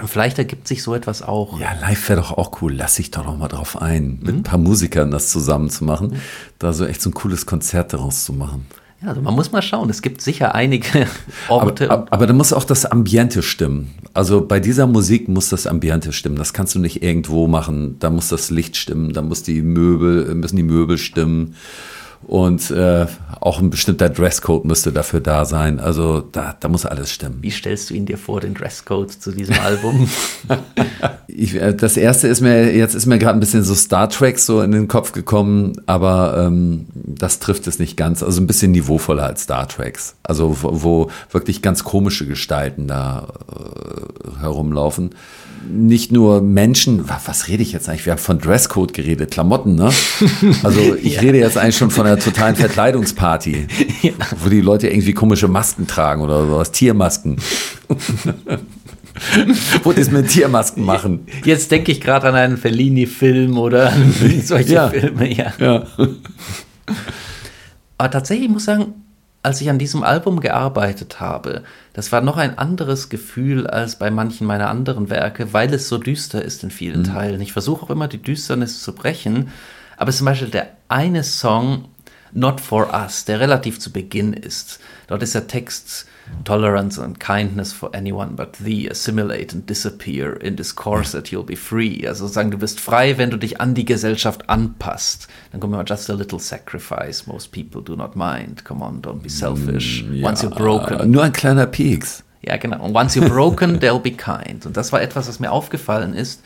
Vielleicht 0.05 0.39
ergibt 0.39 0.67
sich 0.67 0.83
so 0.83 0.95
etwas 0.95 1.23
auch. 1.23 1.59
Ja, 1.61 1.73
live 1.81 2.09
wäre 2.09 2.21
doch 2.21 2.33
auch 2.33 2.61
cool. 2.61 2.75
Lass 2.75 2.97
dich 2.97 3.13
doch 3.13 3.25
noch 3.25 3.39
mal 3.39 3.49
drauf 3.49 3.81
ein, 3.81 4.19
mit 4.21 4.35
mhm. 4.35 4.41
ein 4.41 4.43
paar 4.43 4.59
Musikern 4.59 5.11
das 5.11 5.31
zusammen 5.31 5.71
zu 5.71 5.85
machen, 5.85 6.09
mhm. 6.09 6.21
da 6.59 6.73
so 6.73 6.85
echt 6.85 7.01
so 7.01 7.11
ein 7.11 7.15
cooles 7.15 7.47
Konzert 7.47 7.93
daraus 7.93 8.25
zu 8.25 8.33
machen. 8.33 8.67
Ja, 9.05 9.11
also 9.11 9.21
man 9.21 9.35
muss 9.35 9.53
mal 9.53 9.63
schauen. 9.63 9.91
Es 9.91 10.03
gibt 10.03 10.23
sicher 10.23 10.55
einige 10.55 11.07
Orte. 11.49 11.91
Aber, 11.91 12.11
aber, 12.11 12.27
da 12.27 12.33
muss 12.33 12.53
auch 12.53 12.65
das 12.65 12.87
Ambiente 12.87 13.43
stimmen. 13.43 13.91
Also 14.15 14.47
bei 14.47 14.61
dieser 14.61 14.87
Musik 14.87 15.29
muss 15.29 15.51
das 15.51 15.67
Ambiente 15.67 16.13
stimmen. 16.13 16.37
Das 16.37 16.53
kannst 16.53 16.75
du 16.75 16.79
nicht 16.79 17.03
irgendwo 17.03 17.47
machen. 17.47 17.97
Da 17.99 18.11
muss 18.11 18.29
das 18.29 18.51
Licht 18.51 18.77
stimmen, 18.77 19.13
da 19.13 19.23
muss 19.23 19.43
die 19.43 19.63
Möbel, 19.63 20.35
müssen 20.35 20.57
die 20.57 20.63
Möbel 20.63 20.97
stimmen. 20.99 21.55
Und 22.27 22.71
äh, 22.71 23.07
auch 23.41 23.61
ein 23.61 23.71
bestimmter 23.71 24.09
Dresscode 24.09 24.65
müsste 24.65 24.93
dafür 24.93 25.21
da 25.21 25.45
sein. 25.45 25.81
Also 25.81 26.21
da, 26.21 26.57
da 26.59 26.69
muss 26.69 26.87
alles 26.87 27.13
stimmen. 27.13 27.39
Wie 27.43 27.51
stellst 27.51 27.91
du 27.91 27.95
ihn 27.95 28.07
dir 28.07 28.19
vor, 28.19 28.41
den 28.41 28.55
Dresscode 28.55 29.11
zu 29.11 29.33
diesem 29.33 29.59
Album? 29.61 30.09
ich, 31.27 31.55
äh, 31.55 31.75
das 31.75 31.97
erste 31.97 32.29
ist 32.29 32.41
mir, 32.41 32.75
jetzt 32.75 32.95
ist 32.95 33.07
mir 33.07 33.19
gerade 33.19 33.39
ein 33.39 33.41
bisschen 33.41 33.63
so 33.63 33.75
Star 33.75 34.09
Trek 34.09 34.39
so 34.39 34.63
in 34.63 34.73
den 34.73 34.89
Kopf 34.89 35.13
gekommen, 35.13 35.75
aber 35.87 36.47
ähm, 36.47 36.87
das 36.95 37.39
trifft 37.39 37.67
es 37.67 37.79
nicht 37.79 37.97
ganz. 37.97 38.23
Also 38.23 38.41
ein 38.41 38.47
bisschen 38.47 38.73
niveauvoller 38.73 39.25
als 39.25 39.43
Star 39.43 39.69
Treks. 39.69 40.17
Also 40.23 40.57
wo, 40.63 40.83
wo 40.83 41.11
wirklich 41.31 41.63
ganz 41.63 41.85
komische 41.85 42.27
Gestalten 42.27 42.87
da 42.87 43.29
äh, 43.53 44.41
herumlaufen 44.41 45.11
nicht 45.69 46.13
nur 46.13 46.41
Menschen, 46.41 47.09
was 47.09 47.49
rede 47.49 47.63
ich 47.63 47.73
jetzt 47.73 47.89
eigentlich? 47.89 48.07
Wir 48.07 48.13
haben 48.13 48.21
von 48.21 48.39
Dresscode 48.39 48.93
geredet, 48.93 49.31
Klamotten, 49.31 49.75
ne? 49.75 49.91
Also 50.63 50.95
ich 50.95 51.15
ja. 51.17 51.21
rede 51.21 51.39
jetzt 51.39 51.57
eigentlich 51.59 51.77
schon 51.77 51.91
von 51.91 52.07
einer 52.07 52.19
totalen 52.19 52.57
Verkleidungsparty, 52.57 53.67
ja. 54.03 54.13
wo 54.43 54.49
die 54.49 54.61
Leute 54.61 54.89
irgendwie 54.89 55.13
komische 55.13 55.49
Masken 55.49 55.87
tragen 55.87 56.23
oder 56.23 56.47
sowas, 56.47 56.73
Tiermasken. 56.73 57.37
wo 59.83 59.93
die 59.93 60.01
es 60.01 60.11
mit 60.11 60.29
Tiermasken 60.29 60.85
machen. 60.85 61.27
Jetzt 61.45 61.71
denke 61.71 61.93
ich 61.93 62.01
gerade 62.01 62.29
an 62.29 62.35
einen 62.35 62.57
Fellini-Film 62.57 63.59
oder 63.59 63.93
solche 64.43 64.75
ja. 64.75 64.89
Filme, 64.89 65.33
ja. 65.33 65.53
ja. 65.59 65.87
Aber 67.99 68.11
tatsächlich 68.11 68.49
muss 68.49 68.63
ich 68.63 68.67
sagen, 68.67 68.95
als 69.45 69.61
ich 69.61 69.69
an 69.69 69.79
diesem 69.79 70.03
Album 70.03 70.41
gearbeitet 70.41 71.21
habe, 71.21 71.63
das 71.93 72.13
war 72.13 72.23
noch 72.23 72.39
ein 72.39 72.59
anderes 72.59 73.11
Gefühl 73.11 73.67
als 73.67 73.99
bei 73.99 74.11
manchen 74.11 74.47
meiner 74.47 74.71
anderen 74.71 75.11
Werke, 75.11 75.53
weil 75.53 75.73
es 75.75 75.89
so 75.89 75.99
düster 75.99 76.43
ist 76.43 76.65
in 76.65 76.71
vielen 76.71 77.01
mhm. 77.01 77.05
Teilen. 77.05 77.41
Ich 77.41 77.53
versuche 77.53 77.85
auch 77.85 77.91
immer 77.91 78.09
die 78.09 78.23
Düsternis 78.23 78.83
zu 78.83 78.95
brechen, 78.95 79.51
aber 79.97 80.13
zum 80.13 80.25
Beispiel 80.25 80.49
der 80.49 80.71
eine 80.89 81.23
Song, 81.23 81.89
Not 82.35 82.61
for 82.61 82.93
Us, 82.93 83.25
der 83.25 83.41
relativ 83.41 83.79
zu 83.79 83.93
Beginn 83.93 84.33
ist. 84.33 84.81
Dort 85.07 85.23
ist 85.23 85.35
der 85.35 85.47
Text 85.47 86.07
Tolerance 86.45 86.99
and 86.99 87.21
kindness 87.21 87.73
for 87.73 87.95
anyone 87.95 88.33
but 88.35 88.55
thee 88.55 88.89
assimilate 88.91 89.55
and 89.55 89.69
disappear 89.69 90.33
in 90.41 90.57
discourse 90.57 91.13
that 91.13 91.31
you'll 91.31 91.45
be 91.45 91.57
free. 91.57 92.07
Also 92.07 92.27
sagen, 92.27 92.51
du 92.51 92.59
bist 92.59 92.81
frei, 92.81 93.19
wenn 93.19 93.31
du 93.31 93.37
dich 93.37 93.61
an 93.61 93.75
die 93.75 93.85
Gesellschaft 93.85 94.49
anpasst. 94.49 95.29
Dann 95.53 95.61
kommen 95.61 95.75
wir 95.75 95.85
just 95.85 96.11
a 96.11 96.15
little 96.15 96.41
sacrifice. 96.41 97.27
Most 97.27 97.53
people 97.53 97.83
do 97.83 97.95
not 97.95 98.17
mind. 98.17 98.65
Come 98.65 98.83
on, 98.83 99.03
don't 99.03 99.23
be 99.23 99.29
selfish. 99.29 100.03
Mm, 100.03 100.15
ja, 100.15 100.29
once 100.29 100.43
you're 100.43 100.55
broken. 100.55 101.11
Nur 101.11 101.23
ein 101.23 101.33
kleiner 101.33 101.67
Pieks. 101.67 102.25
Ja, 102.43 102.57
genau. 102.57 102.83
Und 102.85 102.97
once 102.97 103.17
you're 103.17 103.29
broken, 103.29 103.79
they'll 103.81 104.01
be 104.01 104.11
kind. 104.11 104.67
Und 104.67 104.77
das 104.77 104.93
war 104.93 105.03
etwas, 105.03 105.29
was 105.29 105.41
mir 105.41 105.53
aufgefallen 105.53 106.15
ist 106.15 106.43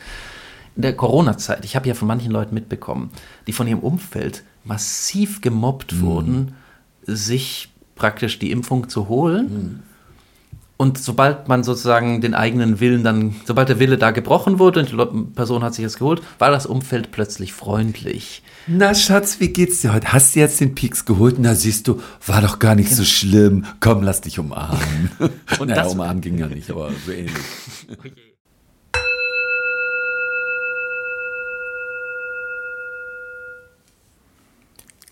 in 0.75 0.81
der 0.81 0.95
Corona-Zeit. 0.95 1.65
Ich 1.65 1.75
habe 1.75 1.87
ja 1.87 1.93
von 1.93 2.07
manchen 2.07 2.31
Leuten 2.31 2.53
mitbekommen, 2.53 3.11
die 3.47 3.53
von 3.53 3.67
ihrem 3.67 3.79
Umfeld 3.79 4.43
massiv 4.63 5.41
gemobbt 5.41 6.01
wurden, 6.01 6.53
sich 7.03 7.69
praktisch 7.95 8.39
die 8.39 8.51
Impfung 8.51 8.89
zu 8.89 9.09
holen. 9.09 9.45
Mhm. 9.51 9.79
Und 10.77 10.97
sobald 10.97 11.49
man 11.49 11.63
sozusagen 11.63 12.21
den 12.21 12.33
eigenen 12.33 12.79
Willen 12.79 13.03
dann, 13.03 13.35
sobald 13.43 13.67
der 13.67 13.79
Wille 13.79 13.97
da 13.97 14.11
gebrochen 14.11 14.59
wurde 14.59 14.79
und 14.79 14.91
die 14.91 15.35
Person 15.35 15.61
hat 15.61 15.73
sich 15.75 15.83
das 15.83 15.97
geholt, 15.97 16.21
war 16.37 16.51
das 16.51 16.65
Umfeld 16.65 17.11
plötzlich 17.11 17.51
freundlich. 17.51 18.43
Na 18.65 18.95
Schatz, 18.95 19.41
wie 19.41 19.49
geht's 19.49 19.81
dir 19.81 19.93
heute? 19.93 20.13
Hast 20.13 20.35
du 20.35 20.39
jetzt 20.39 20.61
den 20.61 20.75
Pieks 20.75 21.03
geholt? 21.03 21.35
Na 21.37 21.53
siehst 21.53 21.89
du, 21.89 22.01
war 22.25 22.41
doch 22.41 22.59
gar 22.59 22.75
nicht 22.75 22.89
genau. 22.89 22.99
so 22.99 23.03
schlimm. 23.03 23.65
Komm, 23.81 24.03
lass 24.03 24.21
dich 24.21 24.39
umarmen. 24.39 25.11
und 25.59 25.67
naja, 25.67 25.83
das 25.83 25.93
umarmen 25.93 26.21
ging 26.21 26.37
ja 26.37 26.47
nicht, 26.47 26.71
aber 26.71 26.91
so 27.05 27.11
ähnlich. 27.11 27.33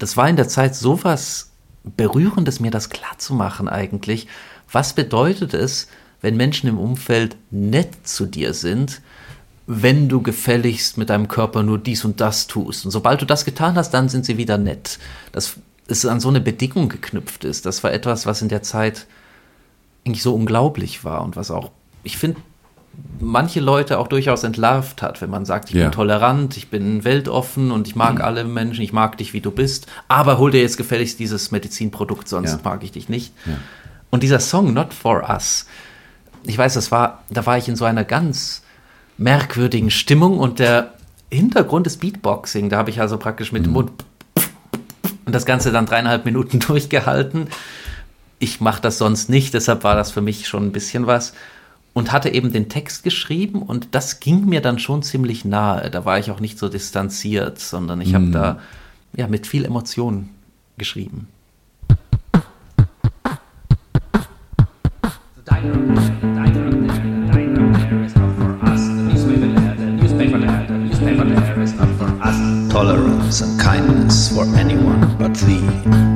Das 0.00 0.16
war 0.16 0.28
in 0.28 0.36
der 0.36 0.48
Zeit 0.48 0.74
so 0.74 1.04
was 1.04 1.50
Berührendes, 1.84 2.60
mir 2.60 2.70
das 2.70 2.90
klarzumachen 2.90 3.68
eigentlich. 3.68 4.26
Was 4.70 4.92
bedeutet 4.92 5.54
es, 5.54 5.88
wenn 6.20 6.36
Menschen 6.36 6.68
im 6.68 6.78
Umfeld 6.78 7.36
nett 7.50 8.06
zu 8.06 8.26
dir 8.26 8.52
sind, 8.52 9.00
wenn 9.66 10.08
du 10.08 10.20
gefälligst 10.20 10.98
mit 10.98 11.10
deinem 11.10 11.28
Körper 11.28 11.62
nur 11.62 11.78
dies 11.78 12.04
und 12.04 12.20
das 12.20 12.48
tust. 12.48 12.84
Und 12.84 12.90
sobald 12.90 13.22
du 13.22 13.24
das 13.24 13.44
getan 13.44 13.76
hast, 13.76 13.92
dann 13.92 14.08
sind 14.08 14.26
sie 14.26 14.36
wieder 14.36 14.58
nett. 14.58 14.98
Dass 15.32 15.56
es 15.86 16.04
an 16.04 16.18
so 16.18 16.28
eine 16.28 16.40
Bedingung 16.40 16.88
geknüpft 16.88 17.44
ist, 17.44 17.66
das 17.66 17.84
war 17.84 17.92
etwas, 17.92 18.26
was 18.26 18.42
in 18.42 18.48
der 18.48 18.62
Zeit 18.62 19.06
eigentlich 20.04 20.22
so 20.22 20.34
unglaublich 20.34 21.04
war 21.04 21.22
und 21.22 21.36
was 21.36 21.50
auch, 21.50 21.70
ich 22.02 22.16
finde, 22.16 22.40
manche 23.20 23.60
Leute 23.60 23.98
auch 23.98 24.08
durchaus 24.08 24.44
entlarvt 24.44 25.02
hat, 25.02 25.20
wenn 25.20 25.30
man 25.30 25.44
sagt, 25.44 25.70
ich 25.70 25.76
ja. 25.76 25.84
bin 25.84 25.92
tolerant, 25.92 26.56
ich 26.56 26.68
bin 26.68 27.04
weltoffen 27.04 27.70
und 27.70 27.86
ich 27.86 27.94
mag 27.94 28.14
mhm. 28.16 28.22
alle 28.22 28.44
Menschen, 28.44 28.82
ich 28.82 28.92
mag 28.92 29.18
dich, 29.18 29.32
wie 29.32 29.40
du 29.40 29.50
bist, 29.50 29.86
aber 30.08 30.38
hol 30.38 30.50
dir 30.50 30.62
jetzt 30.62 30.76
gefälligst 30.76 31.18
dieses 31.18 31.50
Medizinprodukt, 31.50 32.28
sonst 32.28 32.52
ja. 32.52 32.58
mag 32.64 32.82
ich 32.82 32.92
dich 32.92 33.08
nicht. 33.08 33.32
Ja. 33.46 33.52
Und 34.10 34.22
dieser 34.22 34.40
Song 34.40 34.72
Not 34.72 34.94
For 34.94 35.28
Us, 35.28 35.66
ich 36.44 36.56
weiß, 36.56 36.74
das 36.74 36.90
war, 36.90 37.22
da 37.30 37.44
war 37.46 37.58
ich 37.58 37.68
in 37.68 37.76
so 37.76 37.84
einer 37.84 38.04
ganz 38.04 38.62
merkwürdigen 39.18 39.90
Stimmung 39.90 40.38
und 40.38 40.58
der 40.58 40.94
Hintergrund 41.30 41.86
ist 41.86 42.00
Beatboxing, 42.00 42.70
da 42.70 42.78
habe 42.78 42.90
ich 42.90 43.00
also 43.00 43.18
praktisch 43.18 43.52
mit 43.52 43.62
mhm. 43.62 43.66
dem 43.66 43.72
Mund 43.72 43.92
und 45.26 45.34
das 45.34 45.46
Ganze 45.46 45.70
dann 45.70 45.86
dreieinhalb 45.86 46.24
Minuten 46.24 46.58
durchgehalten. 46.66 47.48
Ich 48.38 48.60
mache 48.60 48.80
das 48.80 48.96
sonst 48.96 49.28
nicht, 49.28 49.52
deshalb 49.52 49.84
war 49.84 49.94
das 49.94 50.10
für 50.10 50.22
mich 50.22 50.48
schon 50.48 50.64
ein 50.64 50.72
bisschen 50.72 51.06
was 51.06 51.34
und 51.92 52.12
hatte 52.12 52.30
eben 52.30 52.52
den 52.52 52.68
Text 52.68 53.02
geschrieben 53.02 53.62
und 53.62 53.88
das 53.92 54.20
ging 54.20 54.46
mir 54.46 54.60
dann 54.60 54.78
schon 54.78 55.02
ziemlich 55.02 55.44
nahe. 55.44 55.90
Da 55.90 56.04
war 56.04 56.18
ich 56.18 56.30
auch 56.30 56.40
nicht 56.40 56.58
so 56.58 56.68
distanziert, 56.68 57.58
sondern 57.58 58.00
ich 58.00 58.14
habe 58.14 58.26
hm. 58.26 58.32
da 58.32 58.58
ja 59.16 59.26
mit 59.26 59.46
viel 59.46 59.64
Emotion 59.64 60.28
geschrieben. 60.78 61.28
Tolerance 72.70 73.42
and 73.42 73.60
kindness 73.60 74.28
for 74.28 74.44
anyone 74.56 75.00
but 75.18 75.34
thee. 75.34 75.60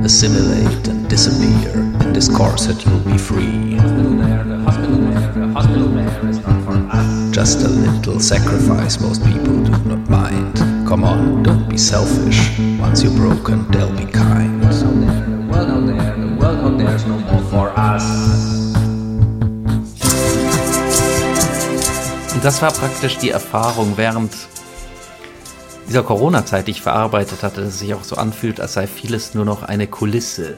Assimilate 0.05 0.89
and 0.89 1.09
disappear 1.11 1.75
in 2.01 2.13
this 2.13 2.29
corset 2.29 2.85
you'll 2.85 3.01
be 3.01 3.19
free. 3.19 3.79
Just 7.35 7.63
a 7.63 7.69
little 7.69 8.21
sacrifice 8.21 9.01
most 9.01 9.25
people 9.25 9.65
do 9.65 9.73
not 9.85 10.09
mind. 10.09 10.57
Come 10.89 11.05
on, 11.05 11.43
don't 11.43 11.69
be 11.69 11.77
selfish. 11.77 12.39
Once 12.81 13.03
you're 13.03 13.13
broken, 13.17 13.67
they'll 13.71 13.91
be 13.97 14.07
kind. 14.07 14.63
The 14.63 15.47
world 15.51 15.71
out 15.71 15.87
there, 15.87 16.17
the 16.17 16.37
world 16.39 16.59
out 16.61 16.79
there's 16.79 17.05
no 17.07 17.19
more 17.19 17.43
for 17.51 17.73
us. 17.77 18.05
Und 22.35 22.45
das 22.45 22.63
war 22.63 22.73
praktisch 22.73 23.19
die 23.19 23.31
Erfahrung 23.31 23.97
während 23.97 24.33
dieser 25.89 26.03
Corona-Zeit, 26.03 26.67
die 26.67 26.73
ich 26.73 26.83
verarbeitet 26.83 27.43
hatte, 27.43 27.63
dass 27.63 27.75
es 27.75 27.79
sich 27.81 27.95
auch 27.95 28.05
so 28.05 28.17
anfühlt, 28.17 28.61
als 28.61 28.75
sei 28.75 28.87
vieles 28.87 29.35
nur 29.35 29.45
noch 29.45 29.63
eine 29.63 29.87
Kulisse. 29.87 30.57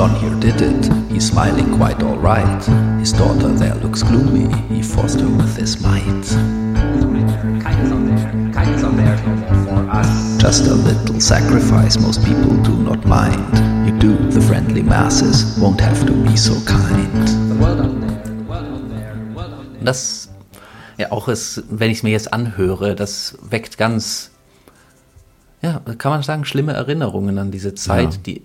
John 0.00 0.16
here 0.16 0.34
did 0.40 0.62
it. 0.62 0.90
He's 1.12 1.28
smiling 1.28 1.76
quite 1.76 2.02
alright. 2.02 2.64
His 3.00 3.12
daughter 3.12 3.48
there 3.48 3.74
looks 3.74 4.02
gloomy. 4.02 4.48
He 4.74 4.80
forced 4.82 5.20
her 5.20 5.28
with 5.28 5.54
his 5.58 5.78
might. 5.82 6.24
Just 10.38 10.68
a 10.68 10.74
little 10.74 11.20
sacrifice 11.20 12.00
most 12.00 12.24
people 12.24 12.56
do 12.62 12.74
not 12.82 13.04
mind. 13.04 13.52
You 13.86 13.92
do, 13.98 14.16
the 14.30 14.40
friendly 14.40 14.82
masses 14.82 15.58
won't 15.60 15.82
have 15.82 16.06
to 16.06 16.12
be 16.12 16.34
so 16.34 16.54
kind. 16.64 17.28
Das, 19.84 20.30
ja, 20.96 21.12
auch 21.12 21.28
ist, 21.28 21.62
wenn 21.68 21.90
ich 21.90 21.98
es 21.98 22.02
mir 22.04 22.12
jetzt 22.12 22.32
anhöre, 22.32 22.94
das 22.94 23.36
weckt 23.42 23.76
ganz, 23.76 24.30
ja, 25.60 25.82
kann 25.98 26.10
man 26.12 26.22
sagen, 26.22 26.46
schlimme 26.46 26.72
Erinnerungen 26.72 27.36
an 27.38 27.50
diese 27.50 27.74
Zeit, 27.74 28.14
Ja. 28.14 28.20
die, 28.24 28.42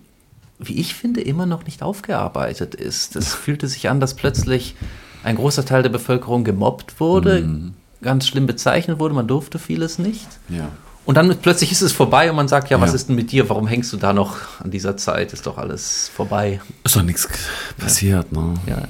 wie 0.59 0.79
ich 0.79 0.95
finde, 0.95 1.21
immer 1.21 1.45
noch 1.45 1.65
nicht 1.65 1.81
aufgearbeitet 1.83 2.75
ist. 2.75 3.15
Es 3.15 3.33
fühlte 3.33 3.67
sich 3.67 3.89
an, 3.89 3.99
dass 3.99 4.13
plötzlich 4.13 4.75
ein 5.23 5.35
großer 5.35 5.65
Teil 5.65 5.83
der 5.83 5.89
Bevölkerung 5.89 6.43
gemobbt 6.43 6.99
wurde, 6.99 7.41
Mhm. 7.41 7.73
ganz 8.01 8.27
schlimm 8.27 8.45
bezeichnet 8.45 8.99
wurde, 8.99 9.15
man 9.15 9.27
durfte 9.27 9.59
vieles 9.59 9.97
nicht. 9.99 10.27
Ja. 10.49 10.69
Und 11.05 11.15
dann 11.17 11.35
plötzlich 11.39 11.71
ist 11.71 11.81
es 11.81 11.91
vorbei 11.91 12.29
und 12.29 12.35
man 12.35 12.47
sagt, 12.47 12.69
ja, 12.69 12.79
was 12.81 12.91
Ja. 12.91 12.95
ist 12.95 13.09
denn 13.09 13.15
mit 13.15 13.31
dir? 13.31 13.47
Warum 13.49 13.67
hängst 13.67 13.91
du 13.93 13.97
da 13.97 14.11
noch 14.13 14.37
an 14.59 14.71
dieser 14.71 14.97
Zeit? 14.97 15.33
Ist 15.33 15.45
doch 15.45 15.57
alles 15.57 16.09
vorbei. 16.13 16.61
Ist 16.83 16.95
doch 16.95 17.03
nichts 17.03 17.27
passiert, 17.77 18.31
ne? 18.31 18.53
Ja. 18.67 18.87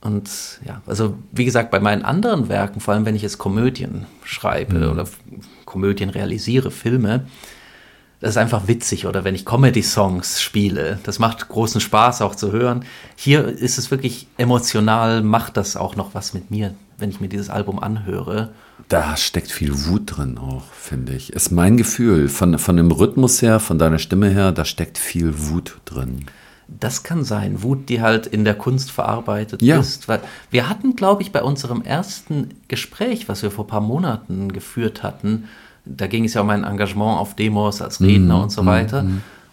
Und 0.00 0.30
ja, 0.64 0.80
also 0.86 1.18
wie 1.32 1.44
gesagt, 1.44 1.70
bei 1.70 1.80
meinen 1.80 2.02
anderen 2.04 2.48
Werken, 2.48 2.80
vor 2.80 2.94
allem 2.94 3.04
wenn 3.04 3.16
ich 3.16 3.22
jetzt 3.22 3.38
Komödien 3.38 4.06
schreibe 4.24 4.90
oder 4.90 5.02
F- 5.02 5.18
Komödien 5.64 6.08
realisiere, 6.08 6.70
Filme, 6.70 7.26
das 8.20 8.30
ist 8.30 8.36
einfach 8.36 8.66
witzig. 8.66 9.06
Oder 9.06 9.24
wenn 9.24 9.34
ich 9.34 9.44
Comedy-Songs 9.44 10.40
spiele, 10.42 10.98
das 11.04 11.18
macht 11.18 11.48
großen 11.48 11.80
Spaß 11.80 12.22
auch 12.22 12.34
zu 12.34 12.52
hören. 12.52 12.84
Hier 13.16 13.46
ist 13.46 13.78
es 13.78 13.90
wirklich 13.90 14.26
emotional, 14.36 15.22
macht 15.22 15.56
das 15.56 15.76
auch 15.76 15.96
noch 15.96 16.14
was 16.14 16.34
mit 16.34 16.50
mir, 16.50 16.74
wenn 16.98 17.10
ich 17.10 17.20
mir 17.20 17.28
dieses 17.28 17.50
Album 17.50 17.78
anhöre. 17.78 18.50
Da 18.88 19.16
steckt 19.16 19.50
viel 19.52 19.86
Wut 19.86 20.16
drin 20.16 20.38
auch, 20.38 20.64
finde 20.72 21.12
ich. 21.12 21.32
Ist 21.32 21.50
mein 21.50 21.76
Gefühl. 21.76 22.28
Von, 22.28 22.58
von 22.58 22.76
dem 22.76 22.90
Rhythmus 22.90 23.42
her, 23.42 23.60
von 23.60 23.78
deiner 23.78 23.98
Stimme 23.98 24.30
her, 24.30 24.52
da 24.52 24.64
steckt 24.64 24.98
viel 24.98 25.34
Wut 25.48 25.78
drin. 25.84 26.26
Das 26.68 27.02
kann 27.02 27.24
sein, 27.24 27.62
Wut, 27.62 27.88
die 27.88 28.02
halt 28.02 28.26
in 28.26 28.44
der 28.44 28.54
Kunst 28.54 28.90
verarbeitet 28.90 29.62
Ja. 29.62 29.78
ist. 29.78 30.06
Weil 30.08 30.20
wir 30.50 30.68
hatten, 30.68 30.96
glaube 30.96 31.22
ich, 31.22 31.32
bei 31.32 31.42
unserem 31.42 31.82
ersten 31.82 32.50
Gespräch, 32.68 33.28
was 33.28 33.42
wir 33.42 33.50
vor 33.50 33.64
ein 33.64 33.68
paar 33.68 33.80
Monaten 33.80 34.52
geführt 34.52 35.02
hatten, 35.02 35.44
da 35.96 36.06
ging 36.06 36.24
es 36.24 36.34
ja 36.34 36.40
um 36.42 36.46
mein 36.46 36.64
Engagement 36.64 37.18
auf 37.18 37.34
Demos 37.34 37.80
als 37.82 38.00
Redner 38.00 38.42
und 38.42 38.50
so 38.52 38.66
weiter. 38.66 39.04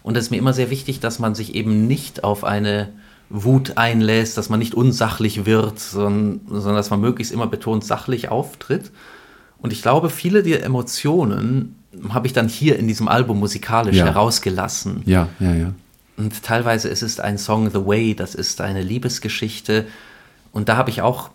Und 0.02 0.16
es 0.16 0.24
ist 0.26 0.30
mir 0.30 0.36
immer 0.36 0.52
sehr 0.52 0.70
wichtig, 0.70 1.00
dass 1.00 1.18
man 1.18 1.34
sich 1.34 1.54
eben 1.54 1.86
nicht 1.86 2.22
auf 2.24 2.44
eine 2.44 2.88
Wut 3.28 3.76
einlässt, 3.76 4.38
dass 4.38 4.48
man 4.48 4.60
nicht 4.60 4.74
unsachlich 4.74 5.46
wird, 5.46 5.80
sondern, 5.80 6.40
sondern 6.48 6.76
dass 6.76 6.90
man 6.90 7.00
möglichst 7.00 7.32
immer 7.32 7.46
betont 7.48 7.84
sachlich 7.84 8.28
auftritt. 8.28 8.92
Und 9.58 9.72
ich 9.72 9.82
glaube, 9.82 10.10
viele 10.10 10.42
der 10.42 10.64
Emotionen 10.64 11.74
habe 12.10 12.26
ich 12.26 12.32
dann 12.32 12.46
hier 12.48 12.78
in 12.78 12.86
diesem 12.86 13.08
Album 13.08 13.40
musikalisch 13.40 13.96
Ja. 13.96 14.04
herausgelassen. 14.04 15.02
Ja, 15.06 15.28
ja, 15.40 15.54
ja. 15.54 15.72
Und 16.16 16.42
teilweise 16.42 16.88
ist 16.88 17.02
es 17.02 17.18
ein 17.18 17.36
Song 17.36 17.70
The 17.70 17.84
Way, 17.84 18.14
das 18.14 18.34
ist 18.34 18.60
eine 18.60 18.82
Liebesgeschichte. 18.82 19.86
Und 20.52 20.68
da 20.68 20.76
habe 20.76 20.90
ich 20.90 21.02
auch 21.02 21.30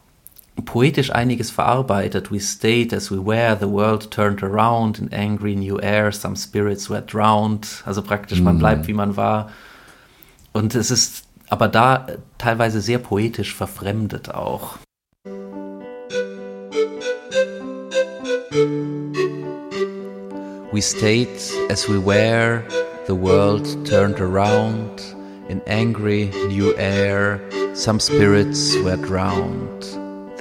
poetisch 0.65 1.11
einiges 1.11 1.51
verarbeitet. 1.51 2.31
We 2.31 2.39
stayed 2.39 2.93
as 2.93 3.09
we 3.11 3.17
were, 3.17 3.55
the 3.55 3.67
world 3.67 4.11
turned 4.11 4.43
around 4.43 4.99
in 4.99 5.11
angry 5.13 5.55
new 5.55 5.79
air, 5.79 6.11
some 6.11 6.35
spirits 6.35 6.89
were 6.89 7.01
drowned. 7.01 7.83
Also 7.85 8.01
praktisch, 8.01 8.41
man 8.41 8.59
bleibt 8.59 8.87
wie 8.87 8.93
man 8.93 9.15
war. 9.15 9.49
Und 10.53 10.75
es 10.75 10.91
ist 10.91 11.25
aber 11.49 11.67
da 11.67 12.07
teilweise 12.37 12.81
sehr 12.81 12.99
poetisch 12.99 13.53
verfremdet 13.53 14.33
auch. 14.33 14.77
We 20.73 20.81
stayed 20.81 21.27
as 21.69 21.89
we 21.89 21.99
were, 21.99 22.63
the 23.07 23.15
world 23.15 23.85
turned 23.85 24.21
around. 24.21 25.01
In 25.49 25.61
angry 25.67 26.31
new 26.47 26.73
air, 26.77 27.41
some 27.73 27.99
spirits 27.99 28.73
were 28.83 28.95
drowned. 28.95 29.80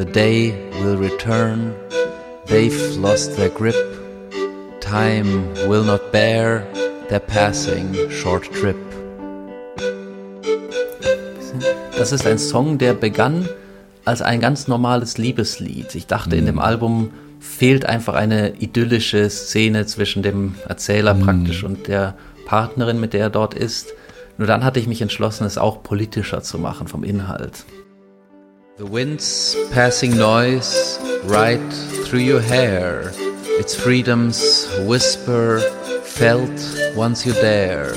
The 0.01 0.07
day 0.07 0.55
will 0.81 0.97
return, 0.97 1.75
they've 2.47 2.97
lost 2.97 3.37
their 3.37 3.51
grip. 3.51 3.77
Time 4.81 5.53
will 5.69 5.85
not 5.85 6.11
bear 6.11 6.67
their 7.11 7.21
passing 7.21 7.95
short 8.09 8.51
trip. 8.51 8.79
Das 11.99 12.13
ist 12.13 12.27
ein 12.27 12.39
Song, 12.39 12.79
der 12.79 12.95
begann 12.95 13.47
als 14.07 14.23
ein 14.23 14.41
ganz 14.41 14.69
normales 14.69 15.19
Liebeslied. 15.19 15.95
Ich 15.95 16.07
dachte, 16.07 16.35
in 16.35 16.47
dem 16.47 16.61
Album 16.61 17.11
fehlt 17.39 17.85
einfach 17.85 18.15
eine 18.15 18.55
idyllische 18.55 19.29
Szene 19.29 19.85
zwischen 19.85 20.23
dem 20.23 20.55
Erzähler 20.67 21.13
praktisch 21.13 21.63
und 21.63 21.89
der 21.89 22.15
Partnerin, 22.47 23.01
mit 23.01 23.13
der 23.13 23.21
er 23.21 23.31
dort 23.31 23.53
ist. 23.53 23.93
Nur 24.39 24.47
dann 24.47 24.65
hatte 24.65 24.81
ich 24.81 24.87
mich 24.87 25.03
entschlossen, 25.03 25.45
es 25.45 25.59
auch 25.59 25.83
politischer 25.83 26.43
zu 26.43 26.59
machen 26.59 26.89
vom 26.89 27.05
Inhalt. 27.05 27.67
The 28.81 28.87
wind's 28.87 29.55
passing 29.73 30.17
noise 30.17 30.99
right 31.25 31.71
through 32.07 32.21
your 32.21 32.41
hair. 32.41 33.13
It's 33.61 33.75
freedom's 33.75 34.67
whisper 34.87 35.61
felt 36.03 36.59
once 36.97 37.27
you 37.27 37.35
dare. 37.35 37.93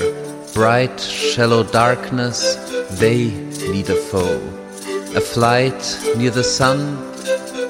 Bright, 0.52 1.00
shallow 1.00 1.62
darkness, 1.62 2.56
they 3.00 3.30
need 3.72 3.88
a 3.88 3.94
foe. 3.94 4.38
A 5.16 5.22
flight 5.22 5.82
near 6.18 6.30
the 6.30 6.44
sun 6.44 6.98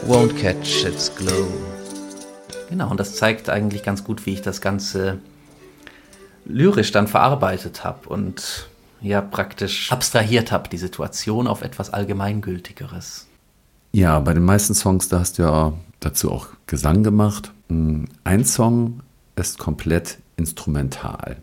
won't 0.09 0.37
catch 0.37 0.85
its 0.85 1.09
glow. 1.09 1.47
Genau, 2.69 2.91
und 2.91 2.99
das 2.99 3.15
zeigt 3.15 3.49
eigentlich 3.49 3.85
ganz 3.85 4.03
gut, 4.03 4.27
wie 4.27 4.33
ich 4.33 4.43
das 4.43 4.61
Ganze 4.61 5.21
lyrisch 6.47 6.91
dann 6.91 7.07
verarbeitet 7.07 7.85
habe 7.85 8.09
und 8.09 8.67
ja 9.05 9.20
praktisch 9.20 9.92
abstrahiert 9.92 10.50
habe, 10.50 10.68
die 10.68 10.78
Situation 10.78 11.46
auf 11.46 11.62
etwas 11.62 11.90
Allgemeingültigeres. 11.90 13.26
Ja, 13.92 14.18
bei 14.18 14.34
den 14.34 14.44
meisten 14.44 14.74
Songs, 14.74 15.09
da 15.09 15.20
hast 15.20 15.38
du 15.38 15.42
ja 15.42 15.72
dazu 16.00 16.32
auch 16.32 16.48
Gesang 16.66 17.05
gemacht. 17.05 17.52
Mm, 17.68 18.05
Ein 18.24 18.44
Song 18.44 19.00
ist 19.36 19.59
komplett 19.59 20.18
instrumental. 20.36 21.36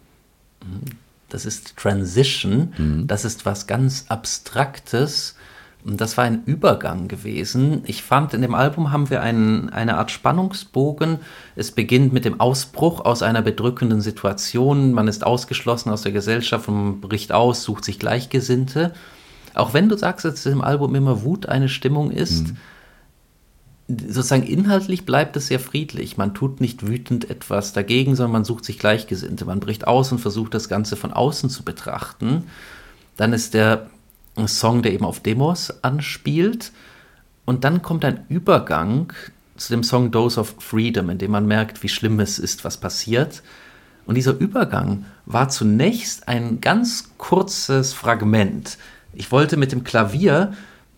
Das 1.30 1.46
ist 1.46 1.78
Transition, 1.78 2.74
das 3.08 3.24
ist 3.26 3.46
was 3.46 3.68
ganz 3.68 4.06
Abstraktes. 4.10 5.36
Und 5.84 6.00
das 6.00 6.16
war 6.16 6.26
ein 6.26 6.44
Übergang 6.46 7.08
gewesen. 7.08 7.82
Ich 7.86 8.04
fand, 8.04 8.34
in 8.34 8.42
dem 8.42 8.54
Album 8.54 8.92
haben 8.92 9.10
wir 9.10 9.22
einen, 9.22 9.70
eine 9.70 9.98
Art 9.98 10.12
Spannungsbogen. 10.12 11.20
Es 11.56 11.72
beginnt 11.72 12.14
mit 12.14 12.24
dem 12.24 12.40
Ausbruch 12.40 13.04
aus 13.04 13.24
einer 13.24 13.42
bedrückenden 13.42 14.02
Situation. 14.02 14.94
Man 14.94 15.08
ist 15.08 15.26
ausgeschlossen 15.26 15.90
aus 15.90 16.04
der 16.04 16.12
Gesellschaft 16.12 16.68
und 16.68 16.76
man 16.76 17.02
bricht 17.02 17.32
aus, 17.32 17.64
sucht 17.64 17.84
sich 17.84 17.98
Gleichgesinnte. 17.98 18.94
Auch 19.56 19.74
wenn 19.74 19.90
du 19.90 19.98
sagst, 19.98 20.24
dass 20.24 20.46
im 20.46 20.62
Album 20.62 20.94
immer 20.94 21.24
Wut 21.24 21.48
eine 21.48 21.68
Stimmung 21.68 22.12
ist, 22.12 22.54
sozusagen 23.88 24.44
inhaltlich 24.44 25.06
bleibt 25.06 25.36
es 25.36 25.48
sehr 25.48 25.60
friedlich. 25.60 26.16
Man 26.16 26.34
tut 26.34 26.62
nicht 26.62 26.88
wütend 26.88 27.30
etwas 27.30 27.74
dagegen, 27.74 28.16
sondern 28.16 28.34
man 28.34 28.46
sucht 28.46 28.66
sich 28.66 28.80
Gleichgesinnte. 28.80 29.46
Man 29.46 29.60
bricht 29.60 29.88
aus 29.88 30.12
und 30.12 30.20
versucht 30.20 30.54
das 30.54 30.70
Ganze 30.70 30.96
von 30.96 31.12
außen 31.12 31.50
zu 31.50 31.64
betrachten. 31.64 32.44
Dann 33.18 33.34
ist 33.34 33.54
der 33.54 33.90
Song, 34.48 34.82
der 34.82 34.94
eben 34.94 35.06
auf 35.06 35.20
Demos 35.20 35.84
anspielt. 35.84 36.72
Und 37.46 37.64
dann 37.64 37.82
kommt 37.82 38.06
ein 38.06 38.26
Übergang 38.30 39.14
zu 39.58 39.74
dem 39.74 39.84
Song 39.84 40.12
Dose 40.12 40.40
of 40.40 40.56
Freedom, 40.60 41.10
in 41.10 41.18
dem 41.18 41.32
man 41.32 41.46
merkt, 41.46 41.84
wie 41.84 41.90
schlimm 41.90 42.20
es 42.20 42.40
ist, 42.40 42.64
was 42.64 42.78
passiert. 42.78 43.44
Und 44.06 44.16
dieser 44.16 44.38
Übergang 44.38 45.06
war 45.26 45.50
zunächst 45.50 46.28
ein 46.28 46.62
ganz 46.62 47.12
kurzes 47.18 47.94
Fragment. 47.94 48.78
ich 49.14 49.32
wollte 49.32 49.58
mit 49.58 49.72
dem 49.72 49.84
Klavier, 49.84 50.54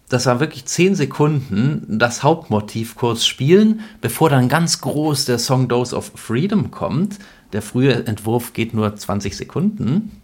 das 0.10 0.28
war 0.28 0.40
wirklich 0.40 0.66
zehn 0.66 0.96
Sekunden, 0.96 1.86
das 1.88 2.24
Hauptmotiv 2.24 2.96
kurz 2.96 3.26
spielen, 3.26 3.82
bevor 4.00 4.30
dann 4.30 4.48
ganz 4.48 4.80
groß 4.82 5.26
der 5.26 5.40
Song 5.40 5.68
Dose 5.68 5.96
of 5.96 6.12
Freedom 6.16 6.72
kommt. 6.72 7.18
Der 7.52 7.62
frühe 7.62 8.06
Entwurf 8.06 8.54
geht 8.54 8.74
nur 8.74 8.96
20 8.96 9.36
Sekunden. 9.36 10.23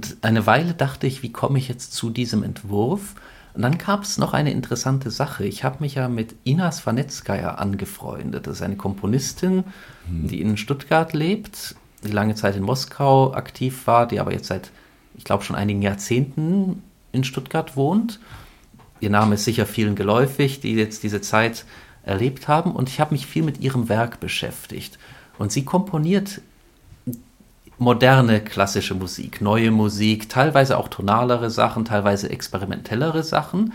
Und 0.00 0.16
eine 0.22 0.46
Weile 0.46 0.72
dachte 0.72 1.06
ich, 1.06 1.22
wie 1.22 1.30
komme 1.30 1.58
ich 1.58 1.68
jetzt 1.68 1.92
zu 1.92 2.08
diesem 2.08 2.42
Entwurf? 2.42 3.16
Und 3.52 3.60
dann 3.60 3.76
gab 3.76 4.02
es 4.02 4.16
noch 4.16 4.32
eine 4.32 4.50
interessante 4.50 5.10
Sache. 5.10 5.44
Ich 5.44 5.62
habe 5.62 5.76
mich 5.80 5.96
ja 5.96 6.08
mit 6.08 6.36
Ina 6.46 6.72
Svanetskaya 6.72 7.56
angefreundet. 7.56 8.46
Das 8.46 8.56
ist 8.56 8.62
eine 8.62 8.76
Komponistin, 8.76 9.64
hm. 10.06 10.26
die 10.26 10.40
in 10.40 10.56
Stuttgart 10.56 11.12
lebt, 11.12 11.74
die 12.02 12.12
lange 12.12 12.34
Zeit 12.34 12.56
in 12.56 12.62
Moskau 12.62 13.34
aktiv 13.34 13.86
war, 13.86 14.08
die 14.08 14.20
aber 14.20 14.32
jetzt 14.32 14.46
seit, 14.46 14.70
ich 15.18 15.24
glaube, 15.24 15.44
schon 15.44 15.54
einigen 15.54 15.82
Jahrzehnten 15.82 16.82
in 17.12 17.22
Stuttgart 17.22 17.76
wohnt. 17.76 18.20
Ihr 19.00 19.10
Name 19.10 19.34
ist 19.34 19.44
sicher 19.44 19.66
vielen 19.66 19.96
geläufig, 19.96 20.60
die 20.60 20.72
jetzt 20.76 21.02
diese 21.02 21.20
Zeit 21.20 21.66
erlebt 22.04 22.48
haben. 22.48 22.72
Und 22.72 22.88
ich 22.88 23.00
habe 23.00 23.12
mich 23.12 23.26
viel 23.26 23.42
mit 23.42 23.60
ihrem 23.60 23.90
Werk 23.90 24.18
beschäftigt. 24.18 24.98
Und 25.36 25.52
sie 25.52 25.66
komponiert 25.66 26.40
moderne 27.80 28.40
klassische 28.40 28.94
Musik, 28.94 29.40
neue 29.40 29.70
Musik, 29.70 30.28
teilweise 30.28 30.76
auch 30.76 30.88
tonalere 30.88 31.50
Sachen, 31.50 31.86
teilweise 31.86 32.28
experimentellere 32.30 33.22
Sachen. 33.22 33.72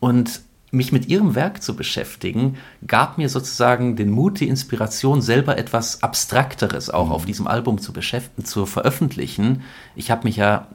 Und 0.00 0.42
mich 0.70 0.92
mit 0.92 1.06
ihrem 1.08 1.34
Werk 1.34 1.62
zu 1.62 1.76
beschäftigen, 1.76 2.58
gab 2.86 3.16
mir 3.16 3.28
sozusagen 3.28 3.96
den 3.96 4.10
Mut, 4.10 4.40
die 4.40 4.48
Inspiration, 4.48 5.22
selber 5.22 5.56
etwas 5.56 6.02
Abstrakteres 6.02 6.90
auch 6.90 7.06
mhm. 7.06 7.12
auf 7.12 7.24
diesem 7.26 7.46
Album 7.46 7.78
zu 7.78 7.92
beschäftigen, 7.92 8.44
zu 8.44 8.66
veröffentlichen. 8.66 9.62
Ich 9.94 10.10
habe 10.10 10.24
mich 10.24 10.36
ja 10.36 10.66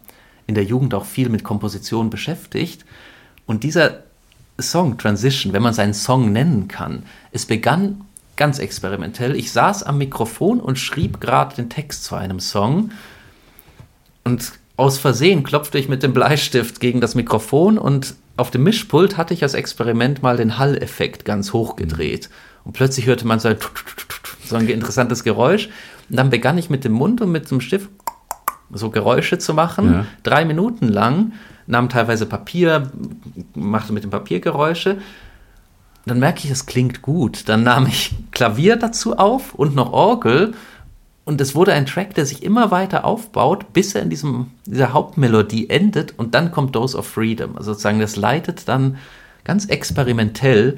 in 0.48 0.56
der 0.56 0.64
Jugend 0.64 0.94
auch 0.94 1.06
viel 1.06 1.28
mit 1.28 1.44
Komposition 1.44 2.10
beschäftigt. 2.10 2.86
Und 3.46 3.64
dieser 3.64 4.04
Song 4.58 4.98
Transition, 4.98 5.52
wenn 5.52 5.64
man 5.64 5.74
seinen 5.74 5.94
Song 5.94 6.32
nennen 6.32 6.70
kann, 6.70 7.04
es 7.32 7.46
begann 7.46 8.06
ganz 8.36 8.60
experimentell. 8.60 9.36
Ich 9.36 9.52
saß 9.52 9.84
am 9.84 9.98
Mikrofon 9.98 10.60
und 10.60 10.80
schrieb 10.80 11.22
gerade 11.22 11.56
den 11.56 11.70
Text 11.70 12.04
zu 12.04 12.16
einem 12.16 12.40
Song 12.40 12.92
und 14.24 14.54
aus 14.76 14.98
Versehen 14.98 15.44
klopfte 15.44 15.78
ich 15.78 15.88
mit 15.88 16.02
dem 16.02 16.14
Bleistift 16.14 16.80
gegen 16.80 17.00
das 17.00 17.16
Mikrofon 17.16 17.78
und 17.78 18.16
auf 18.38 18.50
dem 18.50 18.64
Mischpult 18.64 19.18
hatte 19.18 19.34
ich 19.34 19.44
als 19.44 19.54
Experiment 19.54 20.24
mal 20.24 20.38
den 20.38 20.58
Hall-Effekt 20.58 21.26
ganz 21.26 21.54
hoch 21.54 21.76
gedreht. 21.76 22.30
Und 22.64 22.74
plötzlich 22.74 23.06
hörte 23.06 23.28
man 23.28 23.40
so 23.40 23.50
ein, 23.50 23.58
so 24.44 24.56
ein 24.56 24.68
interessantes 24.68 25.24
Geräusch. 25.24 25.70
Und 26.10 26.18
dann 26.18 26.32
begann 26.32 26.58
ich 26.58 26.72
mit 26.72 26.84
dem 26.84 26.94
Mund 26.94 27.22
und 27.22 27.32
mit 27.32 27.52
dem 27.52 27.62
Stift 27.62 27.90
so 28.72 28.90
Geräusche 28.90 29.38
zu 29.38 29.54
machen, 29.54 29.94
ja. 29.94 30.06
drei 30.24 30.46
Minuten 30.46 30.88
lang, 30.88 31.34
nahm 31.68 31.90
teilweise 31.90 32.26
Papier, 32.26 32.92
machte 33.54 33.94
mit 33.94 34.04
dem 34.04 34.10
Papier 34.10 34.40
Geräusche 34.40 34.98
dann 36.06 36.20
merke 36.20 36.42
ich, 36.44 36.52
es 36.52 36.66
klingt 36.66 37.02
gut. 37.02 37.48
Dann 37.48 37.64
nahm 37.64 37.86
ich 37.86 38.14
Klavier 38.32 38.76
dazu 38.76 39.18
auf 39.18 39.54
und 39.54 39.76
noch 39.76 39.92
Orgel. 39.94 40.54
Und 41.26 41.40
es 41.40 41.56
wurde 41.56 41.72
ein 41.72 41.86
Track, 41.86 42.16
der 42.16 42.26
sich 42.26 42.44
immer 42.44 42.72
weiter 42.72 43.06
aufbaut, 43.06 43.72
bis 43.72 43.96
er 43.96 44.02
in 44.02 44.10
diesem, 44.10 44.52
dieser 44.66 44.92
Hauptmelodie 44.92 45.70
endet 45.70 46.20
und 46.20 46.36
dann 46.36 46.52
kommt 46.52 46.76
Dose 46.76 46.98
of 46.98 47.08
Freedom. 47.08 47.56
Also 47.56 47.72
sozusagen, 47.72 48.00
das 48.00 48.18
leitet 48.18 48.68
dann 48.68 48.98
ganz 49.46 49.66
experimentell, 49.66 50.76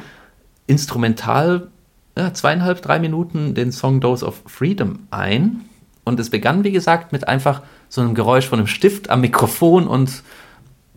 instrumental, 0.68 1.68
ja, 2.16 2.32
zweieinhalb, 2.32 2.82
drei 2.84 3.00
Minuten 3.00 3.56
den 3.56 3.72
Song 3.72 4.02
Dose 4.02 4.26
of 4.26 4.44
Freedom 4.46 5.00
ein. 5.10 5.62
Und 6.04 6.20
es 6.20 6.30
begann, 6.30 6.64
wie 6.64 6.72
gesagt, 6.72 7.12
mit 7.12 7.28
einfach 7.28 7.64
so 7.90 8.02
einem 8.02 8.14
Geräusch 8.14 8.48
von 8.48 8.60
einem 8.60 8.68
Stift 8.68 9.10
am 9.10 9.22
Mikrofon 9.22 9.88
und 9.88 10.22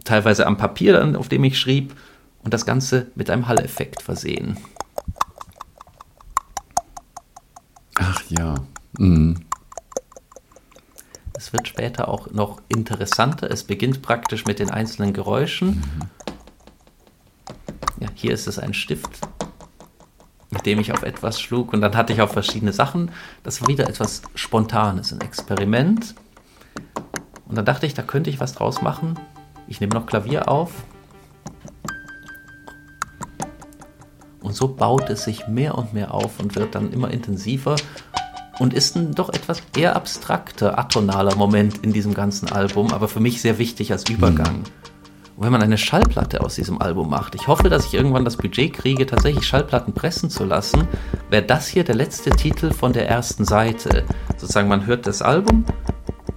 teilweise 0.05 0.47
am 0.47 0.59
Papier, 0.59 1.17
auf 1.19 1.31
dem 1.31 1.45
ich 1.45 1.59
schrieb 1.59 1.95
und 2.43 2.55
das 2.55 2.67
Ganze 2.67 3.11
mit 3.15 3.31
einem 3.31 3.49
Hall-Effekt 3.49 4.03
versehen. 4.03 4.57
Ach 7.97 8.23
ja. 8.29 8.55
Mhm. 8.99 9.45
Es 11.35 11.53
wird 11.53 11.69
später 11.69 12.09
auch 12.09 12.31
noch 12.31 12.61
interessanter. 12.69 13.51
Es 13.51 13.65
beginnt 13.65 14.03
praktisch 14.03 14.45
mit 14.45 14.59
den 14.59 14.71
einzelnen 14.71 15.13
Geräuschen. 15.13 15.69
Mhm. 15.69 16.03
Ja, 18.01 18.09
hier 18.15 18.33
ist 18.33 18.47
es 18.47 18.59
ein 18.59 18.75
Stift, 18.75 19.21
mit 20.51 20.67
dem 20.67 20.79
ich 20.79 20.93
auf 20.93 21.03
etwas 21.03 21.41
schlug 21.41 21.73
und 21.73 21.81
dann 21.81 21.97
hatte 21.97 22.13
ich 22.13 22.23
auch 22.23 22.31
verschiedene 22.31 22.73
Sachen. 22.73 23.11
Das 23.43 23.61
war 23.61 23.69
wieder 23.69 23.89
etwas 23.89 24.23
Spontanes, 24.35 25.13
ein 25.13 25.21
Experiment. 25.21 26.15
Und 27.47 27.57
dann 27.57 27.65
dachte 27.65 27.87
ich, 27.87 27.95
da 27.95 28.03
könnte 28.03 28.31
ich 28.31 28.41
was 28.41 28.55
draus 28.55 28.83
machen. 28.83 29.19
Ich 29.67 29.81
nehme 29.81 29.95
noch 29.95 30.07
Klavier 30.07 30.49
auf 30.49 30.73
Und 34.41 34.55
so 34.55 34.69
baut 34.69 35.11
es 35.11 35.25
sich 35.25 35.49
mehr 35.49 35.77
und 35.77 35.95
mehr 35.95 36.15
auf 36.15 36.39
und 36.39 36.55
wird 36.55 36.75
dann 36.75 36.93
immer 36.93 37.11
intensiver 37.11 37.77
und 38.59 38.75
ist 38.75 38.97
ein 38.97 39.15
doch 39.15 39.29
etwas 39.31 39.63
eher 39.77 39.97
abstrakter, 39.97 40.79
atonaler 40.79 41.37
Moment 41.37 41.79
in 41.79 41.93
diesem 41.93 42.15
ganzen 42.15 42.51
Album, 42.51 42.93
aber 42.93 43.09
für 43.09 43.21
mich 43.21 43.41
sehr 43.41 43.59
wichtig 43.59 43.93
als 43.93 44.09
Übergang. 44.09 44.65
Und 45.37 45.45
wenn 45.45 45.53
man 45.53 45.63
eine 45.63 45.79
Schallplatte 45.79 46.41
aus 46.41 46.57
diesem 46.57 46.83
Album 46.83 47.11
macht, 47.11 47.37
ich 47.37 47.47
hoffe, 47.47 47.69
dass 47.69 47.87
ich 47.87 47.95
irgendwann 47.95 48.25
das 48.25 48.37
Budget 48.37 48.73
kriege, 48.73 49.07
tatsächlich 49.07 49.47
Schallplatten 49.47 49.93
pressen 49.93 50.31
zu 50.31 50.45
lassen, 50.45 50.89
wäre 51.31 51.45
das 51.45 51.69
hier 51.69 51.85
der 51.85 51.95
letzte 51.95 52.31
Titel 52.31 52.73
von 52.73 52.93
der 52.93 53.09
ersten 53.09 53.45
Seite. 53.45 54.05
Sozusagen, 54.37 54.69
man 54.69 54.87
hört 54.87 55.07
das 55.07 55.23
Album 55.23 55.65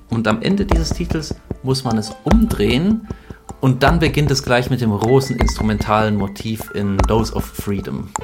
und 0.09 0.27
am 0.27 0.41
Ende 0.41 0.65
dieses 0.65 0.91
Titels 0.91 1.33
muss 1.63 1.83
man 1.83 1.97
es 1.97 2.13
umdrehen 2.23 3.07
und 3.59 3.83
dann 3.83 3.99
beginnt 3.99 4.31
es 4.31 4.43
gleich 4.43 4.69
mit 4.69 4.81
dem 4.81 4.91
großen 4.91 5.37
instrumentalen 5.37 6.15
Motiv 6.15 6.71
in 6.73 6.97
Dose 6.97 7.33
of 7.33 7.45
Freedom. 7.45 8.09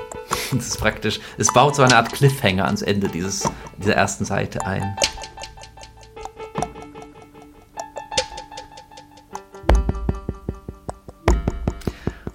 Das 0.51 0.67
ist 0.67 0.79
praktisch, 0.79 1.19
es 1.37 1.51
baut 1.51 1.75
so 1.75 1.83
eine 1.83 1.97
Art 1.97 2.13
Cliffhanger 2.13 2.65
ans 2.65 2.81
Ende 2.81 3.09
dieses, 3.09 3.49
dieser 3.77 3.95
ersten 3.95 4.23
Seite 4.23 4.65
ein. 4.65 4.95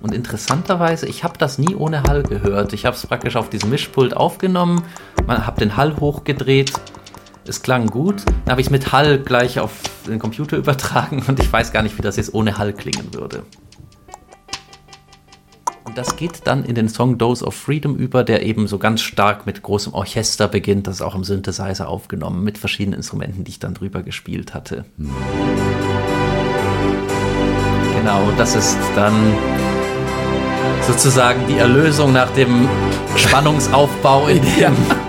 Und 0.03 0.13
interessanterweise, 0.13 1.07
ich 1.07 1.25
habe 1.25 1.39
das 1.39 1.57
nie 1.59 1.75
ohne 1.75 2.03
Hall 2.03 2.23
gehört. 2.23 2.75
Ich 2.75 2.85
habe 2.85 2.95
es 2.95 3.07
praktisch 3.07 3.37
auf 3.37 3.49
diesem 3.49 3.71
Mischpult 3.71 4.15
aufgenommen, 4.15 4.85
habe 5.27 5.59
den 5.59 5.79
Hall 5.79 5.97
hochgedreht 5.99 6.73
es 7.49 7.63
klang 7.63 7.87
gut. 7.87 8.25
Dann 8.45 8.53
habe 8.53 8.61
ich 8.61 8.69
es 8.69 8.71
mit 8.71 8.93
Hall 8.93 9.19
gleich 9.19 9.59
auf 9.61 9.73
den 10.11 10.19
Computer 10.19 10.57
übertragen 10.59 11.23
und 11.27 11.41
ich 11.41 11.53
weiß 11.53 11.73
gar 11.73 11.83
nicht, 11.83 11.97
wie 11.99 12.03
das 12.03 12.17
jetzt 12.17 12.35
ohne 12.35 12.59
Hall 12.59 12.73
klingen 12.73 13.15
würde. 13.15 13.45
Und 15.85 15.99
das 15.99 16.17
geht 16.17 16.47
dann 16.47 16.65
in 16.65 16.75
den 16.75 16.89
Song 16.89 17.19
Dose 17.19 17.45
of 17.45 17.55
Freedom 17.55 17.97
über, 17.97 18.25
der 18.25 18.47
eben 18.47 18.67
so 18.67 18.79
ganz 18.79 19.03
stark 19.03 19.45
mit 19.45 19.63
großem 19.63 19.93
Orchester 19.93 20.49
beginnt. 20.49 20.87
Das 20.87 20.95
ist 20.97 21.03
auch 21.03 21.15
im 21.15 21.23
Synthesizer 21.23 21.87
aufgenommen, 21.87 22.43
mit 22.45 22.57
verschiedenen 22.57 22.97
Instrumenten, 22.97 23.45
die 23.45 23.51
ich 23.51 23.59
dann 23.59 23.75
drüber 23.75 24.03
gespielt 24.03 24.55
hatte. 24.55 24.87
Genau, 27.95 28.33
das 28.39 28.55
ist 28.55 28.79
dann 28.97 29.15
sozusagen 30.87 31.47
die 31.47 31.59
Erlösung 31.59 32.13
nach 32.13 32.31
dem 32.31 32.69
Spannungsaufbau 33.17 34.29
in 34.29 34.41
dem 34.59 34.59
ja 34.59 35.02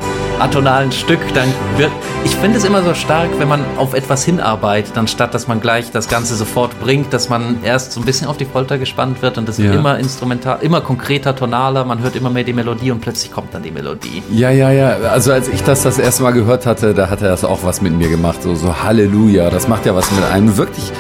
atonalen 0.43 0.91
Stück, 0.91 1.19
dann 1.33 1.47
wird. 1.77 1.91
Ich 2.25 2.35
finde 2.35 2.57
es 2.57 2.65
immer 2.65 2.83
so 2.83 2.93
stark, 2.93 3.29
wenn 3.39 3.47
man 3.47 3.61
auf 3.77 3.93
etwas 3.93 4.23
hinarbeitet, 4.25 4.97
anstatt 4.97 5.33
dass 5.33 5.47
man 5.47 5.61
gleich 5.61 5.91
das 5.91 6.09
Ganze 6.09 6.35
sofort 6.35 6.79
bringt, 6.81 7.13
dass 7.13 7.29
man 7.29 7.63
erst 7.63 7.93
so 7.93 8.01
ein 8.01 8.05
bisschen 8.05 8.27
auf 8.27 8.37
die 8.37 8.45
Folter 8.45 8.77
gespannt 8.77 9.21
wird 9.21 9.37
und 9.37 9.47
das 9.47 9.57
ja. 9.57 9.65
wird 9.65 9.75
immer 9.75 9.97
instrumental, 9.97 10.59
immer 10.61 10.81
konkreter, 10.81 11.35
tonaler, 11.35 11.85
man 11.85 12.03
hört 12.03 12.15
immer 12.15 12.29
mehr 12.29 12.43
die 12.43 12.53
Melodie 12.53 12.91
und 12.91 12.99
plötzlich 12.99 13.31
kommt 13.31 13.53
dann 13.53 13.63
die 13.63 13.71
Melodie. 13.71 14.21
Ja, 14.29 14.49
ja, 14.49 14.71
ja. 14.71 14.97
Also 15.11 15.31
als 15.31 15.47
ich 15.47 15.63
das 15.63 15.83
das 15.83 15.97
erste 15.97 16.23
Mal 16.23 16.31
gehört 16.31 16.65
hatte, 16.65 16.93
da 16.93 17.09
hat 17.09 17.21
er 17.21 17.29
das 17.29 17.45
auch 17.45 17.63
was 17.63 17.81
mit 17.81 17.93
mir 17.93 18.09
gemacht, 18.09 18.43
so, 18.43 18.53
so 18.55 18.83
Halleluja. 18.83 19.49
Das 19.49 19.67
macht 19.67 19.85
ja 19.85 19.95
was 19.95 20.11
mit 20.11 20.23
einem 20.25 20.57
wirklich. 20.57 20.91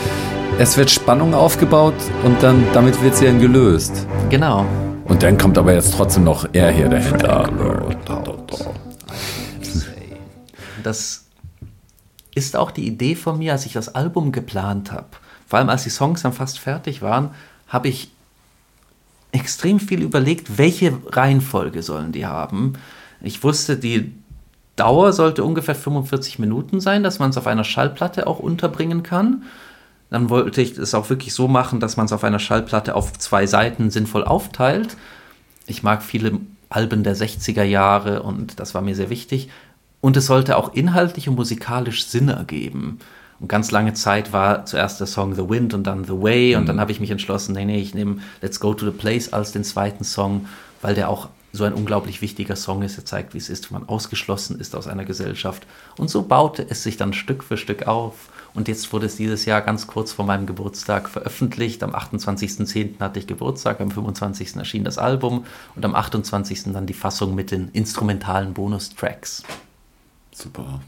Es 0.59 0.77
wird 0.77 0.89
Spannung 0.91 1.33
aufgebaut 1.33 1.95
und 2.23 2.41
dann 2.43 2.63
damit 2.73 3.01
wird 3.03 3.17
sie 3.17 3.25
dann 3.25 3.39
gelöst. 3.39 4.07
Genau. 4.29 4.65
Und 5.05 5.23
dann 5.23 5.37
kommt 5.37 5.57
aber 5.57 5.73
jetzt 5.73 5.95
trotzdem 5.95 6.23
noch 6.23 6.47
er 6.53 6.71
hier 6.71 6.89
dahinter. 6.89 7.49
Das 10.83 11.25
ist 12.35 12.55
auch 12.55 12.71
die 12.71 12.87
Idee 12.87 13.15
von 13.15 13.37
mir, 13.37 13.53
als 13.53 13.65
ich 13.65 13.73
das 13.73 13.93
Album 13.95 14.31
geplant 14.31 14.91
habe. 14.91 15.07
Vor 15.47 15.59
allem 15.59 15.69
als 15.69 15.83
die 15.83 15.89
Songs 15.89 16.21
dann 16.21 16.33
fast 16.33 16.59
fertig 16.59 17.01
waren, 17.01 17.31
habe 17.67 17.87
ich 17.87 18.11
extrem 19.31 19.79
viel 19.79 20.01
überlegt, 20.01 20.57
welche 20.57 20.97
Reihenfolge 21.07 21.83
sollen 21.83 22.11
die 22.11 22.25
haben. 22.25 22.73
Ich 23.21 23.43
wusste, 23.43 23.77
die 23.77 24.13
Dauer 24.75 25.13
sollte 25.13 25.43
ungefähr 25.43 25.75
45 25.75 26.39
Minuten 26.39 26.79
sein, 26.79 27.03
dass 27.03 27.19
man 27.19 27.29
es 27.29 27.37
auf 27.37 27.47
einer 27.47 27.63
Schallplatte 27.63 28.25
auch 28.27 28.39
unterbringen 28.39 29.03
kann. 29.03 29.43
Dann 30.09 30.29
wollte 30.29 30.61
ich 30.61 30.77
es 30.77 30.93
auch 30.93 31.09
wirklich 31.09 31.33
so 31.33 31.47
machen, 31.47 31.79
dass 31.79 31.97
man 31.97 32.05
es 32.05 32.11
auf 32.11 32.23
einer 32.23 32.39
Schallplatte 32.39 32.95
auf 32.95 33.13
zwei 33.17 33.47
Seiten 33.47 33.89
sinnvoll 33.89 34.23
aufteilt. 34.23 34.95
Ich 35.65 35.83
mag 35.83 36.03
viele 36.03 36.39
Alben 36.69 37.03
der 37.03 37.15
60er 37.15 37.63
Jahre 37.63 38.23
und 38.23 38.59
das 38.59 38.73
war 38.73 38.81
mir 38.81 38.95
sehr 38.95 39.09
wichtig. 39.09 39.49
Und 40.03 40.17
es 40.17 40.25
sollte 40.25 40.57
auch 40.57 40.73
inhaltlich 40.73 41.29
und 41.29 41.35
musikalisch 41.35 42.07
Sinn 42.07 42.27
ergeben. 42.27 42.99
Und 43.39 43.47
ganz 43.47 43.71
lange 43.71 43.93
Zeit 43.93 44.33
war 44.33 44.65
zuerst 44.65 44.99
der 44.99 45.07
Song 45.07 45.33
The 45.33 45.47
Wind 45.47 45.73
und 45.73 45.85
dann 45.87 46.03
The 46.03 46.21
Way. 46.21 46.57
Und 46.57 46.63
mhm. 46.63 46.67
dann 46.67 46.81
habe 46.81 46.91
ich 46.91 46.99
mich 46.99 47.09
entschlossen, 47.09 47.53
nee, 47.53 47.63
nee, 47.63 47.79
ich 47.79 47.93
nehme 47.93 48.17
Let's 48.41 48.59
Go 48.59 48.73
to 48.73 48.85
the 48.85 48.91
Place 48.91 49.31
als 49.31 49.53
den 49.53 49.63
zweiten 49.63 50.03
Song, 50.03 50.45
weil 50.81 50.93
der 50.93 51.07
auch 51.07 51.29
so 51.53 51.63
ein 51.63 51.71
unglaublich 51.71 52.21
wichtiger 52.21 52.57
Song 52.57 52.81
ist. 52.81 52.97
Er 52.97 53.05
zeigt, 53.05 53.33
wie 53.33 53.37
es 53.37 53.47
ist, 53.47 53.71
wenn 53.71 53.79
man 53.79 53.87
ausgeschlossen 53.87 54.59
ist 54.59 54.75
aus 54.75 54.87
einer 54.87 55.05
Gesellschaft. 55.05 55.65
Und 55.97 56.09
so 56.09 56.23
baute 56.23 56.65
es 56.69 56.83
sich 56.83 56.97
dann 56.97 57.13
Stück 57.13 57.41
für 57.41 57.55
Stück 57.55 57.87
auf. 57.87 58.29
Und 58.53 58.67
jetzt 58.67 58.91
wurde 58.91 59.05
es 59.05 59.15
dieses 59.15 59.45
Jahr 59.45 59.61
ganz 59.61 59.87
kurz 59.87 60.11
vor 60.11 60.25
meinem 60.25 60.47
Geburtstag 60.47 61.07
veröffentlicht. 61.07 61.81
Am 61.81 61.95
28.10. 61.95 62.99
hatte 62.99 63.19
ich 63.19 63.27
Geburtstag, 63.27 63.79
am 63.79 63.89
25. 63.89 64.57
erschien 64.57 64.83
das 64.83 64.97
Album 64.97 65.45
und 65.77 65.85
am 65.85 65.95
28. 65.95 66.73
dann 66.73 66.87
die 66.87 66.93
Fassung 66.93 67.35
mit 67.35 67.51
den 67.51 67.69
instrumentalen 67.69 68.53
Bonustracks. 68.53 69.43
Super. 70.33 70.81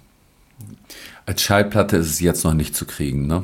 Als 1.26 1.42
Schallplatte 1.42 1.98
ist 1.98 2.10
es 2.10 2.20
jetzt 2.20 2.44
noch 2.44 2.54
nicht 2.54 2.76
zu 2.76 2.86
kriegen, 2.86 3.28
ne? 3.28 3.44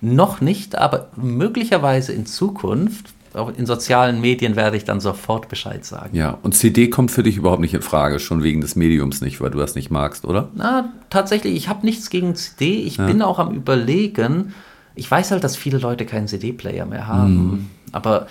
Noch 0.00 0.40
nicht, 0.40 0.76
aber 0.76 1.08
möglicherweise 1.16 2.12
in 2.12 2.26
Zukunft 2.26 3.12
auch 3.34 3.52
in 3.56 3.66
sozialen 3.66 4.20
Medien 4.20 4.56
werde 4.56 4.76
ich 4.76 4.84
dann 4.84 5.00
sofort 5.00 5.48
Bescheid 5.48 5.84
sagen. 5.84 6.16
Ja, 6.16 6.38
und 6.42 6.54
CD 6.54 6.88
kommt 6.88 7.10
für 7.10 7.22
dich 7.22 7.36
überhaupt 7.36 7.60
nicht 7.60 7.74
in 7.74 7.82
Frage, 7.82 8.20
schon 8.20 8.42
wegen 8.42 8.60
des 8.60 8.76
Mediums 8.76 9.20
nicht, 9.20 9.40
weil 9.40 9.50
du 9.50 9.58
das 9.58 9.74
nicht 9.74 9.90
magst, 9.90 10.24
oder? 10.24 10.48
Na, 10.54 10.92
tatsächlich, 11.10 11.54
ich 11.54 11.68
habe 11.68 11.84
nichts 11.84 12.10
gegen 12.10 12.34
CD. 12.34 12.82
Ich 12.82 12.96
ja. 12.96 13.06
bin 13.06 13.22
auch 13.22 13.38
am 13.38 13.52
Überlegen. 13.54 14.54
Ich 14.94 15.10
weiß 15.10 15.30
halt, 15.30 15.44
dass 15.44 15.56
viele 15.56 15.78
Leute 15.78 16.06
keinen 16.06 16.26
CD-Player 16.26 16.86
mehr 16.86 17.06
haben. 17.06 17.34
Mhm. 17.34 17.70
Aber 17.92 18.26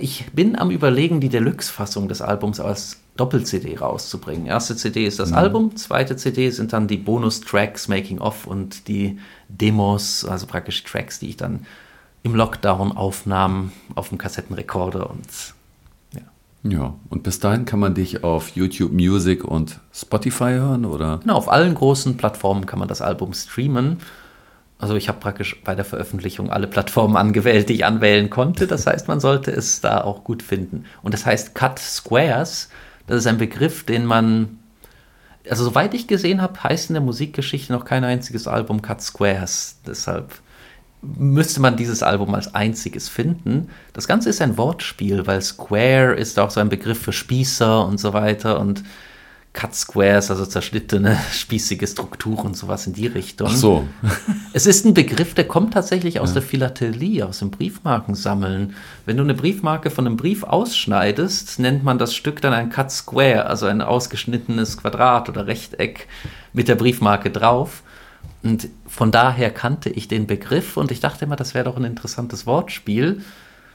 ich 0.00 0.26
bin 0.32 0.56
am 0.56 0.70
Überlegen, 0.70 1.20
die 1.20 1.28
Deluxe-Fassung 1.28 2.08
des 2.08 2.22
Albums 2.22 2.60
als 2.60 2.98
Doppel-CD 3.20 3.76
rauszubringen. 3.76 4.46
Erste 4.46 4.76
CD 4.76 5.04
ist 5.04 5.18
das 5.18 5.30
mhm. 5.30 5.36
Album, 5.36 5.76
zweite 5.76 6.16
CD 6.16 6.48
sind 6.48 6.72
dann 6.72 6.88
die 6.88 6.96
Bonus-Tracks, 6.96 7.86
Making-of 7.86 8.46
und 8.46 8.88
die 8.88 9.18
Demos, 9.48 10.24
also 10.24 10.46
praktisch 10.46 10.82
Tracks, 10.84 11.18
die 11.18 11.28
ich 11.28 11.36
dann 11.36 11.66
im 12.22 12.34
Lockdown 12.34 12.92
Aufnahmen 12.92 13.72
auf 13.94 14.08
dem 14.08 14.16
Kassettenrekorder 14.16 15.10
und 15.10 15.26
ja. 16.14 16.22
Ja, 16.62 16.94
und 17.10 17.22
bis 17.22 17.40
dahin 17.40 17.66
kann 17.66 17.78
man 17.78 17.94
dich 17.94 18.24
auf 18.24 18.50
YouTube 18.56 18.92
Music 18.92 19.44
und 19.44 19.80
Spotify 19.92 20.52
hören, 20.52 20.86
oder? 20.86 21.18
Genau, 21.18 21.36
auf 21.36 21.50
allen 21.50 21.74
großen 21.74 22.16
Plattformen 22.16 22.64
kann 22.64 22.78
man 22.78 22.88
das 22.88 23.02
Album 23.02 23.34
streamen. 23.34 23.98
Also 24.78 24.94
ich 24.94 25.08
habe 25.08 25.20
praktisch 25.20 25.60
bei 25.62 25.74
der 25.74 25.84
Veröffentlichung 25.84 26.50
alle 26.50 26.66
Plattformen 26.66 27.18
angewählt, 27.18 27.68
die 27.68 27.74
ich 27.74 27.84
anwählen 27.84 28.30
konnte. 28.30 28.66
Das 28.66 28.86
heißt, 28.86 29.08
man 29.08 29.20
sollte 29.20 29.50
es 29.50 29.82
da 29.82 30.00
auch 30.00 30.24
gut 30.24 30.42
finden. 30.42 30.86
Und 31.02 31.12
das 31.12 31.26
heißt 31.26 31.54
Cut 31.54 31.78
Squares. 31.78 32.70
Das 33.06 33.18
ist 33.18 33.26
ein 33.26 33.38
Begriff, 33.38 33.84
den 33.84 34.06
man, 34.06 34.58
also 35.48 35.64
soweit 35.64 35.94
ich 35.94 36.06
gesehen 36.06 36.42
habe, 36.42 36.62
heißt 36.62 36.90
in 36.90 36.94
der 36.94 37.02
Musikgeschichte 37.02 37.72
noch 37.72 37.84
kein 37.84 38.04
einziges 38.04 38.46
Album 38.46 38.82
Cut 38.82 39.02
Squares. 39.02 39.78
Deshalb 39.86 40.32
müsste 41.02 41.60
man 41.60 41.76
dieses 41.76 42.02
Album 42.02 42.34
als 42.34 42.54
einziges 42.54 43.08
finden. 43.08 43.70
Das 43.92 44.06
Ganze 44.06 44.28
ist 44.28 44.42
ein 44.42 44.58
Wortspiel, 44.58 45.26
weil 45.26 45.40
Square 45.40 46.14
ist 46.14 46.38
auch 46.38 46.50
so 46.50 46.60
ein 46.60 46.68
Begriff 46.68 47.00
für 47.00 47.12
Spießer 47.12 47.86
und 47.86 47.98
so 47.98 48.12
weiter 48.12 48.60
und 48.60 48.84
Cut 49.52 49.74
Squares, 49.74 50.30
also 50.30 50.46
zerschnittene, 50.46 51.18
spießige 51.32 51.86
Strukturen 51.86 52.48
und 52.48 52.56
sowas 52.56 52.86
in 52.86 52.92
die 52.92 53.08
Richtung. 53.08 53.48
Ach 53.50 53.56
so. 53.56 53.88
es 54.52 54.66
ist 54.66 54.86
ein 54.86 54.94
Begriff, 54.94 55.34
der 55.34 55.46
kommt 55.48 55.74
tatsächlich 55.74 56.20
aus 56.20 56.30
ja. 56.30 56.34
der 56.34 56.42
Philatelie, 56.42 57.24
aus 57.24 57.40
dem 57.40 57.50
Briefmarkensammeln. 57.50 58.76
Wenn 59.06 59.16
du 59.16 59.24
eine 59.24 59.34
Briefmarke 59.34 59.90
von 59.90 60.06
einem 60.06 60.16
Brief 60.16 60.44
ausschneidest, 60.44 61.58
nennt 61.58 61.82
man 61.82 61.98
das 61.98 62.14
Stück 62.14 62.40
dann 62.40 62.52
ein 62.52 62.70
Cut 62.70 62.92
Square, 62.92 63.46
also 63.46 63.66
ein 63.66 63.82
ausgeschnittenes 63.82 64.76
Quadrat 64.76 65.28
oder 65.28 65.48
Rechteck 65.48 66.06
mit 66.52 66.68
der 66.68 66.76
Briefmarke 66.76 67.30
drauf. 67.30 67.82
Und 68.42 68.68
von 68.86 69.10
daher 69.10 69.50
kannte 69.50 69.90
ich 69.90 70.06
den 70.06 70.26
Begriff 70.28 70.76
und 70.76 70.92
ich 70.92 71.00
dachte 71.00 71.24
immer, 71.24 71.36
das 71.36 71.54
wäre 71.54 71.64
doch 71.64 71.76
ein 71.76 71.84
interessantes 71.84 72.46
Wortspiel. 72.46 73.22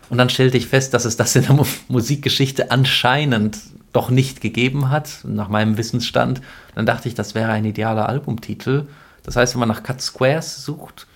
Und 0.09 0.17
dann 0.17 0.29
stellte 0.29 0.57
ich 0.57 0.67
fest, 0.67 0.93
dass 0.93 1.05
es 1.05 1.17
das 1.17 1.35
in 1.35 1.43
der 1.43 1.65
Musikgeschichte 1.87 2.71
anscheinend 2.71 3.57
doch 3.95 4.09
nicht 4.09 4.41
gegeben 4.41 4.89
hat, 4.89 5.19
nach 5.23 5.49
meinem 5.49 5.77
Wissensstand. 5.77 6.41
Dann 6.75 6.85
dachte 6.85 7.07
ich, 7.07 7.15
das 7.15 7.35
wäre 7.35 7.51
ein 7.51 7.65
idealer 7.65 8.09
Albumtitel. 8.09 8.87
Das 9.23 9.35
heißt, 9.35 9.55
wenn 9.55 9.61
man 9.61 9.69
nach 9.69 9.83
Cut 9.83 10.01
Squares 10.01 10.63
sucht, 10.65 11.07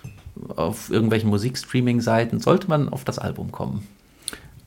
auf 0.55 0.89
irgendwelchen 0.89 1.29
Musikstreaming-Seiten, 1.29 2.39
sollte 2.39 2.69
man 2.69 2.87
auf 2.89 3.03
das 3.03 3.19
Album 3.19 3.51
kommen. 3.51 3.85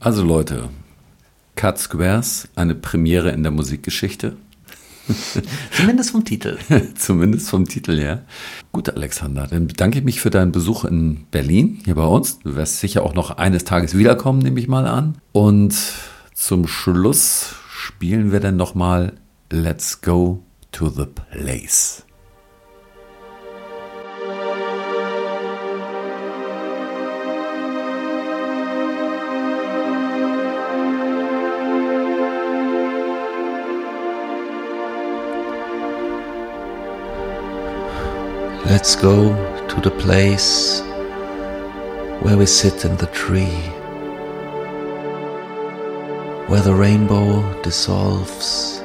Also 0.01 0.23
Leute, 0.23 0.69
Cut 1.57 1.79
Squares, 1.79 2.49
eine 2.55 2.75
Premiere 2.75 3.31
in 3.31 3.43
der 3.43 3.53
Musikgeschichte. 3.53 4.37
Zumindest 5.73 6.11
vom 6.11 6.25
Titel. 6.25 6.59
Zumindest 6.95 7.49
vom 7.49 7.67
Titel, 7.67 7.99
ja. 7.99 8.21
Gut, 8.71 8.91
Alexander, 8.91 9.47
dann 9.47 9.67
bedanke 9.67 9.99
ich 9.99 10.05
mich 10.05 10.21
für 10.21 10.31
deinen 10.31 10.53
Besuch 10.53 10.85
in 10.85 11.25
Berlin, 11.31 11.81
hier 11.85 11.95
bei 11.95 12.05
uns. 12.05 12.39
Du 12.41 12.55
wirst 12.57 12.81
sicher 12.81 13.03
auch 13.03 13.15
noch 13.15 13.31
eines 13.31 13.65
Tages 13.65 13.97
wiederkommen, 13.97 14.41
nehme 14.41 14.61
ich 14.61 14.69
mal 14.69 14.87
an. 14.87 15.17
Und 15.33 15.75
zum 16.35 16.67
Schluss 16.69 17.57
spielen 17.83 18.31
wir 18.31 18.39
dann 18.39 18.57
nochmal 18.57 19.15
Let's 19.51 20.01
Go 20.01 20.45
to 20.71 20.89
the 20.89 21.07
Place. 21.07 22.05
Let's 38.65 38.97
go 38.97 39.35
to 39.69 39.81
the 39.83 39.91
place 39.91 40.83
where 42.23 42.39
we 42.39 42.47
sit 42.47 42.85
in 42.85 42.97
the 42.97 43.07
tree, 43.07 43.51
where 46.53 46.61
the 46.61 46.75
rainbow 46.75 47.63
dissolves 47.63 48.81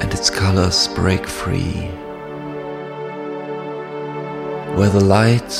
and 0.00 0.10
its 0.14 0.30
colors 0.30 0.88
break 0.88 1.26
free, 1.26 1.74
where 4.74 4.88
the 4.88 5.04
light 5.04 5.52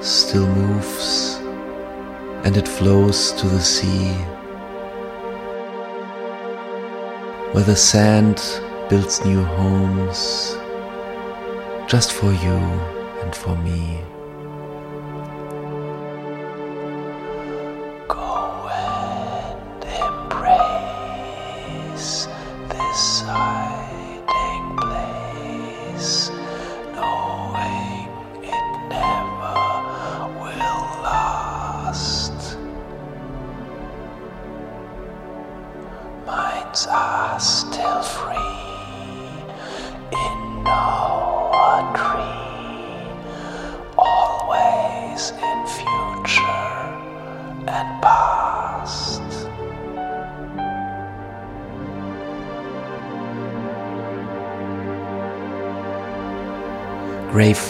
still 0.00 0.46
moves 0.46 1.40
and 2.44 2.56
it 2.56 2.68
flows 2.68 3.32
to 3.32 3.48
the 3.48 3.60
sea, 3.60 4.12
where 7.52 7.64
the 7.64 7.74
sand 7.74 8.40
builds 8.88 9.24
new 9.24 9.42
homes 9.42 10.56
just 11.90 12.12
for 12.12 12.30
you 12.30 12.58
and 13.24 13.34
for 13.34 13.56
me. 13.56 13.98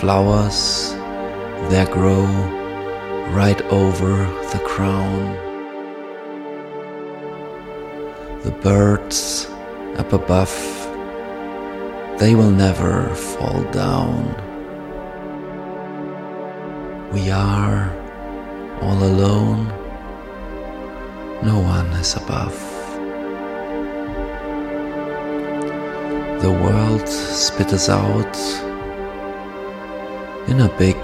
Flowers 0.09 0.93
there 1.69 1.85
grow 1.85 2.25
right 3.37 3.61
over 3.71 4.15
the 4.53 4.59
crown. 4.65 5.37
The 8.41 8.53
birds 8.63 9.51
up 9.99 10.15
above, 10.15 10.55
they 12.19 12.35
will 12.35 12.51
never 12.51 13.15
fall 13.15 13.63
down. 13.65 14.33
We 17.13 17.31
are 17.31 17.93
all 18.81 19.01
alone, 19.13 19.67
no 21.43 21.59
one 21.61 21.89
is 22.01 22.17
above. 22.17 22.57
the 26.41 26.53
world 26.53 27.09
spit 27.09 27.73
us 27.73 27.89
out 27.89 28.68
in 30.49 30.61
a 30.61 30.69
big 30.79 30.98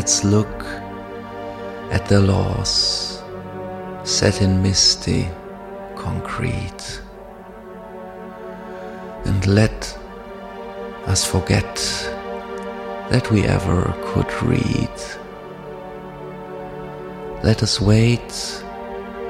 Let's 0.00 0.24
look 0.24 0.64
at 1.90 2.06
the 2.08 2.20
laws 2.20 3.22
set 4.02 4.40
in 4.40 4.62
misty 4.62 5.28
concrete 5.94 7.02
and 9.26 9.46
let 9.46 9.98
us 11.04 11.26
forget 11.26 11.74
that 13.10 13.30
we 13.30 13.42
ever 13.42 13.94
could 14.06 14.32
read. 14.42 14.96
Let 17.44 17.62
us 17.62 17.78
wait 17.78 18.32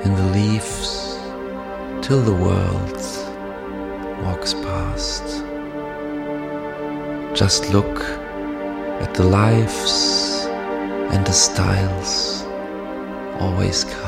in 0.05 0.15
the 0.15 0.29
leaves 0.39 1.19
till 2.01 2.23
the 2.23 2.39
world 2.47 3.01
walks 4.23 4.55
past. 4.55 5.25
Just 7.35 7.71
look 7.71 8.01
at 9.03 9.13
the 9.15 9.25
lives 9.25 10.10
and 11.13 11.27
the 11.27 11.33
styles 11.33 12.45
always 13.41 13.85
cast. 13.85 14.00